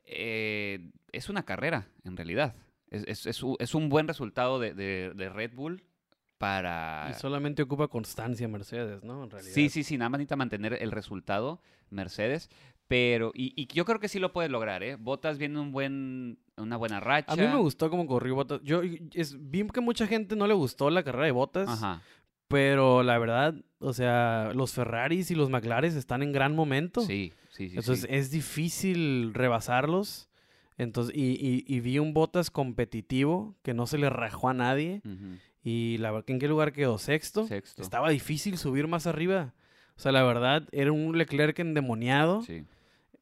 eh, 0.05 0.91
es 1.13 1.29
una 1.29 1.45
carrera, 1.45 1.89
en 2.05 2.17
realidad. 2.17 2.55
Es, 2.91 3.27
es- 3.27 3.43
es 3.59 3.75
un 3.75 3.89
buen 3.89 4.09
resultado 4.09 4.59
de, 4.59 4.75
de- 4.75 5.13
de 5.15 5.29
Red 5.29 5.53
Bull 5.55 5.83
para... 6.39 7.09
Y 7.11 7.15
solamente 7.15 7.63
ocupa 7.63 7.89
constancia 7.89 8.49
Mercedes, 8.49 9.05
¿no? 9.05 9.25
En 9.25 9.31
realidad. 9.31 9.53
Sí, 9.53 9.69
sí, 9.69 9.85
sí, 9.85 9.99
nada 9.99 10.09
más 10.09 10.19
necesita 10.19 10.37
mantener 10.37 10.79
el 10.81 10.91
resultado 10.91 11.61
Mercedes, 11.91 12.49
Pero, 12.91 13.31
y, 13.37 13.53
y 13.55 13.69
yo 13.73 13.85
creo 13.85 14.01
que 14.01 14.09
sí 14.09 14.19
lo 14.19 14.33
puede 14.33 14.49
lograr, 14.49 14.83
¿eh? 14.83 14.97
Botas 14.97 15.39
viene 15.39 15.61
un 15.61 15.71
buen, 15.71 16.41
una 16.57 16.77
buena 16.77 16.99
racha. 16.99 17.33
A 17.33 17.37
mí 17.37 17.43
me 17.47 17.55
gustó 17.55 17.89
cómo 17.89 18.05
corrió 18.05 18.35
Botas. 18.35 18.61
Yo 18.65 18.83
es, 19.15 19.37
vi 19.49 19.65
que 19.69 19.81
mucha 19.81 20.09
gente 20.09 20.35
no 20.35 20.49
le 20.49 20.55
gustó 20.55 20.91
la 20.91 21.05
carrera 21.05 21.27
de 21.27 21.31
Botas. 21.31 21.69
Ajá. 21.69 22.03
Pero 22.49 23.05
la 23.05 23.17
verdad, 23.19 23.55
o 23.79 23.93
sea, 23.93 24.51
los 24.57 24.73
Ferraris 24.73 25.31
y 25.31 25.37
los 25.37 25.51
McLaren 25.51 25.97
están 25.97 26.25
en 26.25 26.33
gran 26.33 26.57
momento. 26.57 27.03
Sí, 27.03 27.33
sí, 27.51 27.69
sí. 27.69 27.77
Entonces 27.77 28.01
sí. 28.01 28.07
es 28.11 28.33
difícil 28.33 29.35
rebasarlos. 29.35 30.29
Entonces, 30.77 31.15
y, 31.17 31.35
y- 31.35 31.65
y 31.69 31.79
vi 31.79 32.01
un 32.01 32.13
Botas 32.13 32.51
competitivo 32.51 33.55
que 33.63 33.73
no 33.73 33.87
se 33.87 33.99
le 33.99 34.11
rajó 34.11 34.49
a 34.49 34.55
nadie. 34.55 35.01
Ujú. 35.05 35.37
Y 35.63 35.99
la 35.99 36.11
verdad, 36.11 36.29
¿en 36.31 36.41
qué 36.41 36.49
lugar 36.49 36.73
quedó? 36.73 36.99
Sexto. 36.99 37.47
Sexto. 37.47 37.83
Estaba 37.83 38.11
difícil 38.11 38.59
subir 38.59 38.89
más 38.89 39.07
arriba. 39.07 39.55
O 39.97 40.01
sea, 40.01 40.11
la 40.11 40.25
verdad, 40.25 40.67
era 40.73 40.91
un 40.91 41.17
Leclerc 41.17 41.57
endemoniado. 41.61 42.43
Sí. 42.43 42.65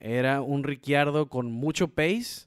Era 0.00 0.40
un 0.42 0.64
Ricciardo 0.64 1.28
con 1.28 1.50
mucho 1.52 1.88
pace. 1.88 2.46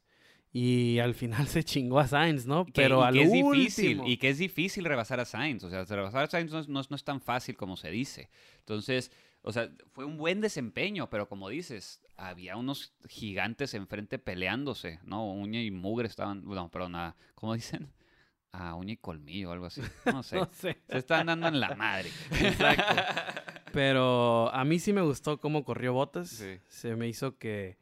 Y 0.53 0.99
al 0.99 1.13
final 1.15 1.47
se 1.47 1.63
chingó 1.63 1.99
a 1.99 2.07
Sainz, 2.07 2.45
¿no? 2.45 2.65
Que- 2.65 2.73
Pero 2.73 2.99
y 2.99 3.03
al 3.03 3.13
que 3.13 3.23
es 3.23 3.31
difícil, 3.31 4.01
y 4.05 4.17
que 4.17 4.29
es 4.29 4.37
difícil 4.37 4.83
rebasar 4.83 5.19
a 5.21 5.25
Sainz. 5.25 5.63
O 5.63 5.69
sea, 5.69 5.85
rebasar 5.85 6.23
a 6.23 6.27
Sainz 6.27 6.51
no 6.51 6.59
es, 6.59 6.67
no 6.67 6.81
no 6.89 6.95
es 6.95 7.03
tan 7.05 7.21
fácil 7.21 7.55
como 7.55 7.77
se 7.77 7.89
dice. 7.89 8.29
Entonces, 8.59 9.11
o 9.43 9.53
sea, 9.53 9.69
fue 9.93 10.03
un 10.03 10.17
buen 10.17 10.41
desempeño, 10.41 11.09
pero 11.09 11.29
como 11.29 11.47
dices, 11.47 12.01
había 12.17 12.57
unos 12.57 12.93
gigantes 13.07 13.73
enfrente 13.73 14.19
peleándose, 14.19 14.99
¿no? 15.03 15.31
Uña 15.31 15.61
y 15.61 15.71
mugre 15.71 16.07
estaban, 16.09 16.43
no, 16.43 16.69
perdón, 16.69 16.95
a- 16.95 17.15
¿cómo 17.33 17.53
dicen? 17.55 17.89
A 18.51 18.75
uña 18.75 18.91
y 18.91 18.97
colmillo 18.97 19.51
o 19.51 19.53
algo 19.53 19.67
así. 19.67 19.81
No 20.05 20.21
sé. 20.23 20.35
No 20.35 20.49
sé. 20.51 20.77
Se 20.89 20.97
están 20.97 21.27
dando 21.27 21.47
en 21.47 21.61
la 21.61 21.73
madre. 21.75 22.09
Exacto. 22.31 23.01
Pero 23.73 24.53
a 24.53 24.63
mí 24.65 24.79
sí 24.79 24.93
me 24.93 25.01
gustó 25.01 25.39
cómo 25.39 25.63
corrió 25.63 25.93
Botas. 25.93 26.29
Sí. 26.29 26.59
Se 26.67 26.95
me 26.95 27.07
hizo 27.07 27.37
que 27.37 27.77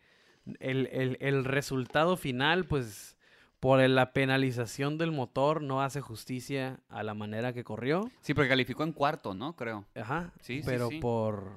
el, 0.60 0.88
el- 0.92 1.18
el 1.20 1.46
resultado 1.46 2.18
final, 2.18 2.66
pues, 2.66 3.18
por 3.60 3.80
la 3.88 4.14
penalización 4.14 4.98
del 4.98 5.12
motor, 5.12 5.62
no 5.62 5.82
hace 5.82 6.00
justicia 6.02 6.80
a 6.90 7.04
la 7.04 7.14
manera 7.14 7.52
que 7.54 7.64
corrió. 7.64 8.10
Sí, 8.22 8.34
porque 8.34 8.50
calificó 8.50 8.84
en 8.84 8.94
cuarto, 8.94 9.34
¿no? 9.34 9.56
Creo. 9.56 9.86
Ajá. 9.96 10.32
Sí, 10.42 10.60
sí, 10.60 10.64
pero 10.66 10.88
sí. 10.90 11.00
por, 11.00 11.52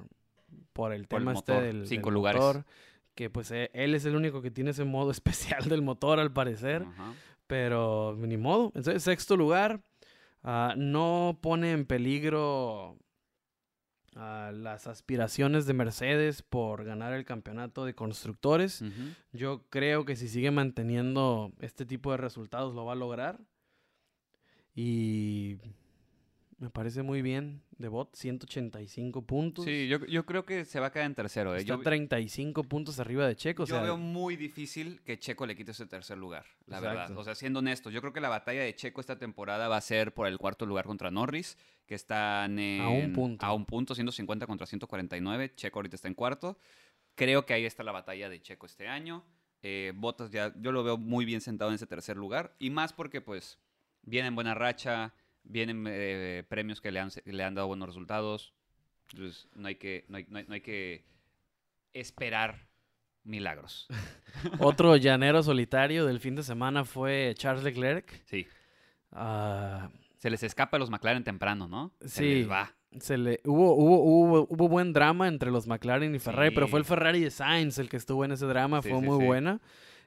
por 0.73 0.91
el 0.93 1.05
Por 1.07 1.19
el 1.21 1.25
tema 1.27 1.33
este 1.33 1.61
del, 1.61 1.87
cinco 1.87 2.09
del 2.09 2.13
lugares. 2.15 2.41
motor, 2.41 2.65
que 3.15 3.29
pues 3.29 3.51
e- 3.51 3.69
él 3.73 3.95
es 3.95 4.03
el 4.05 4.15
único 4.15 4.41
que 4.41 4.51
tiene 4.51 4.71
ese 4.71 4.83
modo 4.83 5.11
especial 5.57 5.69
del 5.69 5.81
motor, 5.81 6.19
al 6.19 6.33
parecer. 6.33 6.83
Ajá. 6.83 7.13
Pero 7.47 8.15
ni 8.19 8.37
modo. 8.37 8.67
Entonces, 8.75 9.03
sexto 9.03 9.37
lugar. 9.37 9.81
ah, 10.43 10.73
no 10.77 11.37
pone 11.41 11.71
en 11.71 11.85
peligro 11.85 12.97
ah, 14.15 14.51
las 14.53 14.85
aspiraciones 14.85 15.65
de 15.65 15.73
Mercedes 15.73 16.43
por 16.43 16.83
ganar 16.83 17.13
el 17.13 17.25
campeonato 17.25 17.85
de 17.85 17.95
constructores. 17.95 18.83
Yo 19.31 19.65
creo 19.69 20.05
que 20.05 20.15
si 20.15 20.27
sigue 20.27 20.51
manteniendo 20.51 21.51
este 21.59 21.85
tipo 21.85 22.11
de 22.11 22.17
resultados 22.17 22.75
lo 22.75 22.85
va 22.85 22.93
a 22.93 22.95
lograr. 22.95 23.39
Y 24.75 25.57
me 26.59 26.69
parece 26.69 27.01
muy 27.01 27.21
bien. 27.23 27.62
De 27.83 27.89
bot, 27.89 28.15
185 28.15 29.23
puntos. 29.23 29.65
Sí, 29.65 29.89
yo, 29.89 30.05
yo 30.05 30.25
creo 30.25 30.45
que 30.45 30.63
se 30.63 30.79
va 30.79 30.87
a 30.87 30.91
quedar 30.93 31.05
en 31.05 31.15
tercero. 31.15 31.53
¿eh? 31.53 31.57
Está 31.57 31.75
Yo- 31.75 31.81
35 31.81 32.63
puntos 32.63 32.97
arriba 32.97 33.27
de 33.27 33.35
Checo. 33.35 33.63
O 33.63 33.65
Yo 33.65 33.75
sea, 33.75 33.83
veo 33.83 33.97
muy 33.97 34.37
difícil 34.37 35.01
que 35.01 35.19
Checo 35.19 35.45
le 35.45 35.53
quite 35.53 35.71
ese 35.71 35.85
tercer 35.85 36.17
lugar, 36.17 36.45
la 36.65 36.79
verdad. 36.79 37.11
O 37.17 37.25
sea, 37.25 37.35
siendo 37.35 37.59
honestos, 37.59 37.91
yo 37.91 37.99
creo 37.99 38.13
que 38.13 38.21
la 38.21 38.29
batalla 38.29 38.61
de 38.61 38.73
Checo 38.73 39.01
esta 39.01 39.19
temporada 39.19 39.67
va 39.67 39.75
a 39.75 39.81
ser 39.81 40.13
por 40.13 40.27
el 40.27 40.37
cuarto 40.37 40.65
lugar 40.65 40.85
contra 40.85 41.11
Norris, 41.11 41.57
que 41.85 41.95
están 41.95 42.57
en, 42.57 42.79
A 42.79 42.87
un 42.87 43.11
punto. 43.11 43.45
A 43.45 43.51
un 43.51 43.65
punto, 43.65 43.95
150 43.95 44.47
contra 44.47 44.65
149. 44.65 45.53
Checo 45.53 45.79
ahorita 45.79 45.97
está 45.97 46.07
en 46.07 46.13
cuarto. 46.13 46.57
Creo 47.15 47.45
que 47.45 47.53
ahí 47.53 47.65
está 47.65 47.83
la 47.83 47.91
batalla 47.91 48.29
de 48.29 48.41
Checo 48.41 48.65
este 48.65 48.87
año. 48.87 49.25
Eh, 49.61 49.91
Bottas 49.93 50.31
ya, 50.31 50.53
yo 50.61 50.71
lo 50.71 50.85
veo 50.85 50.97
muy 50.97 51.25
bien 51.25 51.41
sentado 51.41 51.69
en 51.69 51.75
ese 51.75 51.85
tercer 51.85 52.15
lugar. 52.15 52.55
Y 52.59 52.69
más 52.69 52.93
porque, 52.93 53.19
pues, 53.19 53.59
viene 54.03 54.29
en 54.29 54.35
buena 54.35 54.53
racha, 54.53 55.13
vienen 55.43 55.85
eh, 55.87 56.43
premios 56.47 56.81
que 56.81 56.91
le 56.91 56.99
han, 56.99 57.09
le 57.25 57.43
han 57.43 57.55
dado 57.55 57.67
buenos 57.67 57.87
resultados. 57.87 58.53
Entonces, 59.11 59.47
no 59.55 59.67
hay 59.67 59.75
que, 59.75 60.05
no 60.07 60.17
hay- 60.17 60.25
no 60.29 60.37
hay- 60.39 60.45
no 60.47 60.53
hay 60.53 60.61
que 60.61 61.03
esperar 61.93 62.67
milagros. 63.23 63.87
otro 64.59 64.95
llanero 64.97 65.43
solitario 65.43 66.05
del 66.05 66.19
fin 66.19 66.35
de 66.35 66.43
semana 66.43 66.85
fue 66.85 67.33
Charles 67.37 67.63
Leclerc. 67.63 68.21
Sí. 68.25 68.47
Ah, 69.11 69.89
Se 70.17 70.29
les 70.29 70.41
escapa 70.43 70.77
a 70.77 70.79
los 70.79 70.89
McLaren 70.89 71.23
temprano, 71.23 71.67
¿no? 71.67 71.91
Se 72.01 72.07
Sí. 72.09 72.33
les 72.35 72.49
va. 72.49 72.73
se 72.99 73.17
le, 73.17 73.39
hubo, 73.45 73.73
hubo, 73.75 74.03
hubo, 74.03 74.47
hubo 74.49 74.69
buen 74.69 74.93
drama 74.93 75.27
entre 75.27 75.49
los 75.51 75.67
McLaren 75.67 76.13
y 76.15 76.19
Ferrari, 76.19 76.53
pero 76.53 76.67
fue 76.67 76.79
el 76.79 76.85
Ferrari 76.85 77.19
de 77.21 77.31
Sainz 77.31 77.77
el 77.79 77.89
que 77.89 77.97
estuvo 77.97 78.23
en 78.23 78.31
ese 78.31 78.45
drama, 78.45 78.81
Sí, 78.81 78.89
fue 78.89 78.99
sí, 78.99 79.05
muy 79.05 79.25
buena. 79.25 79.59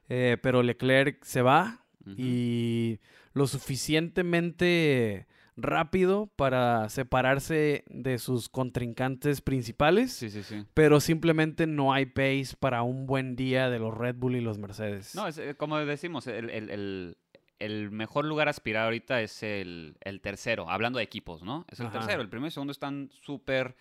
Eh, 0.08 0.36
pero 0.40 0.62
Leclerc 0.62 1.22
se 1.24 1.42
va 1.42 1.84
y 2.16 2.98
lo 3.36 3.46
suficientemente 3.46 5.26
rápido 5.58 6.26
para 6.36 6.88
separarse 6.90 7.84
de 7.88 8.18
sus 8.18 8.48
contrincantes 8.48 9.40
principales, 9.40 10.12
Sí, 10.12 10.28
sí, 10.30 10.42
sí. 10.42 10.64
pero 10.74 11.00
simplemente 11.00 11.66
no 11.66 11.92
hay 11.94 12.06
pace 12.06 12.54
para 12.58 12.82
un 12.82 13.06
buen 13.06 13.36
día 13.36 13.70
de 13.70 13.78
los 13.78 13.96
Red 13.96 14.16
Bull 14.16 14.36
y 14.36 14.40
los 14.42 14.58
Mercedes. 14.58 15.14
No, 15.14 15.26
es, 15.26 15.38
eh, 15.38 15.54
como 15.56 15.78
decimos, 15.78 16.26
el, 16.26 16.50
el- 16.50 16.70
el- 16.70 17.16
el 17.58 17.90
mejor 17.90 18.26
lugar 18.26 18.48
a 18.48 18.50
aspirar 18.50 18.84
ahorita 18.84 19.22
es 19.22 19.42
el, 19.42 19.96
el 20.02 20.20
tercero, 20.20 20.68
hablando 20.68 20.98
de 20.98 21.04
equipos, 21.04 21.42
¿no? 21.42 21.64
Es 21.70 21.80
el 21.80 21.86
Ajá. 21.86 22.00
tercero. 22.00 22.20
El 22.20 22.28
primero 22.28 22.48
y 22.48 22.50
segundo 22.50 22.70
están 22.72 23.10
súper 23.22 23.76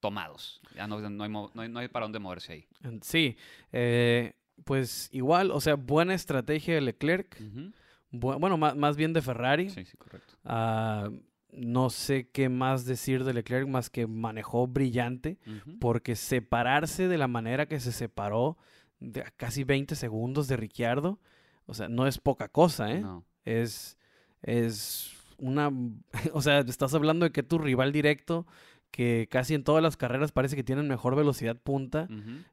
tomados. 0.00 0.60
Ya 0.74 0.88
no, 0.88 0.98
no, 0.98 1.22
hay, 1.24 1.30
no 1.30 1.50
hay- 1.54 1.68
no 1.68 1.78
hay 1.78 1.86
para 1.88 2.06
dónde 2.06 2.18
moverse 2.18 2.54
ahí. 2.54 2.66
Sí, 3.02 3.36
eh, 3.70 4.32
pues 4.64 5.08
igual, 5.12 5.52
o 5.52 5.60
sea, 5.60 5.74
buena 5.76 6.12
estrategia 6.14 6.74
de 6.74 6.80
Leclerc, 6.80 7.36
bueno, 8.10 8.56
ma- 8.56 8.74
más 8.74 8.96
bien 8.96 9.12
de 9.12 9.22
Ferrari. 9.22 9.70
Sí, 9.70 9.84
sí, 9.84 9.96
correcto. 9.96 10.34
Ah, 10.44 11.10
no 11.52 11.90
sé 11.90 12.28
qué 12.30 12.48
más 12.48 12.84
decir 12.84 13.24
de 13.24 13.34
Leclerc 13.34 13.66
más 13.68 13.90
que 13.90 14.06
manejó 14.06 14.66
brillante 14.68 15.38
porque 15.80 16.14
separarse 16.16 17.08
de 17.08 17.18
la 17.18 17.26
manera 17.28 17.66
que 17.66 17.80
se 17.80 17.90
separó 17.92 18.56
de 19.00 19.24
casi 19.36 19.64
20 19.64 19.96
segundos 19.96 20.46
de 20.46 20.56
Ricciardo, 20.56 21.18
o 21.66 21.74
sea, 21.74 21.88
no 21.88 22.06
es 22.06 22.18
poca 22.18 22.48
cosa, 22.48 22.92
¿eh? 22.92 23.00
No. 23.00 23.24
Es, 23.44 23.96
es 24.42 25.12
una, 25.38 25.70
o 26.32 26.42
sea, 26.42 26.60
estás 26.60 26.94
hablando 26.94 27.24
de 27.24 27.32
que 27.32 27.42
tu 27.42 27.58
rival 27.58 27.92
directo, 27.92 28.46
que 28.90 29.28
casi 29.30 29.54
en 29.54 29.62
todas 29.64 29.82
las 29.82 29.96
carreras 29.96 30.32
parece 30.32 30.56
que 30.56 30.64
tienen 30.64 30.88
mejor 30.88 31.14
velocidad 31.16 31.56
punta, 31.56 32.08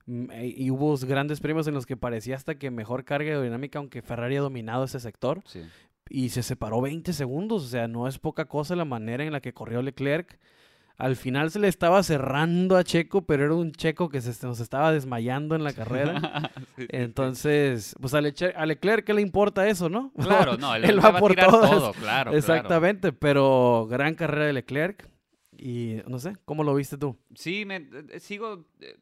mm, 0.06 0.32
e- 0.32 0.54
y 0.58 0.70
hubo 0.72 0.96
grandes 0.98 1.40
premios 1.40 1.68
en 1.68 1.74
los 1.74 1.86
que 1.86 1.98
parecía 1.98 2.36
hasta 2.36 2.56
que 2.56 2.70
mejor 2.72 3.06
carga 3.06 3.30
aerodinámica, 3.32 3.80
aunque 3.80 4.02
Ferrari 4.02 4.38
ha 4.38 4.42
dominado 4.42 4.84
ese 4.84 5.00
sector 5.00 5.42
Sí. 5.46 5.62
y 6.10 6.30
se 6.30 6.44
separó 6.44 6.80
20 6.82 7.12
segundos. 7.14 7.64
O 7.66 7.68
sea, 7.68 7.88
no 7.88 8.08
es 8.08 8.20
poca 8.20 8.46
cosa 8.46 8.76
la 8.76 8.86
manera 8.86 9.24
en 9.24 9.34
la 9.34 9.42
que 9.42 9.54
corrió 9.54 9.82
Leclerc. 9.82 10.38
Al 11.00 11.16
final 11.16 11.52
se 11.52 11.60
le 11.60 11.68
estaba 11.68 12.02
cerrando 12.02 12.76
a 12.76 12.84
Checo, 12.84 13.22
pero 13.28 13.46
era 13.46 13.54
un 13.54 13.72
Checo 13.72 14.10
que 14.10 14.20
se 14.20 14.48
nos 14.48 14.60
estaba 14.60 14.92
desmayando 14.92 15.54
en 15.56 15.64
la 15.64 15.74
carrera. 15.74 16.52
Sí. 16.76 16.86
Entonces, 16.90 17.96
pues 18.02 18.14
a, 18.14 18.22
Leche- 18.22 18.54
a 18.56 18.66
Leclerc, 18.66 19.06
¿qué 19.06 19.14
le 19.14 19.22
importa 19.22 19.68
eso, 19.68 19.90
no? 19.90 20.12
Claro, 20.20 20.58
no, 20.60 20.74
él, 20.76 20.86
él 20.86 21.04
va 21.04 21.18
por 21.20 21.36
todo, 21.36 21.62
claro. 21.62 21.94
claro. 22.00 22.32
Exactamente, 22.36 23.12
pero 23.14 23.88
gran 23.90 24.16
carrera 24.16 24.46
de 24.46 24.54
Leclerc. 24.54 25.08
Y 25.58 26.02
no 26.08 26.20
sé, 26.20 26.36
¿cómo 26.46 26.64
lo 26.64 26.76
viste 26.76 26.98
tú? 26.98 27.18
Sí, 27.36 27.66
me, 27.66 27.78
eh, 28.12 28.20
sigo. 28.20 28.68
eh, 28.80 28.96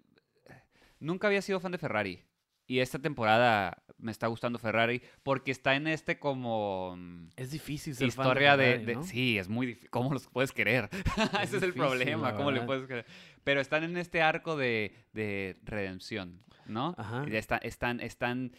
nunca 0.99 1.27
había 1.27 1.41
sido 1.41 1.59
fan 1.59 1.71
de 1.73 1.77
Ferrari. 1.77 2.23
Y 2.67 2.79
esta 2.79 2.97
temporada 2.97 3.83
me 3.99 4.11
está 4.11 4.25
gustando 4.27 4.57
Ferrari 4.57 5.01
porque 5.21 5.51
está 5.51 5.75
en 5.75 5.85
este 5.87 6.17
como 6.17 6.95
mm, 6.97 7.27
Es 7.35 7.51
difícil 7.51 7.93
ser 7.93 8.07
historia 8.07 8.51
fan 8.51 8.59
de, 8.59 8.65
Ferrari, 8.65 8.85
de- 8.85 8.93
¿no? 8.95 9.03
Sí, 9.03 9.37
es 9.37 9.47
muy 9.49 9.67
difícil. 9.67 9.89
¿Cómo 9.91 10.13
los 10.13 10.27
puedes 10.27 10.51
querer? 10.51 10.89
Ese 11.43 11.57
es 11.57 11.63
el 11.63 11.73
problema. 11.73 12.33
¿Cómo 12.35 12.51
le 12.51 12.61
puedes 12.61 12.87
querer? 12.87 13.05
Pero 13.43 13.61
están 13.61 13.83
en 13.83 13.97
este 13.97 14.21
arco 14.23 14.55
de, 14.57 14.95
de 15.13 15.57
redención, 15.63 16.41
¿no? 16.65 16.95
Ajá. 16.97 17.23
Y 17.27 17.31
ya 17.31 17.39
está- 17.39 17.57
están, 17.57 17.99
están 17.99 18.53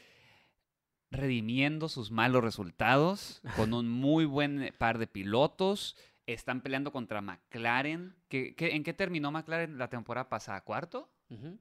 redimiendo 1.11 1.89
sus 1.89 2.11
malos 2.11 2.43
resultados 2.45 3.41
con 3.57 3.73
un 3.75 3.89
muy 3.89 4.25
buen 4.25 4.73
par 4.79 4.99
de 4.99 5.07
pilotos. 5.07 5.97
Están 6.27 6.61
peleando 6.61 6.93
contra 6.93 7.21
McLaren. 7.21 8.15
¿Qué, 8.29 8.55
qué- 8.57 8.75
en 8.75 8.83
qué 8.83 8.93
terminó 8.93 9.31
McLaren 9.31 9.79
la 9.79 9.89
temporada 9.89 10.29
pasada? 10.29 10.61
¿Cuarto? 10.63 11.09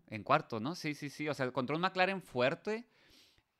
En 0.09 0.23
cuarto, 0.23 0.59
¿no? 0.59 0.75
Sí, 0.75 0.93
sí, 0.95 1.09
sí. 1.09 1.27
O 1.29 1.33
sea, 1.33 1.51
contra 1.51 1.75
un 1.75 1.81
McLaren 1.81 2.21
fuerte 2.21 2.87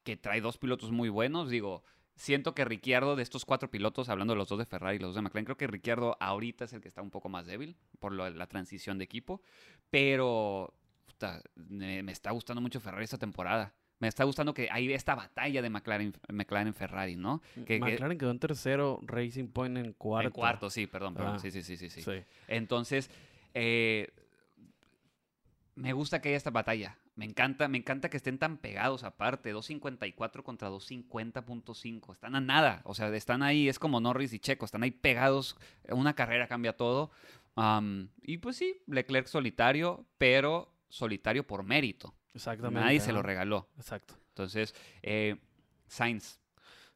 que 0.04 0.18
trae 0.18 0.42
dos 0.42 0.58
pilotos 0.58 0.92
muy 0.92 1.10
buenos. 1.10 1.50
Digo, 1.50 1.84
siento 2.16 2.54
que 2.56 2.66
Ricciardo, 2.66 3.16
de 3.16 3.24
estos 3.24 3.46
cuatro 3.46 3.70
pilotos, 3.72 4.10
hablando 4.10 4.34
de 4.34 4.38
los 4.38 4.48
dos 4.50 4.60
de 4.60 4.66
Ferrari 4.66 4.98
y 4.98 5.00
los 5.00 5.10
dos 5.10 5.16
de 5.16 5.22
McLaren, 5.22 5.46
creo 5.46 5.58
que 5.58 5.68
Ricciardo 5.68 6.18
ahorita 6.20 6.66
es 6.66 6.74
el 6.74 6.82
que 6.82 6.88
está 6.88 7.02
un 7.02 7.12
poco 7.12 7.30
más 7.30 7.46
débil 7.46 7.76
por 8.00 8.12
lo- 8.12 8.30
la 8.30 8.48
transición 8.48 8.98
de 8.98 9.04
equipo. 9.06 9.42
Pero 9.90 10.74
puta, 11.06 11.42
me, 11.56 12.04
me 12.04 12.12
está 12.12 12.32
gustando 12.32 12.62
mucho 12.62 12.80
Ferrari 12.80 13.04
esta 13.06 13.18
temporada. 13.18 13.74
Me 14.00 14.08
está 14.10 14.24
gustando 14.26 14.54
que 14.54 14.68
hay 14.72 14.92
esta 14.92 15.16
batalla 15.16 15.62
de 15.62 15.70
McLaren, 15.70 16.14
McLaren 16.30 16.74
Ferrari, 16.74 17.16
¿no? 17.16 17.42
Que- 17.66 17.80
McLaren 17.80 18.18
quedó 18.18 18.32
en 18.32 18.40
tercero, 18.40 19.00
Racing 19.04 19.48
Point 19.48 19.78
en 19.78 19.94
cuarto. 19.94 20.28
En 20.28 20.34
cuarto, 20.34 20.70
sí, 20.70 20.86
perdón, 20.86 21.14
perdón. 21.14 21.36
Ah. 21.36 21.40
Sí, 21.40 21.50
sí, 21.52 21.64
sí, 21.64 21.78
sí, 21.78 21.90
sí. 21.90 22.02
Sí. 22.02 22.24
Entonces, 22.48 23.10
eh, 23.54 24.12
me 25.76 25.94
gusta 25.94 26.22
que 26.22 26.30
haya 26.30 26.38
esta 26.38 26.52
batalla. 26.52 26.98
Me 27.16 27.24
encanta, 27.24 27.70
me 27.70 27.78
encanta 27.78 28.10
que 28.10 28.18
estén 28.18 28.38
tan 28.38 28.58
pegados 28.58 29.06
aparte. 29.06 29.54
2.54 29.54 30.44
contra 30.44 30.70
2.50.5. 30.70 32.12
Están 32.12 32.36
a 32.36 32.42
nada. 32.42 32.82
O 32.84 32.94
sea, 32.94 33.08
están 33.16 33.42
ahí, 33.44 33.70
es 33.70 33.80
como 33.80 34.02
Norris 34.02 34.34
y 34.34 34.40
Checo, 34.40 34.66
están 34.66 34.84
ahí 34.84 34.92
pegados. 34.92 35.56
Una 35.90 36.14
carrera 36.14 36.48
cambia 36.48 36.76
todo. 36.76 37.12
Y 38.24 38.38
pues 38.40 38.58
sí, 38.58 38.82
Leclerc 38.88 39.28
solitario, 39.28 40.06
pero 40.18 40.75
solitario 40.90 41.46
por 41.46 41.64
mérito. 41.64 42.16
Exactamente. 42.34 42.86
Nadie 42.86 43.00
se 43.00 43.14
lo 43.14 43.22
regaló. 43.22 43.70
Exacto. 43.78 44.16
Entonces, 44.30 44.76
eh, 45.02 45.38
Sainz, 45.88 46.40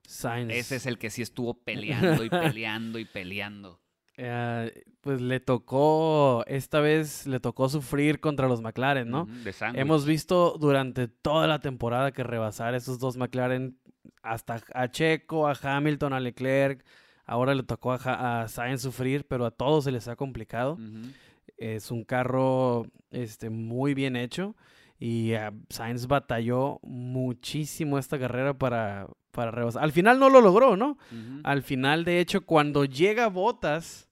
Sainz. 0.05 0.53
ese 0.53 0.75
es 0.75 0.85
el 0.85 0.97
que 0.97 1.09
sí 1.09 1.21
estuvo 1.21 1.53
peleando 1.63 2.23
y 2.23 2.29
peleando 2.29 2.99
y 2.99 3.05
peleando. 3.05 3.81
eh, 4.17 4.83
pues 4.99 5.21
le 5.21 5.39
tocó, 5.39 6.43
esta 6.45 6.81
vez 6.81 7.25
le 7.25 7.39
tocó 7.39 7.69
sufrir 7.69 8.19
contra 8.19 8.49
los 8.49 8.61
McLaren, 8.61 9.09
¿no? 9.09 9.25
De. 9.25 9.53
Hemos 9.75 10.05
visto 10.05 10.57
durante 10.59 11.07
toda 11.07 11.47
la 11.47 11.59
temporada 11.59 12.11
que 12.11 12.23
rebasar 12.23 12.75
esos 12.75 12.99
dos 12.99 13.15
McLaren 13.15 13.79
hasta 14.21 14.61
a 14.73 14.89
Checo, 14.89 15.47
a 15.47 15.57
Hamilton, 15.61 16.11
a 16.11 16.19
Leclerc. 16.19 16.83
Ahora 17.25 17.55
le 17.55 17.63
tocó 17.63 17.93
a, 17.93 18.47
Sainz 18.49 18.81
sufrir, 18.81 19.25
pero 19.25 19.45
a 19.45 19.51
todos 19.51 19.85
se 19.85 19.91
les 19.91 20.07
ha 20.09 20.17
complicado. 20.17 20.73
Ujú. 20.73 21.11
Es 21.58 21.91
un 21.91 22.04
carro 22.04 22.86
este, 23.12 23.50
muy 23.50 23.93
bien 23.93 24.16
hecho 24.16 24.56
y 25.00 25.32
eh, 25.32 25.52
Sainz 25.70 26.08
batalló 26.08 26.80
muchísimo 26.84 27.97
esta 27.97 28.20
carrera 28.20 28.54
para, 28.54 29.08
para 29.32 29.52
rebasar. 29.52 29.84
Al 29.84 29.93
final 29.93 30.20
no 30.20 30.30
lo 30.30 30.41
logró, 30.41 30.76
¿no? 30.76 30.97
Al 31.43 31.64
final, 31.64 32.04
de 32.04 32.20
hecho, 32.20 32.45
cuando 32.45 32.84
llega 32.84 33.28
Botas, 33.28 34.10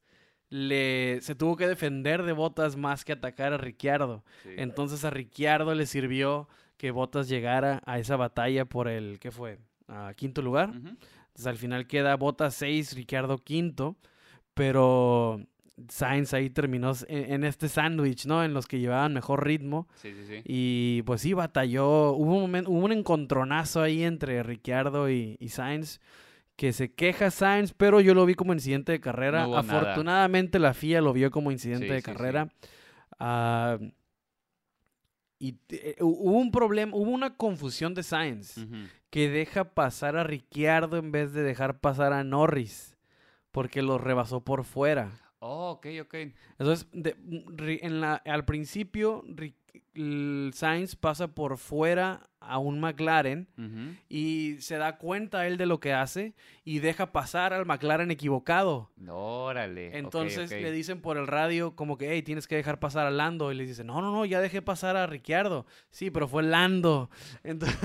le, 0.49 1.19
se 1.21 1.35
tuvo 1.35 1.57
que 1.57 1.67
defender 1.67 2.23
de 2.23 2.31
Botas 2.31 2.77
más 2.77 3.03
que 3.03 3.11
atacar 3.11 3.51
a 3.51 3.57
Ricciardo. 3.57 4.23
Sí. 4.43 4.51
Entonces 4.55 5.03
a 5.03 5.09
Ricciardo 5.09 5.75
le 5.75 5.85
sirvió 5.85 6.47
que 6.77 6.91
Botas 6.91 7.27
llegara 7.27 7.81
a 7.85 7.99
esa 7.99 8.15
batalla 8.15 8.63
por 8.63 8.87
el, 8.87 9.19
¿qué 9.19 9.31
fue? 9.31 9.59
A 9.89 10.13
quinto 10.15 10.41
lugar. 10.41 10.71
Entonces 10.73 11.47
al 11.47 11.57
final 11.57 11.87
queda 11.87 12.15
Botas 12.15 12.55
6, 12.55 12.95
Ricciardo 12.95 13.39
quinto, 13.39 13.97
pero 14.53 15.41
Sainz 15.89 16.33
ahí 16.33 16.49
terminó 16.49 16.93
en, 17.07 17.33
en 17.33 17.43
este 17.43 17.69
sándwich, 17.69 18.25
¿no? 18.25 18.43
En 18.43 18.53
los 18.53 18.65
que 18.67 18.79
llevaban 18.79 19.13
mejor 19.13 19.45
ritmo. 19.45 19.87
Sí, 19.95 20.11
sí, 20.13 20.25
sí. 20.27 20.41
Y 20.45 21.01
pues 21.03 21.21
sí, 21.21 21.33
batalló. 21.33 22.11
Hubo 22.13 22.35
un, 22.43 22.51
momen- 22.51 22.67
hubo 22.67 22.83
un 22.85 22.91
encontronazo 22.91 23.81
ahí 23.81 24.03
entre 24.03 24.41
Ricciardo 24.43 25.09
y, 25.09 25.37
y 25.39 25.49
Sainz. 25.49 25.99
Que 26.55 26.73
se 26.73 26.91
queja 26.91 27.29
Sainz, 27.29 27.73
pero 27.73 28.01
yo 28.01 28.15
lo 28.15 28.25
vi 28.25 28.33
como 28.33 28.51
incidente 28.53 28.91
de 28.91 28.99
carrera. 28.99 29.43
No 29.43 29.49
hubo 29.49 29.61
nada. 29.61 29.79
Afortunadamente 29.81 30.57
la 30.57 30.73
FIA 30.73 31.01
lo 31.01 31.13
vio 31.13 31.29
como 31.29 31.51
incidente 31.51 31.85
Sí, 31.85 31.91
de 31.93 32.01
sí, 32.01 32.05
sí. 32.09 32.11
carrera. 32.17 32.49
Ah, 33.19 33.77
y 35.39 35.55
eh, 35.69 35.95
hubo 36.01 36.31
un 36.39 36.49
problema, 36.51 36.95
hubo 36.95 37.11
una 37.11 37.35
confusión 37.35 37.93
de 37.93 38.01
Sainz 38.01 38.55
que 39.11 39.29
deja 39.29 39.65
pasar 39.75 40.17
a 40.17 40.23
Ricciardo 40.23 40.97
en 40.97 41.11
vez 41.11 41.31
de 41.33 41.43
dejar 41.43 41.79
pasar 41.79 42.11
a 42.13 42.23
Norris. 42.23 42.95
Porque 43.51 43.81
lo 43.83 43.97
rebasó 43.99 44.41
por 44.41 44.63
fuera. 44.63 45.11
Oh, 45.39 45.71
ok, 45.71 45.87
ok. 46.01 46.13
Entonces, 46.57 46.87
de- 46.91 47.15
ri- 47.17 47.79
en 47.81 48.01
la, 48.01 48.15
al 48.15 48.45
principio, 48.45 49.23
Ri- 49.23 49.53
el 49.93 50.51
Sainz 50.53 50.95
pasa 50.95 51.27
por 51.27 51.57
fuera 51.57 52.27
a 52.47 52.57
un 52.57 52.79
McLaren 52.79 53.47
y 54.09 54.57
se 54.59 54.77
da 54.77 54.97
cuenta 54.97 55.47
él 55.47 55.57
de 55.57 55.65
lo 55.65 55.79
que 55.79 55.93
hace 55.93 56.33
y 56.63 56.79
deja 56.79 57.11
pasar 57.11 57.53
al 57.53 57.65
McLaren 57.65 58.11
equivocado. 58.11 58.91
Órale. 59.07 59.97
Entonces 59.97 60.51
le 60.51 60.71
dicen 60.71 61.01
por 61.01 61.17
el 61.17 61.27
radio 61.27 61.75
como 61.75 61.97
que, 61.97 62.11
hey, 62.11 62.21
tienes 62.23 62.47
que 62.47 62.55
dejar 62.55 62.79
pasar 62.79 63.07
a 63.07 63.11
Lando. 63.11 63.51
Y 63.51 63.55
le 63.55 63.65
dice, 63.65 63.83
no, 63.83 64.01
no, 64.01 64.11
no, 64.11 64.25
ya 64.25 64.41
dejé 64.41 64.61
pasar 64.61 64.97
a 64.97 65.07
Ricciardo. 65.07 65.65
Sí, 65.89 66.11
pero 66.11 66.27
fue 66.27 66.43
Lando. 66.43 67.09
Entonces, 67.43 67.77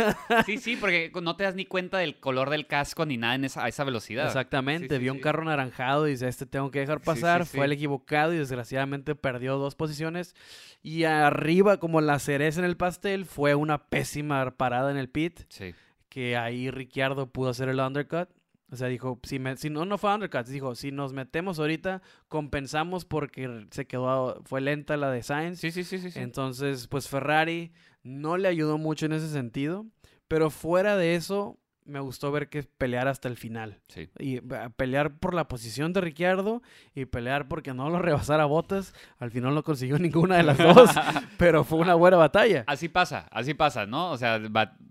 Sí, 0.47 0.59
sí, 0.59 0.77
porque 0.77 1.13
no 1.23 1.37
te 1.37 1.45
das 1.45 1.55
ni 1.55 1.67
cuenta 1.67 1.99
del 1.99 2.19
color 2.19 2.51
del 2.51 2.67
casco 2.67 3.07
ni 3.07 3.17
nada 3.17 3.35
en 3.35 3.45
esa, 3.45 3.65
a 3.65 3.69
esa 3.69 3.85
velocidad. 3.85 4.27
Exactamente, 4.27 4.89
Sí, 4.89 4.95
sí, 4.97 5.03
vio 5.03 5.13
un 5.13 5.21
carro 5.21 5.43
anaranjado 5.43 6.09
y 6.09 6.13
dice, 6.13 6.29
este 6.29 6.47
tengo 6.47 6.71
que 6.71 6.81
dejar 6.81 7.01
pasar, 7.01 7.47
fue 7.47 7.65
el 7.65 7.73
equivocado 7.73 8.33
y 8.35 8.39
desgraciadamente 8.39 9.15
perdió 9.15 9.59
dos 9.59 9.75
posiciones. 9.75 10.35
Y 10.83 11.05
arriba, 11.05 11.79
como 11.79 12.01
la 12.01 12.19
cereza 12.19 12.61
en 12.61 12.67
el 12.67 12.77
pastel, 12.77 13.25
fue 13.25 13.55
una 13.55 13.89
pésima 13.89 14.41
parada 14.57 14.91
en 14.91 14.97
el 14.97 15.09
pit, 15.09 15.41
Sí. 15.49 15.75
que 16.09 16.37
ahí 16.37 16.71
Ricciardo 16.71 17.31
pudo 17.31 17.51
hacer 17.51 17.69
el 17.69 17.81
undercut. 17.81 18.29
O 18.71 18.77
sea, 18.77 18.89
dijo, 18.89 19.21
si, 19.23 19.39
me- 19.39 19.57
si 19.59 19.69
no, 19.69 19.85
no 19.85 19.99
fue 19.99 20.15
undercut, 20.15 20.47
dijo, 20.47 20.75
si 20.75 20.93
nos 20.93 21.13
metemos 21.13 21.59
ahorita, 21.59 22.01
compensamos 22.29 23.05
porque 23.05 23.67
se 23.71 23.87
quedó, 23.87 24.41
fue 24.47 24.63
lenta 24.63 24.97
la 24.97 25.11
de 25.11 25.23
Sainz. 25.23 25.61
Sí, 25.61 25.71
sí, 25.71 25.85
sí, 25.85 25.99
sí. 25.99 26.11
sí. 26.11 26.19
Entonces, 26.21 26.89
pues 26.89 27.07
Ferrari 27.09 27.73
no 28.03 28.39
le 28.39 28.49
ayudó 28.49 28.79
mucho 28.79 29.05
en 29.07 29.13
ese 29.13 29.29
sentido, 29.29 29.85
pero 30.27 30.49
fuera 30.49 30.97
de 30.97 31.15
eso, 31.17 31.59
me 31.85 32.01
gustó 32.01 32.31
ver 32.31 32.49
que 32.49 32.63
pelear 32.63 33.09
hasta 33.09 33.29
el 33.29 33.37
final. 33.37 33.81
Sí. 33.89 34.09
Y 34.19 34.39
a 34.55 34.71
pelear 34.71 35.19
por 35.19 35.35
la 35.35 35.49
posición 35.49 35.93
de 35.93 36.01
Ricciardo 36.01 36.63
y 36.95 37.05
pelear 37.07 37.49
porque 37.49 37.75
no 37.75 37.91
lo 37.91 37.99
rebasara 38.03 38.45
Botas. 38.45 38.95
Al 39.19 39.31
final 39.31 39.55
no 39.55 39.63
consiguió 39.63 39.99
ninguna 39.99 40.37
de 40.37 40.43
las 40.45 40.59
dos, 40.59 40.91
pero 41.39 41.65
fue 41.65 41.79
una 41.79 41.95
buena 41.95 42.17
batalla. 42.17 42.65
Así 42.67 42.89
pasa, 42.89 43.29
así 43.31 43.55
pasa, 43.55 43.87
¿no? 43.87 44.11
O 44.11 44.19
sea, 44.19 44.41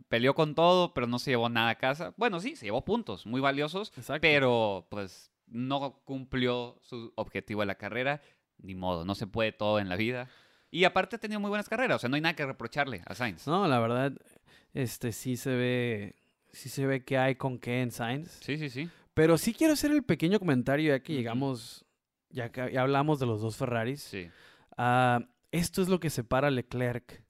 peleó 0.08 0.36
con 0.36 0.56
todo, 0.56 0.94
pero 0.94 1.08
no 1.08 1.20
se 1.20 1.32
llevó 1.32 1.50
nada 1.50 1.70
a 1.70 1.76
casa. 1.76 2.14
Bueno, 2.18 2.40
sí, 2.40 2.56
se 2.56 2.66
llevó 2.66 2.84
puntos 2.84 3.26
muy 3.26 3.42
valiosos, 3.42 3.94
Exacto. 3.98 4.22
pero 4.22 4.88
pues 4.90 5.32
no 5.48 6.02
cumplió 6.06 6.78
su 6.82 7.14
objetivo 7.16 7.62
de 7.62 7.68
la 7.68 7.76
carrera. 7.76 8.22
Ni 8.58 8.76
modo, 8.76 9.06
no 9.06 9.16
se 9.16 9.26
puede 9.26 9.52
todo 9.52 9.80
en 9.80 9.90
la 9.90 9.96
vida. 9.96 10.30
Y 10.70 10.86
aparte 10.86 11.18
ha 11.18 11.20
tenido 11.20 11.40
muy 11.40 11.50
buenas 11.50 11.68
carreras, 11.68 11.98
o 11.98 12.00
sea, 12.00 12.10
no 12.10 12.16
hay 12.16 12.22
nada 12.22 12.36
que 12.36 12.46
reprocharle 12.46 13.02
a 13.06 13.14
Sainz. 13.14 13.46
No, 13.46 13.68
la 13.68 13.80
verdad, 13.80 14.14
este 14.74 15.12
sí 15.12 15.36
se 15.36 15.50
ve, 15.54 16.16
sí 16.52 16.70
se 16.70 16.86
ve 16.86 17.04
que 17.04 17.18
hay 17.18 17.36
con 17.36 17.58
qué 17.60 17.82
en 17.82 17.92
Sainz. 17.92 18.30
Sí, 18.42 18.58
sí, 18.58 18.70
sí. 18.70 18.90
Pero 19.14 19.38
sí 19.38 19.54
quiero 19.54 19.74
hacer 19.74 19.92
el 19.92 20.04
pequeño 20.04 20.40
comentario 20.40 20.90
ya 20.96 21.04
que 21.04 21.14
llegamos, 21.14 21.86
ya 22.30 22.52
que 22.52 22.72
ya 22.72 22.82
hablamos 22.82 23.20
de 23.20 23.26
los 23.26 23.42
dos 23.42 23.58
Ferraris. 23.58 24.02
Sí. 24.02 24.30
Ah, 24.78 25.28
esto 25.52 25.82
es 25.82 25.90
lo 25.90 26.00
que 26.00 26.10
separa 26.10 26.48
a 26.48 26.52
Leclerc 26.52 27.24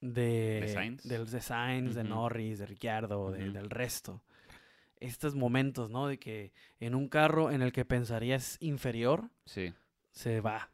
de, 0.00 0.60
¿De 0.62 0.68
Sainz? 0.68 1.02
del- 1.04 1.26
de 1.30 1.40
Sainz, 1.40 1.94
de 1.94 2.02
Ujú. 2.02 2.10
Norris, 2.10 2.58
de 2.58 2.66
Ricciardo, 2.66 3.30
de- 3.30 3.50
del 3.50 3.70
resto. 3.70 4.22
Estos 5.00 5.34
momentos, 5.34 5.90
¿no? 5.90 6.06
De 6.06 6.18
que 6.18 6.52
en 6.80 6.94
un 6.94 7.08
carro 7.08 7.50
en 7.50 7.62
el 7.62 7.72
que 7.72 7.84
pensarías 7.84 8.56
inferior, 8.60 9.30
Sí. 9.46 9.72
se 10.10 10.40
va. 10.40 10.70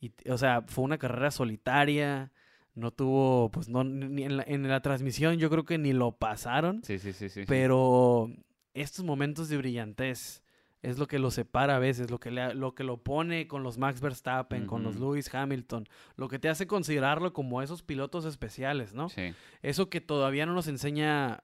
Y, 0.00 0.12
o 0.28 0.36
sea, 0.38 0.62
fue 0.62 0.84
una 0.84 0.98
carrera 0.98 1.30
solitaria, 1.30 2.32
no 2.76 2.92
tuvo, 2.92 3.50
pues 3.50 3.68
no, 3.68 3.82
ni 3.82 4.22
en 4.22 4.36
la, 4.36 4.44
en 4.46 4.68
la 4.68 4.80
transmisión 4.80 5.38
yo 5.38 5.50
creo 5.50 5.64
que 5.64 5.78
ni 5.78 5.92
lo 5.92 6.12
pasaron, 6.12 6.82
Sí, 6.84 6.98
sí, 7.00 7.12
sí, 7.12 7.28
sí. 7.28 7.42
pero 7.48 8.30
estos 8.74 9.04
momentos 9.04 9.48
de 9.48 9.56
brillantez 9.56 10.42
es 10.82 10.98
lo 10.98 11.08
que 11.08 11.18
lo 11.18 11.30
separa 11.32 11.76
a 11.76 11.78
veces, 11.80 12.10
lo 12.10 12.20
que, 12.20 12.30
le, 12.30 12.54
lo 12.54 12.74
que 12.74 12.84
lo 12.84 12.98
pone 12.98 13.48
con 13.48 13.62
los 13.64 13.76
Max 13.78 14.00
Verstappen, 14.00 14.66
con 14.66 14.84
los. 14.84 14.96
Lewis 15.00 15.34
Hamilton, 15.34 15.88
lo 16.16 16.28
que 16.28 16.38
te 16.38 16.48
hace 16.48 16.68
considerarlo 16.68 17.32
como 17.32 17.60
esos 17.60 17.82
pilotos 17.82 18.24
especiales, 18.24 18.94
¿no? 18.94 19.08
Sí. 19.08 19.34
Eso 19.62 19.88
que 19.90 20.00
todavía 20.00 20.46
no 20.46 20.52
nos 20.52 20.68
enseña 20.68 21.42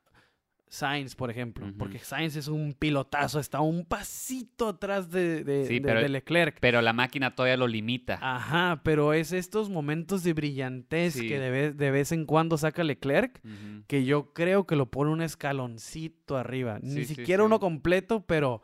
Sainz, 0.74 1.14
por 1.14 1.30
ejemplo, 1.30 1.70
porque 1.78 1.98
Sainz 1.98 2.34
es 2.34 2.48
un 2.48 2.72
pilotazo, 2.72 3.38
está 3.38 3.60
un 3.60 3.84
pasito 3.84 4.68
atrás 4.68 5.10
de, 5.10 5.44
de- 5.44 5.66
Sí, 5.66 5.74
de- 5.74 5.80
pero- 5.82 6.00
de 6.00 6.08
Leclerc. 6.08 6.56
Pero 6.60 6.80
la 6.80 6.94
máquina 6.94 7.34
todavía 7.34 7.58
lo 7.58 7.66
limita. 7.68 8.18
Ajá, 8.22 8.80
pero 8.82 9.12
es 9.12 9.32
estos 9.32 9.68
momentos 9.68 10.22
de 10.22 10.32
brillantez 10.32 11.12
Sí. 11.12 11.28
que 11.28 11.38
de 11.38 11.50
vez, 11.50 11.76
de 11.76 11.90
vez 11.90 12.10
en 12.12 12.24
cuando 12.24 12.56
saca 12.56 12.84
Leclerc, 12.84 13.38
Ujú. 13.44 13.84
que 13.86 14.06
yo 14.06 14.32
creo 14.32 14.66
que 14.66 14.74
lo 14.74 14.90
pone 14.90 15.10
un 15.10 15.20
escaloncito 15.20 16.38
arriba. 16.38 16.78
Ni 16.82 17.04
Sí, 17.04 17.16
siquiera 17.16 17.44
uno 17.44 17.60
completo, 17.60 18.24
pero 18.26 18.62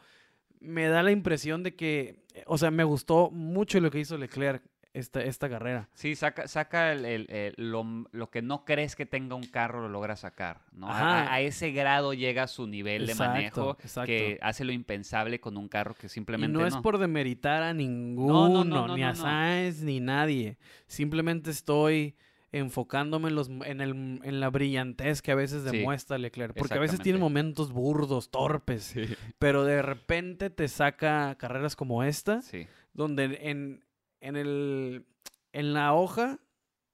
me 0.61 0.87
da 0.89 1.03
la 1.03 1.11
impresión 1.11 1.63
de 1.63 1.77
que, 1.77 2.25
o 2.47 2.57
sea, 2.57 2.71
me 2.71 2.85
gustó 2.85 3.31
mucho 3.31 3.79
lo 3.81 3.91
que 3.91 4.01
hizo 4.01 4.17
Leclerc 4.17 4.63
esta, 4.95 5.23
esta 5.23 5.49
carrera. 5.49 5.89
Sí, 5.95 6.15
saca, 6.17 6.49
saca 6.49 6.93
el, 6.93 7.05
el- 7.05 7.31
el- 7.31 7.55
lo, 7.57 7.85
lo 8.11 8.31
que 8.31 8.43
no 8.43 8.65
crees 8.65 8.97
que 8.97 9.07
tenga 9.07 9.35
un 9.37 9.45
carro, 9.47 9.83
lo 9.83 9.89
logra 9.89 10.17
sacar. 10.17 10.63
¿no? 10.73 10.89
A- 10.91 11.41
ese 11.41 11.71
grado 11.73 12.15
llega 12.15 12.47
su 12.47 12.67
nivel 12.67 13.07
de 13.07 13.15
manejo 13.15 13.77
exacto. 13.81 14.07
que 14.07 14.39
hace 14.43 14.65
lo 14.65 14.73
impensable 14.73 15.41
con 15.41 15.57
un 15.57 15.69
carro 15.69 15.95
que 15.95 16.07
Y 16.07 16.11
simplemente 16.11 16.57
no 16.59 16.67
es 16.67 16.77
por 16.77 16.99
demeritar 16.99 17.63
a 17.63 17.73
no, 17.75 17.79
ninguno, 17.79 18.65
no, 18.65 18.97
ni 18.97 19.03
a. 19.03 19.15
Sainz, 19.15 19.83
ni 19.83 20.01
nadie. 20.01 20.59
Simplemente 20.87 21.51
estoy 21.51 22.17
enfocándome 22.51 23.29
en, 23.29 23.35
los, 23.35 23.49
en, 23.49 23.81
el, 23.83 23.91
en 24.25 24.41
la 24.41 24.49
brillantez 24.51 25.21
que 25.23 25.33
a 25.33 25.35
veces 25.35 25.65
Sí, 25.71 25.77
demuestra 25.79 26.17
Leclerc. 26.19 26.57
Porque 26.57 26.75
a 26.75 26.81
veces 26.81 26.99
tiene 27.01 27.19
momentos 27.19 27.73
burdos, 27.73 28.31
torpes. 28.31 28.85
Sí. 28.85 29.05
Pero 29.39 29.65
de 29.65 29.83
repente 29.83 30.49
te 30.51 30.67
saca 30.69 31.35
carreras 31.39 31.77
como 31.77 32.03
esta, 32.03 32.41
Sí. 32.43 32.67
donde 32.95 33.39
en, 33.43 33.85
en, 34.21 34.37
el, 34.37 35.07
en 35.53 35.73
la 35.75 35.95
hoja, 35.95 36.39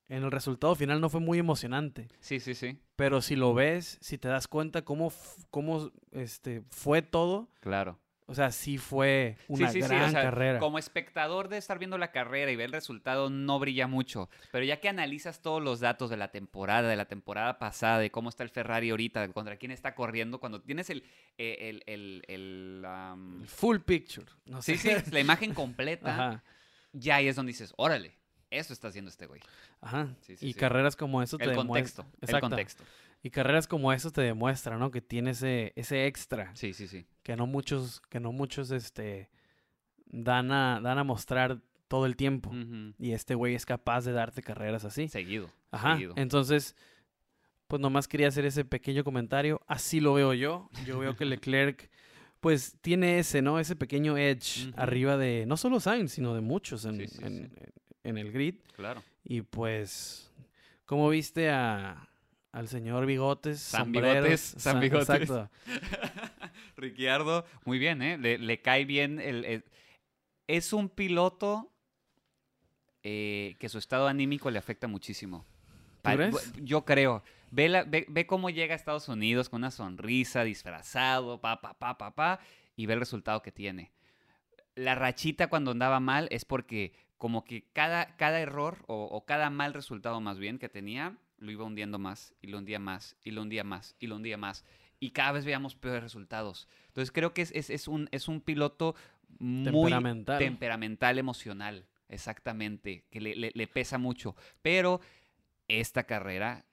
en 0.09 0.23
el 0.23 0.31
resultado 0.31 0.75
final 0.75 1.01
no 1.01 1.09
fue 1.09 1.21
muy 1.21 1.39
emocionante. 1.39 2.09
Sí, 2.21 2.41
sí, 2.41 2.55
sí. 2.55 2.79
Pero 2.97 3.21
si 3.23 3.37
lo 3.37 3.55
ves, 3.55 3.99
si 4.01 4.19
te 4.19 4.29
das 4.29 4.49
cuenta 4.49 4.83
cómo, 4.83 5.13
cómo 5.51 5.91
este, 6.13 6.63
fue 6.71 7.03
todo, 7.03 7.49
Claro. 7.61 7.99
O 8.27 8.35
sea, 8.35 8.51
sí 8.53 8.79
fue 8.79 9.37
una 9.49 9.69
sí, 9.69 9.75
sí, 9.75 9.83
sí, 9.83 9.89
gran 9.95 10.09
o 10.09 10.11
sea, 10.11 10.23
carrera. 10.23 10.59
Como 10.59 10.79
espectador 10.79 11.49
de 11.49 11.59
estar 11.59 11.79
viendo 11.79 11.99
la 11.99 12.11
carrera 12.11 12.51
y 12.51 12.57
ver 12.57 12.65
el 12.69 12.73
resultado 12.73 13.29
no 13.29 13.59
brilla 13.59 13.87
mucho, 13.87 14.31
pero 14.51 14.65
ya 14.65 14.81
que 14.81 14.89
analizas 14.89 15.43
todos 15.43 15.63
los 15.63 15.81
datos 15.81 16.09
de 16.09 16.17
la 16.17 16.29
temporada, 16.29 16.89
de 16.89 16.97
la 16.97 17.05
temporada 17.05 17.59
pasada, 17.59 17.99
de 17.99 18.11
cómo 18.11 18.31
está 18.31 18.43
el 18.43 18.49
Ferrari 18.49 18.89
ahorita, 18.89 19.29
contra 19.35 19.59
quién 19.59 19.73
está 19.73 19.95
corriendo, 19.95 20.41
cuando 20.41 20.63
tienes 20.63 20.89
el... 20.89 21.05
eh, 21.37 21.59
el, 21.69 21.83
el, 21.85 22.23
el, 22.29 22.85
El 23.43 23.47
Full 23.47 23.81
picture. 23.81 24.27
No 24.47 24.63
sí, 24.63 24.79
sí, 24.79 24.89
la 25.11 25.21
imagen 25.21 25.53
completa, 25.55 26.15
Ajá. 26.15 26.45
Ya 26.95 27.17
ahí 27.17 27.29
es 27.29 27.37
donde 27.37 27.51
dices, 27.53 27.75
órale, 27.77 28.17
eso 28.51 28.73
está 28.73 28.89
haciendo 28.89 29.11
este 29.11 29.27
güey. 29.27 29.41
Ajá. 29.83 30.15
Sí, 30.23 30.37
sí, 30.37 30.47
y 30.47 30.53
sí. 30.53 30.59
carreras 30.59 30.97
como 30.97 31.23
eso 31.23 31.37
te 31.37 31.49
demuestran. 31.49 31.67
contexto, 31.69 32.03
el 32.21 32.25
Exacto. 32.29 32.49
contexto. 32.49 32.85
Y 33.23 33.31
carreras 33.31 33.67
como 33.67 33.93
eso 33.93 34.11
te 34.11 34.21
demuestran, 34.23 34.79
¿no? 34.79 34.91
Que 34.91 35.01
tiene 35.01 35.31
ese, 35.31 35.73
ese 35.77 36.07
extra 36.07 36.55
Sí, 36.55 36.73
sí, 36.73 36.87
sí. 36.89 37.07
que 37.23 37.37
no 37.37 37.47
muchos, 37.47 38.01
que 38.11 38.21
no 38.21 38.33
muchos, 38.33 38.71
este, 38.71 39.31
dan 40.07 40.53
a, 40.53 40.81
dan 40.83 40.99
a 40.99 41.05
mostrar 41.05 41.61
todo 41.89 42.07
el 42.07 42.17
tiempo. 42.17 42.51
Y 42.99 43.13
este 43.13 43.35
güey 43.35 43.55
es 43.55 43.67
capaz 43.67 44.05
de 44.05 44.13
darte 44.13 44.43
carreras 44.43 44.85
así. 44.85 45.09
Seguido. 45.09 45.51
Ajá. 45.71 45.95
seguido. 45.95 46.15
Entonces, 46.17 46.77
pues 47.67 47.81
nomás 47.81 48.09
quería 48.09 48.29
hacer 48.29 48.45
ese 48.45 48.65
pequeño 48.65 49.05
comentario. 49.05 49.61
Así 49.67 50.01
lo 50.01 50.15
veo 50.15 50.35
yo. 50.35 50.69
Yo 50.87 50.99
veo 50.99 51.17
que 51.17 51.25
Leclerc, 51.25 51.91
pues, 52.45 52.77
tiene 52.83 53.19
ese, 53.19 53.41
¿no? 53.41 53.59
Ese 53.59 53.75
pequeño 53.75 54.19
edge 54.19 54.71
arriba 54.77 55.17
de, 55.17 55.47
no 55.47 55.57
solo 55.57 55.81
Sainz, 55.81 56.13
sino 56.13 56.35
de 56.35 56.43
muchos 56.43 56.85
en, 56.85 56.97
Sí, 56.99 57.09
sí, 57.09 57.19
en- 57.25 57.49
sí. 57.49 57.65
en 58.05 58.19
el 58.19 58.31
grid. 58.33 58.57
Claro. 58.77 59.03
Y 59.25 59.41
pues, 59.41 60.31
¿cómo 60.85 61.09
viste 61.09 61.49
a, 61.51 62.07
al 62.53 62.69
señor 62.69 63.07
Bigotes? 63.07 63.61
San? 63.61 63.91
Bigotes, 63.93 64.41
San 64.59 64.75
Sa- 64.75 64.79
Bigotes. 64.81 65.09
Exacto. 65.09 65.51
Ricciardo, 66.77 67.47
muy 67.65 67.79
bien, 67.79 68.03
¿eh? 68.03 68.19
Le, 68.19 68.37
le 68.37 68.61
cae 68.61 68.85
bien. 68.85 69.21
El, 69.21 69.45
el- 69.47 69.65
es 70.47 70.73
un 70.75 70.91
piloto 70.91 71.73
eh, 73.03 73.57
que 73.59 73.69
su 73.69 73.79
estado 73.79 74.07
anímico 74.07 74.51
le 74.51 74.59
afecta 74.59 74.87
muchísimo. 74.87 75.47
Pa- 76.03 76.15
crees? 76.17 76.53
Yo 76.63 76.85
creo. 76.85 77.23
Ve, 77.55 77.69
la- 77.69 77.85
ve, 77.85 78.05
ve 78.09 78.27
cómo 78.27 78.51
llega 78.51 78.75
a 78.75 78.77
Estados 78.77 79.09
Unidos 79.09 79.49
con 79.49 79.61
una 79.61 79.71
sonrisa, 79.71 80.43
disfrazado, 80.43 81.41
pa, 81.41 81.61
pa, 81.61 81.75
pa, 81.79 81.97
pa, 81.97 82.15
pa, 82.15 82.41
y 82.75 82.87
ve 82.87 82.95
el 82.95 82.99
resultado 83.01 83.43
que 83.43 83.53
tiene. 83.53 83.93
La 84.75 84.97
rachita 84.97 85.47
cuando 85.49 85.71
andaba 85.71 86.01
mal 86.01 86.27
es 86.33 86.45
porque 86.45 86.93
como 87.17 87.45
que 87.45 87.63
cada, 87.73 88.17
cada 88.17 88.41
error 88.41 88.79
o, 88.89 89.05
o 89.05 89.25
cada 89.25 89.51
mal 89.51 89.73
resultado 89.73 90.21
más 90.21 90.39
bien 90.41 90.59
que 90.59 90.69
tenía, 90.69 91.17
lo 91.39 91.53
iba 91.53 91.65
hundiendo 91.65 91.99
más 92.01 92.35
y 92.43 92.49
lo 92.49 92.59
hundía 92.59 92.81
más 92.81 93.17
y 93.23 93.31
lo 93.31 93.43
hundía 93.43 93.63
más 93.63 93.95
y 94.01 94.09
lo 94.09 94.17
hundía 94.17 94.37
más. 94.37 94.65
Y 94.99 95.11
cada 95.11 95.31
vez 95.33 95.45
veíamos 95.45 95.77
peores 95.77 96.03
resultados. 96.03 96.67
Entonces 96.89 97.13
creo 97.13 97.35
que 97.35 97.43
es, 97.43 97.53
es, 97.55 97.71
es 97.71 97.87
un, 97.87 98.09
es 98.11 98.27
un 98.27 98.41
piloto 98.41 98.97
muy 99.39 99.65
Temperamental. 99.91 100.39
temperamental, 100.39 101.19
emocional, 101.19 101.87
exactamente, 102.09 103.05
que 103.11 103.21
le, 103.21 103.37
le- 103.37 103.53
le 103.55 103.67
pesa 103.69 103.97
mucho. 103.99 104.35
Pero 104.63 105.01
esta 105.69 106.05
carrera 106.05 106.65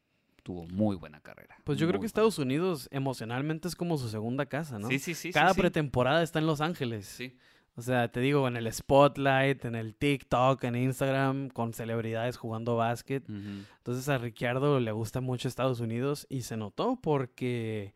tuvo 0.44 0.66
muy 0.68 0.96
buena 0.96 1.22
carrera. 1.22 1.58
Pues 1.64 1.78
yo 1.78 1.88
creo 1.88 2.00
que 2.00 2.06
Estados 2.06 2.40
Unidos 2.40 2.88
emocionalmente 2.92 3.68
es 3.68 3.76
como 3.76 3.98
su 3.98 4.10
segunda 4.10 4.46
casa. 4.46 4.80
¿no? 4.80 4.88
Sí, 4.88 5.00
sí, 5.00 5.14
sí. 5.14 5.32
Cada 5.32 5.54
sí. 5.54 5.62
pretemporada 5.62 6.24
está 6.24 6.40
en 6.40 6.48
Los 6.48 6.62
Ángeles. 6.62 7.06
Sí. 7.06 7.38
O 7.76 7.82
sea, 7.82 8.12
te 8.12 8.20
digo, 8.20 8.48
en 8.48 8.58
el 8.58 8.72
Spotlight, 8.72 9.64
en 9.66 9.76
el 9.76 9.96
TikTok, 9.96 10.64
en 10.66 10.76
Instagram, 10.76 11.50
con 11.50 11.74
celebridades 11.74 12.38
jugando 12.38 12.76
básquet. 12.76 13.24
Entonces 13.30 14.10
a 14.10 14.18
Ricciardo 14.18 14.80
le 14.80 14.92
gusta 14.92 15.22
mucho 15.22 15.48
Estados 15.48 15.80
Unidos 15.80 16.28
y 16.30 16.42
se 16.42 16.58
notó 16.58 17.00
porque 17.02 17.94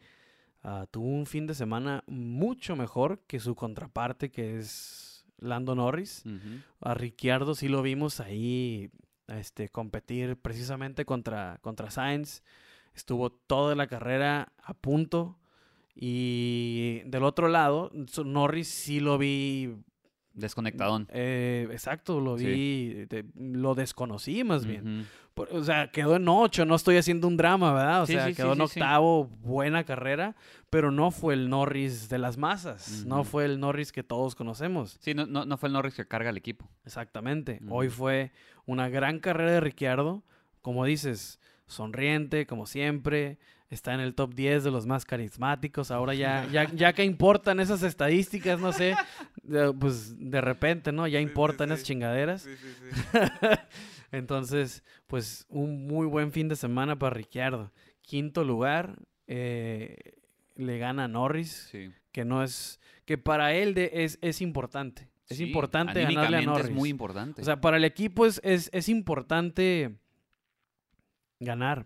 ah, 0.64 0.88
tuvo 0.90 1.08
un 1.08 1.26
fin 1.26 1.46
de 1.46 1.56
semana 1.56 2.04
mucho 2.08 2.76
mejor 2.78 3.20
que 3.28 3.40
su 3.40 3.54
contraparte 3.56 4.32
que 4.32 4.58
es 4.58 5.26
Lando 5.40 5.76
Norris. 5.76 6.24
A 6.80 6.94
Ricciardo 6.94 7.54
sí 7.54 7.68
lo 7.68 7.82
vimos 7.82 8.22
ahí 8.22 8.92
este, 9.28 9.70
competir 9.70 10.38
precisamente 10.38 11.06
contra, 11.06 11.60
contra 11.62 11.92
Sainz. 11.92 12.44
Estuvo 12.94 13.32
toda 13.32 13.76
la 13.76 13.88
carrera 13.88 14.54
a 14.64 14.74
punto. 14.74 15.38
Y 15.96 17.02
del 17.06 17.24
otro 17.24 17.48
lado, 17.48 17.92
Norris 18.24 18.68
sí 18.68 19.00
lo 19.00 19.18
vi. 19.18 19.76
Desconectadón. 20.36 21.08
eh, 21.12 21.68
exacto, 21.72 22.20
lo 22.20 22.38
Sí. 22.38 22.46
vi. 22.46 23.08
lo 23.36 23.74
desconocí 23.76 24.44
más 24.44 24.66
bien. 24.66 25.08
Por- 25.34 25.50
O 25.54 25.64
sea, 25.64 25.90
quedó 25.92 26.16
en 26.16 26.28
ocho, 26.30 26.64
no 26.66 26.76
estoy 26.76 26.96
haciendo 26.98 27.28
un 27.28 27.36
drama, 27.36 27.74
¿verdad? 27.74 28.04
O 28.04 28.06
Sí, 28.06 28.14
sea, 28.14 28.28
sí, 28.28 28.34
quedó 28.36 28.54
en 28.54 28.62
octavo, 28.62 29.26
buena 29.42 29.84
carrera, 29.84 30.36
pero 30.70 30.92
no 30.92 31.12
fue 31.12 31.34
el 31.34 31.50
Norris 31.50 32.08
de 32.08 32.18
las 32.20 32.38
masas, 32.38 33.04
no 33.06 33.24
fue 33.26 33.44
el 33.46 33.60
Norris 33.60 33.92
que 33.92 34.04
todos 34.04 34.34
conocemos. 34.36 34.98
Sí, 35.02 35.14
no, 35.14 35.26
no, 35.26 35.46
no 35.46 35.58
fue 35.58 35.68
el 35.68 35.74
Norris 35.74 35.94
que 35.96 36.08
carga 36.08 36.30
el 36.30 36.38
equipo. 36.38 36.70
Exactamente. 36.86 37.60
Hoy 37.70 37.90
fue 37.90 38.32
una 38.66 38.88
gran 38.88 39.20
carrera 39.20 39.52
de 39.52 39.60
Ricciardo, 39.60 40.24
como 40.62 40.86
dices, 40.86 41.40
sonriente, 41.68 42.46
como 42.46 42.66
siempre, 42.66 43.38
está 43.70 43.94
en 43.94 44.00
el 44.00 44.14
top 44.16 44.34
10 44.36 44.64
de 44.64 44.72
los 44.72 44.86
más 44.86 45.06
carismáticos. 45.06 45.92
Ahora 45.92 46.14
ya, 46.14 46.48
ya, 46.52 46.72
ya 46.74 46.94
que 46.94 47.04
importan 47.04 47.60
esas 47.60 47.84
estadísticas, 47.84 48.60
no 48.60 48.72
sé, 48.74 48.96
de- 49.44 49.74
pues 49.74 50.16
de 50.20 50.42
repente, 50.42 50.92
¿no? 50.92 51.08
Ya 51.08 51.20
Sí, 51.20 51.26
sí, 51.26 51.30
importan 51.30 51.70
esas 51.72 51.80
sí. 51.80 51.86
chingaderas. 51.86 52.48
Entonces, 54.12 54.84
pues 55.08 55.46
un 55.50 55.88
muy 55.88 56.08
buen 56.08 56.32
fin 56.32 56.48
de 56.48 56.56
semana 56.56 56.98
para 56.98 57.14
Ricciardo. 57.16 57.72
Quinto 58.02 58.44
lugar, 58.44 58.98
eh, 59.28 59.98
le 60.56 60.78
gana 60.78 61.06
a 61.06 61.08
Norris, 61.08 61.68
Sí. 61.72 61.92
que 62.12 62.24
no 62.24 62.44
es, 62.44 62.80
que 63.06 63.18
para 63.18 63.54
él 63.54 63.74
de- 63.74 63.90
es, 63.94 64.18
es 64.22 64.42
importante. 64.42 65.10
Es 65.28 65.38
Sí, 65.38 65.46
importante 65.46 66.04
ganarle 66.04 66.38
a 66.38 66.42
Norris. 66.44 66.66
Es 66.68 66.72
muy 66.72 66.90
importante. 66.90 67.42
O 67.42 67.46
sea, 67.46 67.60
para 67.60 67.78
el 67.78 67.84
equipo 67.84 68.28
es, 68.28 68.40
es, 68.44 68.70
es 68.74 68.88
importante 68.90 69.96
ganar 71.40 71.86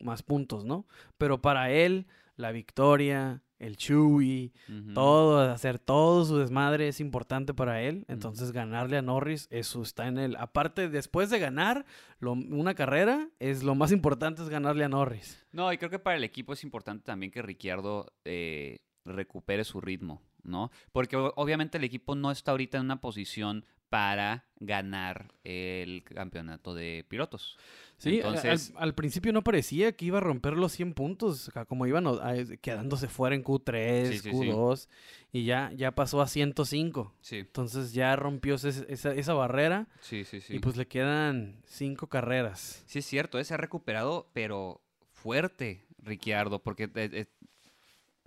más 0.00 0.22
puntos, 0.22 0.64
¿no? 0.64 0.86
Pero 1.18 1.40
para 1.40 1.70
él, 1.70 2.06
la 2.36 2.52
victoria, 2.52 3.42
el 3.58 3.76
Chewy, 3.76 4.52
todo, 4.94 5.38
hacer 5.52 5.78
todo 5.78 6.24
su 6.24 6.38
desmadre 6.38 6.88
es 6.88 6.98
importante 7.00 7.52
para 7.52 7.82
él. 7.82 8.06
Entonces, 8.08 8.52
ganarle 8.52 8.96
a 8.96 9.02
Norris, 9.02 9.48
eso 9.50 9.82
está 9.82 10.06
en 10.08 10.16
él. 10.16 10.36
Aparte, 10.38 10.88
después 10.88 11.28
de 11.28 11.38
ganar 11.38 11.84
lo- 12.20 12.32
una 12.32 12.74
carrera, 12.74 13.28
es 13.38 13.62
lo 13.62 13.74
más 13.74 13.92
importante 13.92 14.42
es 14.42 14.48
ganarle 14.48 14.84
a 14.84 14.88
Norris. 14.88 15.46
No, 15.52 15.70
y 15.72 15.76
creo 15.78 15.90
que 15.90 15.98
para 15.98 16.16
el 16.16 16.24
equipo 16.24 16.54
es 16.54 16.64
importante 16.64 17.04
también 17.04 17.30
que 17.30 17.42
Ricciardo 17.42 18.10
eh, 18.24 18.78
recupere 19.04 19.64
su 19.64 19.80
ritmo, 19.82 20.22
¿no? 20.42 20.70
Porque 20.92 21.16
obviamente 21.16 21.76
el 21.76 21.84
equipo 21.84 22.14
no 22.14 22.30
está 22.30 22.52
ahorita 22.52 22.78
en 22.78 22.84
una 22.84 23.00
posición 23.02 23.66
para 23.90 24.46
ganar 24.60 25.34
el 25.44 26.04
campeonato 26.04 26.74
de 26.74 27.04
pilotos. 27.08 27.58
Sí, 27.98 28.16
Entonces- 28.16 28.72
al, 28.76 28.82
al 28.84 28.94
principio 28.94 29.32
no 29.32 29.42
parecía 29.42 29.92
que 29.92 30.06
iba 30.06 30.18
a 30.18 30.20
romper 30.22 30.54
los 30.54 30.72
100 30.72 30.94
puntos, 30.94 31.50
como 31.68 31.86
iban 31.86 32.06
a- 32.06 32.34
quedándose 32.62 33.08
fuera 33.08 33.34
en 33.36 33.42
Q3, 33.44 34.06
Sí, 34.08 34.18
sí, 34.20 34.30
sí. 34.30 34.30
Q2, 34.30 34.88
y 35.32 35.44
ya, 35.44 35.70
ya 35.76 35.90
pasó 35.94 36.22
a 36.22 36.28
105. 36.28 37.12
Sí, 37.20 37.38
Entonces 37.38 37.92
ya 37.92 38.14
rompió 38.16 38.54
ese- 38.54 38.86
esa, 38.88 39.12
esa 39.12 39.34
barrera 39.34 39.88
sí, 40.00 40.24
sí, 40.24 40.40
sí. 40.40 40.54
y 40.56 40.58
pues 40.60 40.76
le 40.76 40.86
quedan 40.86 41.60
cinco 41.66 42.06
carreras. 42.06 42.82
Sí, 42.86 43.00
es 43.00 43.06
cierto, 43.06 43.38
eh, 43.38 43.44
se 43.44 43.54
ha 43.54 43.58
recuperado, 43.58 44.30
pero 44.32 44.80
fuerte, 45.12 45.84
Ricciardo, 46.02 46.62
porque 46.62 46.88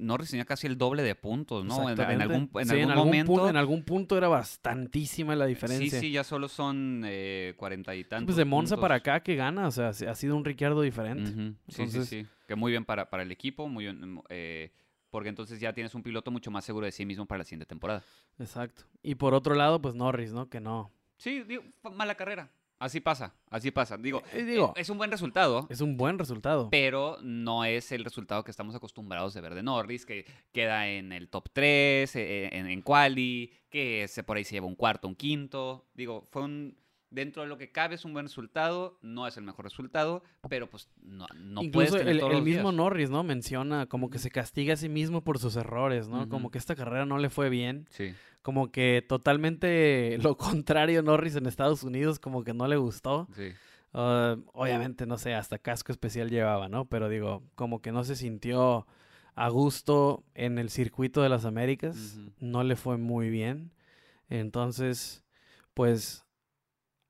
Norris 0.04 0.30
tenía 0.32 0.46
casi 0.46 0.68
el 0.68 0.78
doble 0.78 1.02
de 1.04 1.16
puntos, 1.16 1.66
¿no? 1.66 1.90
En, 1.90 2.00
algún, 2.00 2.50
en 2.56 2.66
Sí, 2.68 2.80
algún 2.82 2.96
momento. 2.96 3.50
en 3.50 3.58
algún 3.58 3.84
punto 3.84 4.18
era 4.18 4.28
bastantísima 4.28 5.36
la 5.36 5.46
diferencia. 5.46 6.00
Sí, 6.00 6.08
sí, 6.08 6.12
ya 6.12 6.24
solo 6.24 6.48
son 6.48 7.04
eh, 7.06 7.54
cuarenta 7.58 7.96
y 7.96 8.04
tantos. 8.04 8.28
Pues 8.28 8.38
de 8.38 8.46
Monza 8.46 8.76
puntos. 8.76 8.82
para 8.84 8.96
acá 8.96 9.22
que 9.24 9.36
gana, 9.36 9.68
o 9.68 9.72
sea, 9.72 9.90
ha 9.90 10.16
sido 10.16 10.36
un 10.36 10.46
Ricciardo 10.46 10.82
diferente. 10.82 11.32
Sí, 11.32 11.82
Entonces- 11.82 12.10
sí, 12.10 12.22
sí. 12.24 12.28
Que 12.48 12.56
muy 12.56 12.72
bien 12.72 12.84
para, 12.86 13.10
para 13.10 13.24
el 13.24 13.32
equipo, 13.32 13.68
muy 13.70 13.86
bien, 13.86 14.22
eh, 14.30 14.72
porque 15.10 15.30
entonces 15.30 15.60
ya 15.60 15.72
tienes 15.74 15.96
un 15.96 16.04
piloto 16.04 16.30
mucho 16.32 16.52
más 16.52 16.66
seguro 16.66 16.86
de 16.86 16.92
sí 16.92 17.06
mismo 17.06 17.26
para 17.26 17.40
la 17.40 17.44
siguiente 17.46 17.66
temporada. 17.66 18.04
Exacto. 18.38 18.84
Y 19.02 19.16
por 19.16 19.34
otro 19.34 19.56
lado, 19.56 19.82
pues 19.82 19.96
Norris, 19.96 20.34
¿no? 20.34 20.50
Que 20.50 20.60
no. 20.60 20.92
Sí, 21.18 21.44
digo, 21.44 21.64
mala 21.96 22.16
carrera. 22.16 22.50
Así 22.80 23.00
pasa, 23.00 23.34
así 23.50 23.72
pasa. 23.72 23.98
Digo, 23.98 24.22
Eh, 24.34 24.44
digo, 24.44 24.74
eh, 24.76 24.82
es 24.82 24.90
un 24.90 24.98
buen 24.98 25.10
resultado, 25.10 25.68
es 25.70 25.80
un 25.80 25.96
buen 25.96 26.20
resultado. 26.20 26.70
pero 26.70 27.18
no 27.22 27.64
es 27.64 27.92
el 27.94 28.04
resultado 28.04 28.44
que 28.44 28.52
estamos 28.52 28.76
acostumbrados 28.76 29.34
de 29.34 29.42
ver 29.42 29.56
de 29.56 29.64
Norris, 29.64 30.06
que 30.06 30.26
queda 30.52 30.90
en 30.90 31.12
el 31.14 31.30
top 31.30 31.48
3, 31.54 32.14
en, 32.16 32.68
en 32.68 32.82
quali, 32.82 33.54
que 33.70 34.08
se, 34.10 34.24
por 34.24 34.36
ahí 34.38 34.44
se 34.44 34.56
lleva 34.56 34.68
un 34.68 34.76
cuarto, 34.76 35.08
un 35.08 35.16
quinto. 35.16 35.86
Digo, 35.94 36.28
fue 36.30 36.42
un... 36.44 36.78
Dentro 37.14 37.44
de 37.44 37.48
lo 37.48 37.60
que 37.60 37.72
cabe 37.72 37.94
es 37.96 38.06
un 38.06 38.14
buen 38.14 38.26
resultado, 38.26 38.98
no 39.04 39.28
es 39.28 39.38
el 39.38 39.44
mejor 39.44 39.66
resultado, 39.66 40.24
pero 40.50 40.68
pues 40.68 40.90
no, 41.04 41.28
no 41.36 41.62
puedes 41.72 41.92
Incluso 41.92 41.98
tener 41.98 42.08
el, 42.14 42.20
todos 42.20 42.32
el 42.32 42.38
los 42.38 42.46
mismo 42.46 42.72
días. 42.72 42.76
Norris, 42.76 43.10
¿no? 43.12 43.22
Menciona 43.24 43.86
como 43.86 44.10
que 44.10 44.18
se 44.18 44.32
castiga 44.32 44.74
a 44.74 44.78
sí 44.78 44.90
mismo 44.90 45.24
por 45.24 45.38
sus 45.38 45.56
errores, 45.56 46.08
¿no? 46.08 46.28
Como 46.28 46.50
que 46.50 46.58
esta 46.58 46.76
carrera 46.76 47.06
no 47.06 47.20
le 47.20 47.30
fue 47.30 47.50
bien. 47.50 47.86
Sí, 47.92 48.16
Como 48.42 48.72
que 48.72 49.06
totalmente 49.08 50.18
lo 50.24 50.38
contrario 50.38 51.04
Norris 51.04 51.36
en 51.36 51.46
Estados 51.46 51.84
Unidos, 51.84 52.20
como 52.20 52.44
que 52.44 52.54
no 52.54 52.68
le 52.68 52.78
gustó. 52.78 53.28
sí. 53.36 53.52
Ah, 53.96 54.38
obviamente, 54.54 55.06
no 55.06 55.20
sé, 55.20 55.36
hasta 55.36 55.60
casco 55.60 55.92
especial 55.92 56.32
llevaba, 56.32 56.68
¿no? 56.68 56.86
Pero 56.86 57.10
digo, 57.10 57.44
como 57.54 57.80
que 57.80 57.92
no 57.92 58.04
se 58.04 58.16
sintió 58.16 58.88
a 59.36 59.50
gusto 59.50 60.24
en 60.34 60.58
el 60.58 60.72
circuito 60.72 61.22
de 61.22 61.30
las 61.30 61.46
Américas. 61.46 62.18
No 62.40 62.64
le 62.64 62.76
fue 62.76 62.98
muy 62.98 63.30
bien. 63.30 63.72
Entonces, 64.30 65.24
pues 65.76 66.26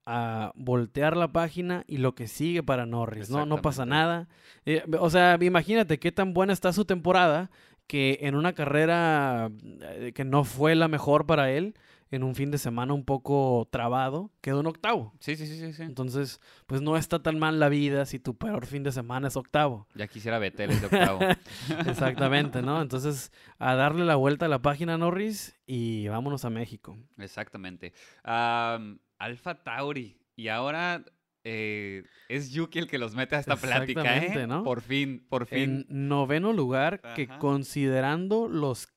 a 0.06 0.51
voltear 0.56 1.16
la 1.16 1.32
página 1.32 1.84
y 1.88 1.97
lo 1.97 2.16
que 2.16 2.28
sigue 2.28 2.64
para 2.64 2.86
Norris, 2.86 3.30
¿no? 3.30 3.45
No 3.45 3.62
pasa 3.62 3.86
nada. 3.86 4.28
Eh, 4.66 4.84
o 4.99 5.10
sea, 5.10 5.38
imagínate 5.41 5.99
qué 5.99 6.12
tan 6.12 6.34
buena 6.34 6.54
está 6.54 6.74
su 6.74 6.86
temporada 6.86 7.51
que 7.88 8.20
en 8.22 8.36
una 8.36 8.54
carrera 8.54 9.49
eh, 9.82 10.12
que 10.14 10.26
no 10.26 10.43
fue 10.43 10.76
la 10.76 10.88
mejor 10.88 11.26
para 11.26 11.51
él, 11.51 11.76
en 12.12 12.24
un 12.24 12.36
fin 12.36 12.51
de 12.51 12.60
semana 12.60 12.93
un 12.93 13.06
poco 13.06 13.68
trabado, 13.72 14.30
quedó 14.39 14.60
en 14.60 14.68
octavo. 14.68 15.14
Sí, 15.20 15.36
sí, 15.36 15.47
sí, 15.47 15.58
sí, 15.58 15.74
sí. 15.74 15.82
Entonces, 15.82 16.39
pues 16.68 16.80
no 16.82 16.95
está 16.95 17.24
tan 17.24 17.39
mal 17.39 17.60
la 17.60 17.70
vida 17.70 18.06
si 18.06 18.20
tu 18.20 18.38
peor 18.38 18.68
fin 18.68 18.84
de 18.84 18.91
semana 18.91 19.30
es 19.30 19.36
octavo. 19.36 19.88
Ya 19.95 20.08
quisiera 20.08 20.38
Betel 20.38 20.70
ese 20.70 20.86
octavo. 20.86 21.20
Exactamente, 21.88 22.62
¿no? 22.62 22.82
Entonces, 22.84 23.32
a 23.58 23.74
darle 23.74 24.06
la 24.06 24.16
vuelta 24.16 24.45
a 24.45 24.49
la 24.49 24.62
página 24.62 24.95
Norris 24.95 25.56
y 25.66 26.08
vámonos 26.08 26.45
a 26.45 26.51
México. 26.51 26.95
Exactamente. 27.18 27.93
Am, 28.24 28.99
Alfa 29.20 29.64
Tauri. 29.64 30.18
Y 30.36 30.47
ahora 30.47 31.03
eh, 31.43 32.03
es 32.30 32.51
Yuki 32.51 32.80
el 32.80 32.88
que 32.88 32.97
los 32.97 33.16
mete 33.16 33.36
a 33.36 33.39
esta 33.39 33.55
plática, 33.55 34.18
¿eh? 34.18 34.47
¿no? 34.47 34.64
Por 34.64 34.82
fin, 34.82 35.26
por 35.30 35.45
fin. 35.45 35.86
En 35.89 36.07
noveno 36.07 36.53
lugar, 36.53 37.01
que 37.16 37.28
considerando 37.28 38.47
los, 38.47 38.89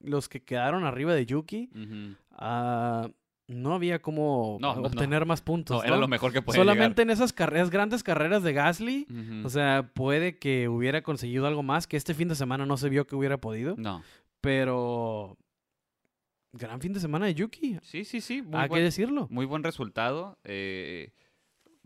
los 0.00 0.28
que 0.28 0.42
quedaron 0.42 0.84
arriba 0.84 1.14
de 1.14 1.26
Yuki, 1.26 1.70
ah, 2.32 3.08
no 3.46 3.74
había 3.74 4.00
como 4.00 4.58
No, 4.60 4.74
no, 4.74 4.80
no. 4.82 4.86
obtener 4.88 5.24
más 5.26 5.40
puntos. 5.42 5.78
No, 5.78 5.84
era 5.84 5.96
lo 5.96 6.08
mejor 6.08 6.32
que 6.32 6.42
podía 6.42 6.60
Solamente 6.60 7.02
en 7.02 7.10
esas 7.10 7.32
carreras, 7.32 7.70
grandes 7.70 8.02
carreras 8.02 8.42
de 8.42 8.52
Gasly, 8.52 9.06
o 9.44 9.48
sea, 9.48 9.90
puede 9.94 10.38
que 10.38 10.68
hubiera 10.68 11.02
conseguido 11.02 11.46
algo 11.46 11.62
más, 11.62 11.86
que 11.86 11.96
este 11.96 12.14
fin 12.14 12.28
de 12.28 12.34
semana 12.34 12.66
no 12.66 12.76
se 12.76 12.88
vio 12.88 13.06
que 13.06 13.14
hubiera 13.14 13.38
podido, 13.38 13.76
no. 13.78 14.02
pero 14.40 15.38
gran 16.56 16.80
fin 16.80 16.92
de 16.92 17.00
semana 17.00 17.26
de 17.26 17.34
Yuki, 17.34 17.78
Sí, 17.82 18.04
sí, 18.04 18.20
sí. 18.20 18.42
Muy, 18.42 18.56
hay 18.56 18.62
que 18.64 18.68
buen, 18.70 18.84
decirlo. 18.84 19.26
muy 19.30 19.44
buen 19.46 19.62
resultado. 19.62 20.38
eh, 20.44 21.12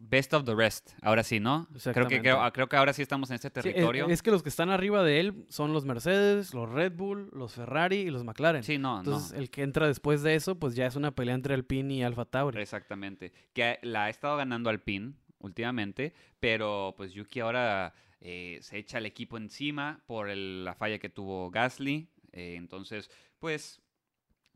best 0.00 0.32
of 0.32 0.44
the 0.44 0.54
rest. 0.54 0.90
Ahora 1.02 1.24
sí, 1.24 1.40
¿no? 1.40 1.66
Creo 1.92 2.06
que, 2.06 2.20
creo, 2.20 2.38
creo 2.52 2.68
que 2.68 2.76
ahora 2.76 2.92
sí 2.92 3.02
estamos 3.02 3.30
en 3.30 3.34
este 3.34 3.48
Sí, 3.48 3.68
es- 3.70 3.74
territorio. 3.74 4.06
es, 4.06 4.22
que 4.22 4.30
los 4.30 4.44
que 4.44 4.48
están 4.48 4.70
arriba 4.70 5.02
de 5.02 5.18
él 5.18 5.44
son 5.48 5.72
los 5.72 5.84
Mercedes, 5.86 6.54
los 6.54 6.70
Red 6.70 6.92
Bull, 6.92 7.30
los 7.32 7.54
Ferrari 7.54 7.96
y 7.96 8.10
los 8.10 8.22
McLaren. 8.22 8.62
Sí, 8.62 8.78
no, 8.78 8.98
Entonces, 8.98 9.32
no. 9.32 9.38
el 9.40 9.50
que 9.50 9.62
entra 9.62 9.88
después 9.88 10.22
de 10.22 10.36
eso, 10.36 10.56
pues 10.56 10.76
ya 10.76 10.86
es 10.86 10.94
una 10.94 11.10
pelea 11.16 11.34
entre 11.34 11.54
Alpine 11.54 11.92
y 11.94 12.02
Alfa 12.04 12.26
Tauri. 12.26 12.60
Exactamente. 12.60 13.32
Que 13.52 13.80
la 13.82 14.04
ha 14.04 14.08
estado 14.08 14.36
ganando 14.36 14.70
Alpine 14.70 15.14
últimamente, 15.40 16.14
pero 16.38 16.94
pues 16.96 17.12
Yuki 17.12 17.40
ahora 17.40 17.92
eh, 18.20 18.58
se 18.62 18.78
echa 18.78 18.98
al 18.98 19.06
equipo 19.06 19.36
encima 19.36 20.00
por 20.06 20.28
el- 20.28 20.64
la 20.64 20.74
falla 20.74 20.98
que 21.00 21.08
tuvo 21.08 21.50
Gasly. 21.50 22.08
eh, 22.32 22.54
entonces, 22.56 23.10
pues, 23.40 23.80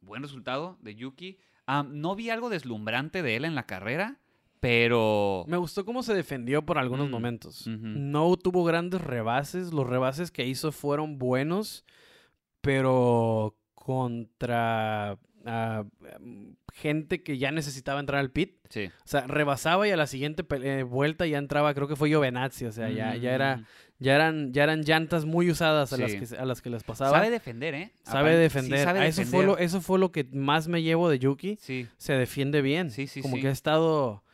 buen 0.02 0.22
resultado 0.22 0.76
de 0.82 0.94
Yuki. 0.94 1.38
No 1.90 2.14
vi 2.14 2.28
algo 2.30 2.50
deslumbrante 2.50 3.22
de 3.22 3.36
él 3.36 3.44
en 3.44 3.54
la 3.54 3.66
carrera, 3.66 4.18
pero... 4.60 5.44
Me 5.48 5.56
gustó 5.56 5.84
cómo 5.84 6.02
se 6.02 6.12
defendió 6.14 6.62
por 6.66 6.76
algunos 6.78 7.08
Mm, 7.08 7.10
momentos. 7.10 7.66
No 7.66 8.36
tuvo 8.36 8.64
grandes 8.64 9.00
rebases. 9.00 9.72
Los 9.72 9.88
rebases 9.88 10.30
que 10.30 10.46
hizo 10.46 10.70
fueron 10.72 11.18
buenos, 11.18 11.84
pero 12.60 13.56
contra 13.74 15.18
ah, 15.46 15.84
gente 16.72 17.22
que 17.22 17.38
ya 17.38 17.50
necesitaba 17.52 18.00
entrar 18.00 18.18
al 18.20 18.30
pit. 18.30 18.56
Sí. 18.70 18.86
O 18.86 19.06
sea, 19.08 19.26
rebasaba 19.26 19.86
y 19.86 19.90
a 19.90 19.96
la 19.96 20.06
siguiente 20.06 20.44
eh, 20.62 20.82
vuelta 20.82 21.26
ya 21.26 21.38
entraba, 21.38 21.74
creo 21.74 21.86
que 21.88 21.96
fue 21.96 22.08
Giovinazzi. 22.08 22.64
O 22.64 22.72
sea, 22.72 22.88
ya, 22.90 23.14
ya, 23.16 23.34
era, 23.34 23.58
Mm. 23.58 23.64
ya, 23.98 24.14
eran, 24.14 24.52
ya 24.52 24.62
eran 24.64 24.82
llantas 24.82 25.24
muy 25.26 25.50
usadas 25.50 25.92
a, 25.92 25.98
las, 25.98 26.14
que, 26.14 26.26
se- 26.26 26.36
a 26.38 26.44
las 26.46 26.62
que 26.62 26.70
les 26.70 26.82
pasaba. 26.82 27.10
Sabe 27.10 27.30
defender, 27.30 27.74
¿eh? 27.74 27.92
Sabe 28.02 28.30
Aparte- 28.30 28.36
sí, 28.36 28.40
defender. 28.42 28.84
sabe 28.84 28.98
A 29.00 29.06
eso, 29.06 29.22
fue 29.24 29.44
lo, 29.44 29.52
defender. 29.52 29.64
eso 29.66 29.80
fue 29.82 29.98
lo 29.98 30.10
que 30.12 30.24
más 30.32 30.68
me 30.68 30.82
llevo 30.82 31.08
de 31.10 31.18
Yuki. 31.18 31.58
Sí, 31.60 31.86
Se 31.98 32.14
defiende 32.14 32.62
bien. 32.62 32.90
Sí, 32.90 33.06
sí, 33.06 33.20
Como 33.20 33.36
sí. 33.36 33.42
que 33.42 33.48
ha 33.48 33.52
estado. 33.52 34.24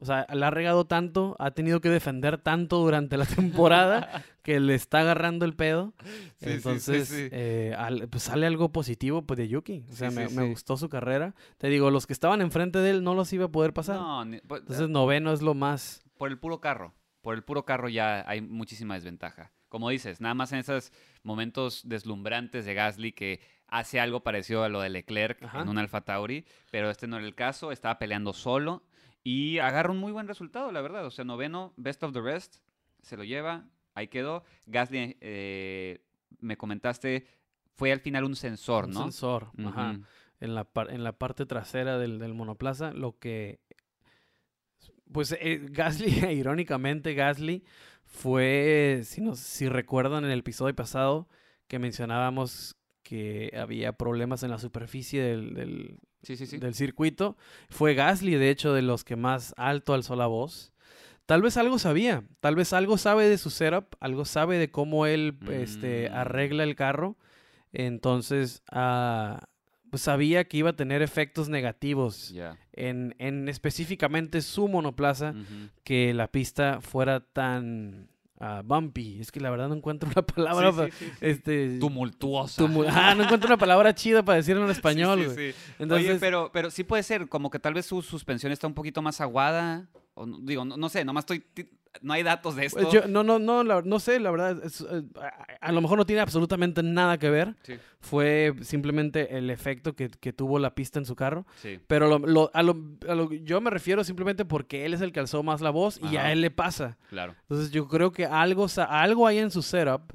O 0.00 0.04
sea, 0.04 0.26
la 0.32 0.46
ha 0.46 0.50
regado 0.50 0.86
tanto, 0.86 1.34
ha 1.40 1.50
tenido 1.50 1.80
que 1.80 1.88
defender 1.88 2.38
tanto 2.38 2.78
durante 2.78 3.16
la 3.16 3.24
temporada 3.64 4.24
que 4.42 4.60
le 4.60 4.74
está 4.74 5.00
agarrando 5.00 5.44
el 5.44 5.54
pedo. 5.56 5.92
Sí, 6.04 6.06
sí, 6.10 6.34
sí, 6.38 6.50
Entonces, 6.52 7.08
sí. 7.08 7.28
eh, 7.32 7.74
al- 7.76 8.08
pues 8.08 8.22
sale 8.22 8.46
algo 8.46 8.70
positivo 8.70 9.22
pues, 9.22 9.36
de 9.38 9.48
Yuki. 9.48 9.84
O 9.90 9.94
sea, 9.94 10.10
me, 10.10 10.26
gustó 10.48 10.76
su 10.76 10.88
carrera. 10.88 11.34
Te 11.58 11.68
digo, 11.68 11.90
los 11.90 12.06
que 12.06 12.12
estaban 12.12 12.40
enfrente 12.40 12.78
de 12.78 12.90
él 12.90 13.02
no 13.02 13.14
los 13.14 13.32
iba 13.32 13.46
a 13.46 13.50
poder 13.50 13.72
pasar. 13.72 13.96
No, 13.96 14.24
ni- 14.24 14.40
pues, 14.40 14.60
Entonces, 14.60 14.88
noveno 14.88 15.32
es 15.32 15.42
lo 15.42 15.54
más. 15.54 16.02
por 16.16 16.30
el 16.30 16.38
puro 16.38 16.60
carro. 16.60 16.94
Por 17.20 17.34
el 17.34 17.42
puro 17.42 17.64
carro 17.64 17.88
ya 17.88 18.24
hay 18.28 18.40
muchísima 18.40 18.94
desventaja. 18.94 19.50
Como 19.68 19.90
dices, 19.90 20.20
nada 20.20 20.34
más 20.34 20.52
en 20.52 20.60
esos 20.60 20.92
momentos 21.24 21.82
deslumbrantes 21.84 22.64
de 22.64 22.72
Gasly 22.74 23.12
que 23.12 23.40
hace 23.66 24.00
algo 24.00 24.22
parecido 24.22 24.62
a 24.64 24.68
lo 24.70 24.80
de 24.80 24.88
Leclerc 24.88 25.42
Ajá. 25.42 25.60
en 25.60 25.68
un 25.68 25.76
Alfa 25.76 26.00
Tauri, 26.00 26.46
pero 26.70 26.88
este 26.88 27.06
no 27.06 27.18
era 27.18 27.26
el 27.26 27.34
caso, 27.34 27.70
estaba 27.70 27.98
peleando 27.98 28.32
solo 28.32 28.82
y 29.30 29.58
agarra 29.58 29.90
un 29.92 29.98
muy 29.98 30.12
buen 30.12 30.26
resultado, 30.28 30.72
la 30.72 30.80
verdad. 30.80 31.04
O 31.04 31.10
sea, 31.10 31.24
noveno, 31.24 31.72
best 31.76 32.02
of 32.02 32.12
the 32.12 32.20
rest, 32.20 32.56
se 33.02 33.16
lo 33.16 33.24
lleva, 33.24 33.66
ahí 33.94 34.08
quedó. 34.08 34.42
Gasly, 34.66 35.16
eh, 35.20 36.00
me 36.40 36.56
comentaste, 36.56 37.26
fue 37.74 37.92
al 37.92 38.00
final 38.00 38.24
un 38.24 38.36
sensor, 38.36 38.86
Un 38.86 38.92
¿no? 38.92 39.02
sensor. 39.02 39.50
Ajá. 39.64 39.98
En 40.40 40.54
la, 40.54 40.64
par- 40.64 40.90
en 40.92 41.02
la 41.04 41.12
parte 41.12 41.46
trasera 41.46 41.98
del, 41.98 42.18
del 42.18 42.32
monoplaza, 42.32 42.92
lo 42.92 43.18
que... 43.18 43.58
Pues 45.12 45.32
eh, 45.40 45.60
Gasly, 45.70 46.24
irónicamente 46.34 47.14
Gasly, 47.14 47.64
fue, 48.04 49.02
si, 49.04 49.20
nos, 49.20 49.38
si 49.38 49.68
recuerdan 49.68 50.24
en 50.24 50.30
el 50.30 50.40
episodio 50.40 50.74
pasado, 50.74 51.28
que 51.66 51.78
mencionábamos 51.78 52.76
que 53.02 53.52
había 53.58 53.92
problemas 53.94 54.42
en 54.42 54.50
la 54.50 54.58
superficie 54.58 55.22
del, 55.22 55.54
del, 55.54 55.98
Sí, 56.22 56.36
sí, 56.36 56.46
sí. 56.46 56.58
del 56.58 56.74
circuito, 56.74 57.36
fue 57.70 57.94
Gasly, 57.94 58.34
de 58.34 58.50
hecho, 58.50 58.74
de 58.74 58.82
los 58.82 59.04
que 59.04 59.16
más 59.16 59.54
alto 59.56 59.94
alzó 59.94 60.16
la 60.16 60.26
voz. 60.26 60.72
Tal 61.26 61.42
vez 61.42 61.56
algo 61.56 61.78
sabía, 61.78 62.24
tal 62.40 62.56
vez 62.56 62.72
algo 62.72 62.96
sabe 62.98 63.28
de 63.28 63.36
su 63.38 63.50
setup, 63.50 63.94
algo 64.00 64.24
sabe 64.24 64.56
de 64.58 64.70
cómo 64.70 65.06
él 65.06 65.38
este, 65.50 66.08
Mm. 66.10 66.14
arregla 66.14 66.64
el 66.64 66.74
carro. 66.74 67.16
Entonces, 67.72 68.62
pues 69.90 70.02
sabía 70.02 70.44
que 70.48 70.56
iba 70.58 70.70
a 70.70 70.76
tener 70.76 71.02
efectos 71.02 71.48
negativos 71.48 72.30
en, 72.72 73.14
en 73.18 73.48
específicamente 73.48 74.42
su 74.42 74.68
monoplaza, 74.68 75.34
que 75.84 76.12
la 76.14 76.28
pista 76.30 76.80
fuera 76.80 77.20
tan 77.20 78.08
ah, 78.40 78.62
bumpy. 78.64 79.20
Es 79.20 79.30
que 79.32 79.40
la 79.40 79.50
verdad 79.50 79.68
no 79.68 79.74
encuentro 79.74 80.08
una 80.14 80.22
palabra. 80.22 80.70
Sí, 80.72 80.76
pa- 80.76 80.84
sí, 80.86 80.92
sí, 80.98 81.04
sí. 81.06 81.12
Este, 81.20 81.78
Tumultuosa. 81.78 82.62
tumu- 82.62 82.86
ah, 82.88 83.14
no 83.14 83.24
encuentro 83.24 83.46
una 83.48 83.56
palabra 83.58 83.94
chida 83.94 84.22
para 84.24 84.36
decirlo 84.36 84.64
en 84.64 84.70
español. 84.72 85.18
Sí, 85.20 85.24
güey. 85.26 85.52
sí, 85.52 85.58
sí. 85.58 85.72
Entonces, 85.78 86.10
Oye, 86.10 86.18
pero, 86.20 86.50
pero 86.52 86.70
sí 86.70 86.84
puede 86.84 87.02
ser, 87.02 87.28
como 87.28 87.50
que 87.50 87.58
tal 87.58 87.74
vez 87.74 87.86
su 87.86 88.02
suspensión 88.02 88.52
está 88.52 88.66
un 88.66 88.74
poquito 88.74 89.02
más 89.02 89.20
aguada. 89.20 89.88
O, 90.14 90.26
digo, 90.26 90.64
no, 90.64 90.76
no 90.76 90.88
sé, 90.88 91.04
nomás 91.04 91.22
estoy. 91.22 91.44
No 92.02 92.12
hay 92.12 92.22
datos 92.22 92.54
de 92.56 92.66
esto. 92.66 92.80
Pues 92.80 92.92
yo, 92.92 93.08
no, 93.08 93.22
no, 93.24 93.38
no, 93.38 93.64
la- 93.64 93.82
no 93.82 93.98
sé, 93.98 94.20
la 94.20 94.30
verdad, 94.30 94.62
es, 94.64 94.80
eh, 94.82 95.02
a, 95.20 95.66
a 95.68 95.72
lo 95.72 95.80
mejor 95.80 95.98
no 95.98 96.06
tiene 96.06 96.20
absolutamente 96.22 96.82
nada 96.82 97.18
que 97.18 97.30
ver. 97.30 97.56
Sí, 97.62 97.74
Fue 98.00 98.54
simplemente 98.62 99.36
el 99.36 99.50
efecto 99.50 99.94
que, 99.96 100.08
que 100.08 100.32
tuvo 100.32 100.58
la 100.58 100.74
pista 100.74 100.98
en 100.98 101.04
su 101.04 101.16
carro. 101.16 101.46
sí. 101.56 101.80
Pero 101.86 102.06
lo- 102.08 102.18
lo- 102.26 102.50
a, 102.54 102.62
lo, 102.62 102.76
a 103.08 103.14
lo- 103.14 103.32
yo 103.32 103.60
me 103.60 103.70
refiero 103.70 104.04
simplemente 104.04 104.44
porque 104.44 104.84
él 104.84 104.94
es 104.94 105.00
el 105.00 105.12
que 105.12 105.20
alzó 105.20 105.42
más 105.42 105.60
la 105.60 105.70
voz 105.70 105.98
y 106.10 106.16
a 106.16 106.30
él 106.32 106.40
le 106.40 106.50
pasa. 106.50 106.98
Claro. 107.10 107.34
Entonces 107.42 107.70
yo 107.70 107.88
creo 107.88 108.12
que 108.12 108.26
algo, 108.26 108.66
algo 108.88 109.26
hay 109.26 109.38
en 109.38 109.50
su 109.50 109.62
setup 109.62 110.12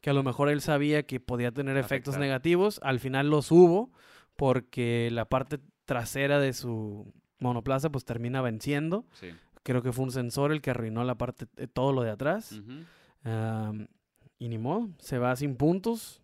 que 0.00 0.10
a 0.10 0.12
lo 0.14 0.22
mejor 0.24 0.48
él 0.48 0.60
sabía 0.60 1.04
que 1.04 1.20
podía 1.20 1.52
tener 1.52 1.76
efectos 1.76 2.14
negativos. 2.18 2.80
Al 2.82 2.98
final 2.98 3.30
los 3.30 3.52
hubo 3.52 3.92
porque 4.36 5.08
la 5.12 5.26
parte 5.26 5.58
trasera 5.84 6.40
de 6.40 6.52
su 6.52 7.12
monoplaza 7.38 7.90
pues 7.90 8.04
termina 8.04 8.40
venciendo. 8.42 9.04
Sí. 9.12 9.28
Creo 9.62 9.82
que 9.82 9.92
fue 9.92 10.04
un 10.04 10.12
sensor 10.12 10.52
el 10.52 10.60
que 10.60 10.70
arruinó 10.70 11.04
la 11.04 11.16
parte, 11.16 11.46
eh, 11.56 11.66
todo 11.66 11.92
lo 11.92 12.02
de 12.02 12.10
atrás. 12.10 12.60
Am, 13.24 13.86
y 14.38 14.48
ni 14.48 14.58
modo, 14.58 14.88
se 14.98 15.18
va 15.18 15.34
sin 15.36 15.56
puntos. 15.56 16.20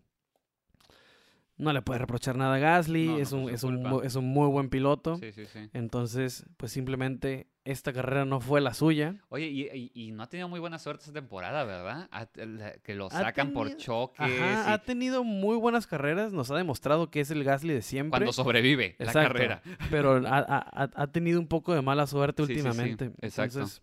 No 1.57 1.73
le 1.73 1.81
puede 1.81 1.99
reprochar 1.99 2.37
nada 2.37 2.55
a 2.55 2.59
Gasly, 2.59 3.05
No, 3.07 3.11
no 3.13 3.19
es, 3.19 3.31
un, 3.31 3.49
es, 3.49 3.63
un, 3.63 4.05
es 4.05 4.15
un 4.15 4.25
muy 4.25 4.47
buen 4.47 4.69
piloto. 4.69 5.17
Sí, 5.17 5.31
sí, 5.31 5.45
sí. 5.45 5.69
Entonces, 5.73 6.45
pues 6.57 6.71
simplemente 6.71 7.47
esta 7.71 7.93
carrera 7.93 8.25
no 8.25 8.39
fue 8.39 8.61
la 8.61 8.73
suya. 8.73 9.15
Oye, 9.29 9.47
y, 9.47 9.61
y- 9.73 9.91
y 9.93 10.11
no 10.11 10.23
ha 10.23 10.27
tenido 10.27 10.47
muy 10.47 10.59
buena 10.59 10.79
suerte 10.79 11.01
esta 11.03 11.13
temporada, 11.13 11.63
¿verdad? 11.63 12.09
La- 12.35 12.73
que 12.79 12.95
lo 12.95 13.09
sacan 13.09 13.53
por 13.53 13.75
choques. 13.77 14.19
Ajá, 14.19 14.65
y 14.69 14.73
ha 14.73 14.77
tenido 14.83 15.23
muy 15.23 15.57
buenas 15.57 15.87
carreras, 15.87 16.31
nos 16.33 16.49
ha 16.51 16.57
demostrado 16.57 17.09
que 17.11 17.21
es 17.21 17.31
el 17.31 17.43
Gasly 17.43 17.73
de 17.73 17.81
siempre. 17.81 18.17
cuando 18.19 18.33
sobrevive 18.33 18.95
la 18.99 19.13
carrera. 19.13 19.61
Pero 19.89 20.13
ha, 20.27 20.37
ha- 20.39 20.83
ha- 20.83 20.89
ha 20.95 21.07
tenido 21.07 21.39
un 21.39 21.47
poco 21.47 21.73
de 21.73 21.81
mala 21.81 22.07
suerte 22.07 22.43
Sí, 22.45 22.55
sí, 22.55 22.61
sí, 22.61 22.67
últimamente. 22.67 23.11
exacto. 23.21 23.59
Entonces, 23.59 23.81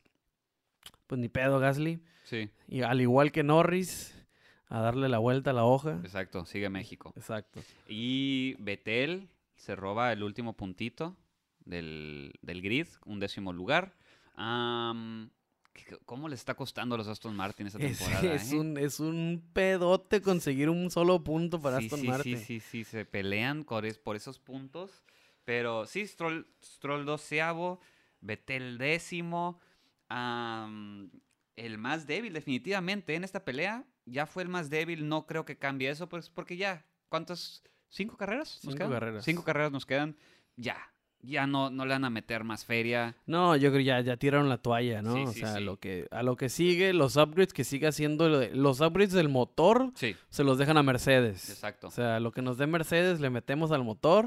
pues 1.07 1.20
ni 1.20 1.28
pedo 1.28 1.59
Gasly. 1.59 2.01
Sí, 2.24 2.51
Y 2.66 2.82
al 2.82 3.01
igual 3.01 3.30
que 3.30 3.45
Norris, 3.45 4.12
a 4.68 4.80
darle 4.80 5.09
la 5.09 5.18
vuelta 5.18 5.51
a 5.51 5.53
la 5.53 5.64
hoja. 5.64 6.01
exacto. 6.03 6.45
Sigue 6.45 6.68
México. 6.70 7.12
Exacto. 7.16 7.61
Y 7.87 8.57
Betel 8.59 9.28
se 9.55 9.76
roba 9.76 10.12
el 10.12 10.24
último 10.24 10.55
puntito 10.55 11.16
del, 11.67 12.33
del 12.41 12.62
grid, 12.62 12.87
un 13.05 13.21
décimo 13.21 13.53
lugar. 13.53 13.95
Am, 14.35 15.31
¿Qué- 15.75 15.99
¿Cómo 16.07 16.27
les 16.29 16.41
está 16.41 16.55
costando 16.55 16.95
a 16.95 16.99
los 16.99 17.07
Aston 17.07 17.37
Martin 17.37 17.67
esta 17.67 17.79
Es, 17.83 17.99
temporada? 17.99 18.35
es 18.35 18.53
eh? 18.53 18.57
un, 18.57 18.79
es 18.79 18.99
un 19.01 19.45
pedote 19.53 20.23
conseguir 20.23 20.71
un 20.71 20.91
solo 20.91 21.23
punto 21.23 21.61
para 21.61 21.79
sí, 21.79 21.85
Aston 21.85 22.01
sí, 22.01 22.07
Martin. 22.07 22.39
Sí, 22.39 22.45
sí, 22.45 22.61
sí, 22.61 22.85
se 22.85 23.05
pelean 23.05 23.64
por, 23.64 23.85
es- 23.85 23.99
por 23.99 24.17
esos 24.17 24.39
puntos. 24.39 25.05
Pero 25.45 25.87
sí, 25.87 26.07
Stroll, 26.07 26.47
Stroll 26.62 27.05
doceavo, 27.05 27.81
Vettel 28.21 28.79
décimo. 28.79 29.61
el 30.09 31.79
más 31.79 32.07
débil, 32.07 32.33
definitivamente, 32.33 33.14
en 33.14 33.25
esta 33.25 33.45
pelea. 33.45 33.85
Ya 34.07 34.27
fue 34.27 34.43
el 34.45 34.49
más 34.49 34.71
débil, 34.71 35.09
no 35.09 35.27
creo 35.27 35.45
que 35.45 35.59
cambie 35.59 35.91
eso, 35.91 36.09
pues 36.09 36.31
porque 36.31 36.57
ya, 36.57 36.87
¿cuántas? 37.09 37.62
¿Cinco 37.89 38.17
carreras? 38.17 38.55
nos 38.55 38.75
Cinco 38.75 38.77
quedan? 38.77 38.91
carreras. 38.93 39.25
Cinco 39.25 39.45
carreras 39.45 39.73
nos 39.73 39.85
quedan. 39.87 40.17
Ya, 40.57 40.77
ya 41.27 41.47
no, 41.47 41.70
no 41.70 41.85
le 41.85 41.93
van 41.95 42.05
a 42.05 42.11
meter 42.11 42.45
más 42.45 42.64
feria. 42.64 43.14
No, 43.27 43.57
yo 43.57 43.70
creo 43.70 43.83
ya, 43.83 44.01
ya 44.01 44.16
tiraron 44.16 44.49
la 44.49 44.59
toalla, 44.59 45.03
¿no? 45.03 45.14
Sí, 45.14 45.22
o 45.24 45.33
sí, 45.33 45.41
sea, 45.41 45.57
sí. 45.57 45.64
Lo 45.64 45.79
que, 45.79 46.07
a 46.11 46.22
lo 46.22 46.37
que 46.37 46.49
sigue, 46.49 46.93
los 46.93 47.16
upgrades 47.16 47.53
que 47.53 47.64
siga 47.64 47.89
haciendo, 47.91 48.29
los 48.29 48.81
upgrades 48.81 49.12
del 49.12 49.29
motor 49.29 49.93
se 49.95 50.45
los 50.45 50.59
dejan 50.59 50.77
a 50.79 50.83
Mercedes. 50.83 51.51
exacto. 51.51 51.89
O 51.89 51.91
sea, 51.91 52.20
lo 52.20 52.33
que 52.33 52.43
nos 52.43 52.59
dé 52.59 52.66
Mercedes 52.66 53.20
le 53.20 53.31
metemos 53.31 53.72
al 53.72 53.85
motor, 53.85 54.27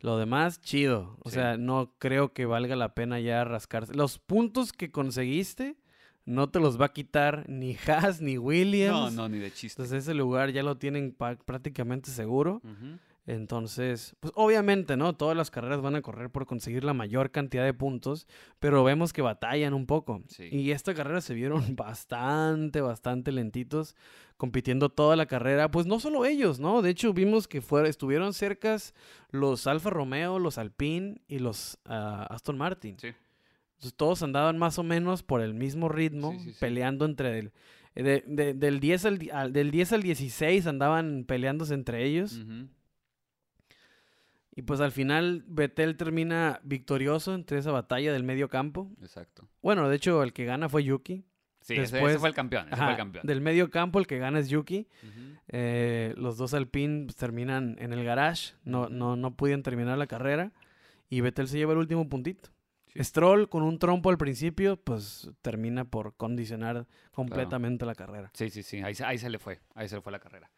lo 0.00 0.18
demás, 0.18 0.60
chido. 0.60 1.16
O 1.22 1.30
sea, 1.30 1.56
no 1.56 1.92
creo 1.98 2.32
que 2.32 2.44
valga 2.46 2.76
la 2.76 2.94
pena 2.94 3.18
ya 3.20 3.44
rascarse. 3.44 3.94
Los 3.94 4.18
puntos 4.18 4.72
que 4.72 4.90
conseguiste 4.90 5.76
no 6.24 6.48
te 6.50 6.58
los 6.58 6.80
va 6.80 6.86
a 6.86 6.92
quitar 6.92 7.44
ni 7.48 7.76
Haas 7.86 8.20
ni 8.20 8.34
No, 8.34 8.42
Williams. 8.42 9.12
no, 9.12 9.28
ni 9.28 9.38
de 9.38 9.52
chiste. 9.52 9.80
Entonces 9.82 10.02
ese 10.04 10.12
lugar 10.14 10.50
ya 10.50 10.62
lo 10.64 10.76
tienen 10.76 11.14
prácticamente 11.44 12.10
seguro. 12.10 12.60
Ujú. 12.64 12.98
Entonces, 13.28 14.14
pues 14.20 14.32
obviamente, 14.36 14.96
¿no? 14.96 15.14
Todas 15.16 15.36
las 15.36 15.50
carreras 15.50 15.80
van 15.80 15.96
a 15.96 16.02
correr 16.02 16.30
por 16.30 16.46
conseguir 16.46 16.84
la 16.84 16.94
mayor 16.94 17.32
cantidad 17.32 17.64
de 17.64 17.74
puntos, 17.74 18.26
pero 18.60 18.84
vemos 18.84 19.12
que 19.12 19.20
batallan 19.20 19.74
un 19.74 19.86
poco. 19.86 20.22
Sí. 20.28 20.48
Y 20.52 20.70
esta 20.70 20.94
carrera 20.94 21.20
se 21.20 21.34
vieron 21.34 21.74
bastante, 21.76 22.80
bastante 22.80 23.32
lentitos, 23.32 23.96
compitiendo 24.36 24.90
toda 24.90 25.16
la 25.16 25.26
carrera. 25.26 25.70
Pues 25.70 25.86
no 25.86 25.98
solo 25.98 26.24
ellos, 26.24 26.60
¿no? 26.60 26.82
De 26.82 26.90
hecho, 26.90 27.12
vimos 27.12 27.48
que 27.48 27.60
fuera, 27.60 27.88
estuvieron 27.88 28.32
cercas 28.32 28.94
los 29.30 29.66
Alfa 29.66 29.90
Romeo, 29.90 30.38
los 30.38 30.56
Alpine 30.56 31.20
y 31.26 31.40
los 31.40 31.78
ah, 31.84 32.26
Aston 32.30 32.56
Martin. 32.56 32.96
Sí. 33.00 33.08
Entonces, 33.74 33.94
todos 33.96 34.22
andaban 34.22 34.56
más 34.56 34.78
o 34.78 34.82
menos 34.84 35.22
por 35.22 35.40
el 35.42 35.52
mismo 35.52 35.88
ritmo, 35.88 36.32
Sí, 36.42 36.54
peleando 36.60 37.04
entre 37.04 37.38
el... 37.40 37.52
de- 37.96 38.22
de- 38.26 38.54
del, 38.54 38.78
10 38.80 39.04
al, 39.04 39.52
del 39.52 39.70
10 39.70 39.92
al 39.94 40.02
16 40.02 40.66
andaban 40.66 41.24
peleándose 41.26 41.74
entre 41.74 42.04
ellos. 42.04 42.38
Ujú. 42.38 42.68
Y 44.56 44.62
pues 44.62 44.80
al 44.80 44.90
final 44.90 45.44
Vettel 45.46 45.96
termina 45.96 46.60
victorioso 46.64 47.34
entre 47.34 47.58
esa 47.58 47.70
batalla 47.70 48.12
del 48.12 48.24
medio 48.24 48.48
campo. 48.48 48.90
Exacto. 49.02 49.46
Bueno, 49.62 49.88
de 49.88 49.94
hecho 49.96 50.22
el 50.22 50.32
que 50.32 50.44
gana 50.46 50.68
fue 50.68 50.82
Yuki. 50.82 51.24
Sí, 51.60 51.74
ese- 51.74 51.82
ese, 51.82 51.96
Después- 51.96 52.16
fue 52.18 52.28
el 52.30 52.34
campeón. 52.34 52.66
Ese 52.68 52.76
fue 52.76 52.90
el 52.92 52.96
campeón. 52.96 53.26
Del 53.26 53.40
medio 53.40 53.70
campo 53.70 53.98
el 53.98 54.06
que 54.06 54.18
gana 54.18 54.38
es 54.38 54.48
Yuki. 54.48 54.88
Eh, 55.48 56.14
los 56.16 56.36
dos 56.38 56.54
Alpine 56.54 57.04
pues, 57.04 57.16
terminan 57.16 57.76
en 57.78 57.92
el 57.92 58.04
garage. 58.04 58.54
No, 58.64 58.88
no, 58.88 59.14
no 59.16 59.36
pudieron 59.36 59.62
terminar 59.62 59.98
la 59.98 60.06
carrera. 60.06 60.52
Y 61.08 61.20
Vettel 61.20 61.48
se 61.48 61.58
lleva 61.58 61.72
el 61.72 61.78
último 61.78 62.08
puntito. 62.08 62.48
Sí. 62.92 63.04
Stroll 63.04 63.48
con 63.48 63.62
un 63.62 63.78
trompo 63.78 64.08
al 64.10 64.16
principio, 64.16 64.76
pues 64.76 65.30
termina 65.42 65.84
por 65.84 66.16
condicionar 66.16 66.86
completamente 67.12 67.84
la 67.84 67.94
carrera. 67.94 68.30
Sí, 68.32 68.48
sí, 68.48 68.62
sí, 68.62 68.78
ahí, 68.78 68.94
ahí 69.04 69.18
se 69.18 69.28
le 69.28 69.38
fue, 69.38 69.60
ahí 69.74 69.86
se 69.88 69.96
le 69.96 70.00
fue 70.02 70.12
la 70.12 70.18
carrera. 70.18 70.50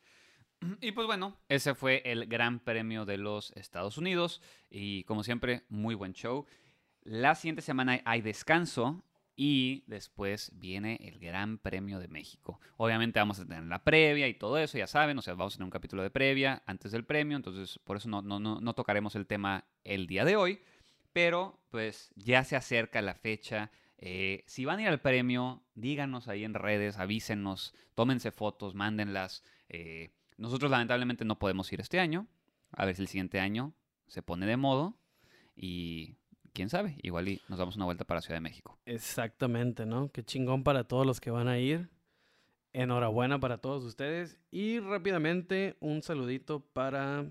Y 0.80 0.92
pues 0.92 1.06
bueno, 1.06 1.36
ese 1.48 1.74
fue 1.74 2.02
el 2.04 2.26
Gran 2.26 2.60
Premio 2.60 3.04
de 3.04 3.16
los 3.16 3.52
Estados 3.52 3.98
Unidos 3.98 4.42
y 4.70 5.04
como 5.04 5.22
siempre, 5.22 5.64
muy 5.68 5.94
buen 5.94 6.12
show. 6.12 6.46
La 7.02 7.34
siguiente 7.34 7.62
semana 7.62 8.00
hay 8.04 8.20
descanso 8.20 9.04
y 9.36 9.84
después 9.86 10.50
viene 10.56 10.98
el 11.00 11.20
Gran 11.20 11.58
Premio 11.58 12.00
de 12.00 12.08
México. 12.08 12.60
Obviamente 12.76 13.20
vamos 13.20 13.38
a 13.38 13.46
tener 13.46 13.62
la 13.64 13.84
previa 13.84 14.26
y 14.26 14.34
todo 14.34 14.58
eso, 14.58 14.76
ya 14.78 14.88
saben, 14.88 15.16
o 15.16 15.22
sea, 15.22 15.34
vamos 15.34 15.54
a 15.54 15.56
tener 15.58 15.66
un 15.66 15.70
capítulo 15.70 16.02
de 16.02 16.10
previa 16.10 16.62
antes 16.66 16.90
del 16.90 17.04
premio, 17.04 17.36
entonces 17.36 17.78
por 17.84 17.96
eso 17.96 18.08
no, 18.08 18.20
no, 18.20 18.40
no, 18.40 18.60
no 18.60 18.74
tocaremos 18.74 19.14
el 19.14 19.28
tema 19.28 19.64
el 19.84 20.08
día 20.08 20.24
de 20.24 20.34
hoy, 20.34 20.60
pero 21.12 21.60
pues 21.70 22.10
ya 22.16 22.42
se 22.42 22.56
acerca 22.56 23.00
la 23.00 23.14
fecha. 23.14 23.70
Eh, 23.96 24.42
si 24.46 24.64
van 24.64 24.80
a 24.80 24.82
ir 24.82 24.88
al 24.88 25.00
premio, 25.00 25.62
díganos 25.74 26.26
ahí 26.26 26.44
en 26.44 26.54
redes, 26.54 26.98
avísenos, 26.98 27.74
tómense 27.94 28.32
fotos, 28.32 28.74
mándenlas. 28.74 29.44
Eh, 29.68 30.17
nosotros 30.38 30.70
lamentablemente 30.70 31.24
no 31.24 31.38
podemos 31.38 31.70
ir 31.72 31.80
este 31.80 32.00
año. 32.00 32.26
A 32.72 32.84
ver 32.84 32.96
si 32.96 33.02
el 33.02 33.08
siguiente 33.08 33.40
año 33.40 33.74
se 34.06 34.22
pone 34.22 34.46
de 34.46 34.56
modo. 34.56 34.96
Y 35.54 36.16
quién 36.52 36.68
sabe, 36.68 36.96
igual 37.02 37.28
y 37.28 37.40
nos 37.48 37.58
damos 37.58 37.76
una 37.76 37.84
vuelta 37.84 38.04
para 38.04 38.20
Ciudad 38.20 38.36
de 38.36 38.42
México. 38.42 38.78
Exactamente, 38.86 39.84
¿no? 39.84 40.10
Qué 40.10 40.24
chingón 40.24 40.62
para 40.62 40.84
todos 40.84 41.06
los 41.06 41.20
que 41.20 41.30
van 41.30 41.48
a 41.48 41.58
ir. 41.58 41.90
Enhorabuena 42.72 43.40
para 43.40 43.58
todos 43.58 43.84
ustedes. 43.84 44.38
Y 44.50 44.78
rápidamente 44.78 45.76
un 45.80 46.02
saludito 46.02 46.60
para 46.60 47.26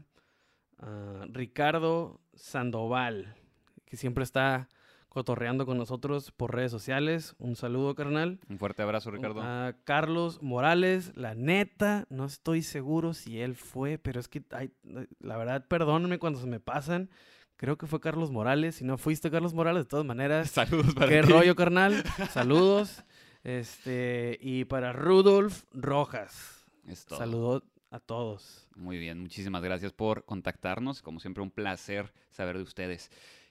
ah, 0.80 1.26
Ricardo 1.30 2.20
Sandoval, 2.34 3.36
que 3.86 3.96
siempre 3.96 4.24
está 4.24 4.68
cotorreando 5.18 5.66
con 5.66 5.80
nosotros 5.80 6.30
por 6.30 6.54
redes 6.54 6.70
sociales. 6.70 7.34
Un 7.40 7.56
saludo, 7.56 7.96
carnal. 7.96 8.40
Un 8.50 8.60
fuerte 8.60 8.84
abrazo, 8.84 9.10
Ricardo. 9.10 9.42
A 9.42 9.74
Carlos 9.84 10.44
Morales, 10.44 11.12
la 11.16 11.34
neta, 11.34 12.06
no 12.12 12.26
estoy 12.26 12.62
seguro 12.62 13.16
si 13.16 13.42
él 13.42 13.56
fue, 13.56 13.98
pero 13.98 14.20
es 14.20 14.28
que, 14.28 14.44
ay, 14.52 14.72
la 15.20 15.38
verdad, 15.38 15.66
perdónenme 15.68 16.20
cuando 16.20 16.40
se 16.40 16.46
me 16.46 16.60
pasan. 16.60 17.10
Creo 17.56 17.80
que 17.80 17.88
fue 17.88 18.00
Carlos 18.00 18.30
Morales. 18.30 18.76
Si 18.76 18.84
no 18.86 19.00
fuiste 19.00 19.32
Carlos 19.32 19.56
Morales, 19.56 19.86
de 19.86 19.90
todas 19.90 20.06
maneras, 20.06 20.52
Saludos 20.52 20.94
para 20.94 21.10
qué 21.10 21.24
ti. 21.24 21.32
rollo, 21.32 21.56
carnal. 21.56 22.04
Saludos. 22.30 23.04
Este, 23.44 24.38
y 24.40 24.66
para 24.66 24.94
Rudolf 24.94 25.64
Rojas. 25.74 26.64
Es 26.86 27.08
todo. 27.08 27.18
Saludos 27.18 27.64
a 27.90 28.00
todos. 28.00 28.68
Muy 28.76 29.00
bien, 29.00 29.20
muchísimas 29.20 29.64
gracias 29.64 29.94
por 29.94 30.26
contactarnos. 30.26 31.02
Como 31.02 31.20
siempre, 31.20 31.42
un 31.42 31.50
placer 31.50 32.14
saber 32.30 32.58
de 32.58 32.62
ustedes. 32.62 33.10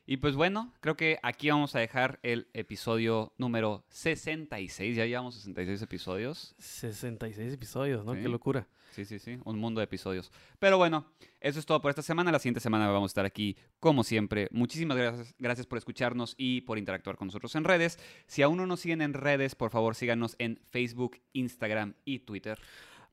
Y 0.08 0.18
pues 0.18 0.36
bueno, 0.36 0.72
creo 0.80 0.96
que 0.96 1.18
aquí 1.22 1.50
vamos 1.50 1.74
a 1.74 1.80
dejar 1.80 2.20
el 2.22 2.48
episodio 2.54 3.32
número 3.38 3.84
66. 3.88 4.96
Ya 4.96 5.04
llevamos 5.04 5.34
66 5.34 5.82
episodios. 5.82 6.54
66 6.58 7.52
episodios, 7.52 8.04
¿no? 8.04 8.14
Sí. 8.14 8.20
Qué 8.22 8.28
locura. 8.28 8.68
Sí, 8.92 9.04
sí, 9.04 9.18
sí, 9.18 9.38
un 9.44 9.58
mundo 9.58 9.80
de 9.80 9.84
episodios. 9.84 10.30
Pero 10.58 10.78
bueno, 10.78 11.06
eso 11.40 11.58
es 11.58 11.66
todo 11.66 11.82
por 11.82 11.90
esta 11.90 12.02
semana. 12.02 12.30
La 12.32 12.38
siguiente 12.38 12.60
semana 12.60 12.88
vamos 12.88 13.10
a 13.10 13.12
estar 13.12 13.26
aquí, 13.26 13.56
como 13.80 14.04
siempre. 14.04 14.48
Muchísimas 14.52 14.96
gracias, 14.96 15.34
gracias 15.38 15.66
por 15.66 15.76
escucharnos 15.76 16.34
y 16.38 16.62
por 16.62 16.78
interactuar 16.78 17.16
con 17.16 17.26
nosotros 17.26 17.54
en 17.56 17.64
redes. 17.64 17.98
Si 18.26 18.42
aún 18.42 18.56
no 18.56 18.66
nos 18.66 18.80
siguen 18.80 19.02
en 19.02 19.12
redes, 19.12 19.54
por 19.54 19.70
favor 19.70 19.96
síganos 19.96 20.36
en 20.38 20.60
Facebook, 20.64 21.20
Instagram 21.32 21.94
y 22.04 22.20
Twitter. 22.20 22.58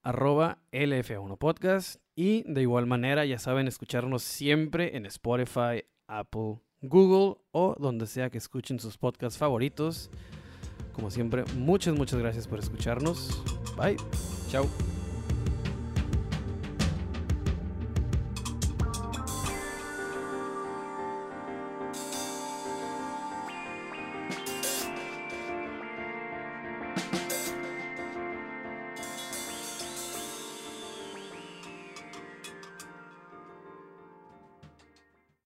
arroba 0.04 0.60
LF1 0.72 1.38
Podcast. 1.38 2.02
Y 2.16 2.44
de 2.44 2.62
igual 2.62 2.86
manera, 2.86 3.26
ya 3.26 3.40
saben, 3.40 3.68
escucharnos 3.68 4.22
siempre 4.22 4.96
en 4.96 5.06
Spotify, 5.08 5.84
Apple, 6.08 6.60
Google 6.84 7.42
o 7.52 7.76
donde 7.80 8.06
sea 8.06 8.30
que 8.30 8.38
escuchen 8.38 8.80
sus 8.80 8.98
podcasts 8.98 9.40
favoritos. 9.40 10.10
Como 10.94 11.10
siempre, 11.10 11.44
muchas, 11.58 11.96
muchas 11.96 12.20
gracias 12.20 12.48
por 12.48 12.60
escucharnos. 12.60 13.42
Bye. 13.76 13.98
Chao. 14.50 14.68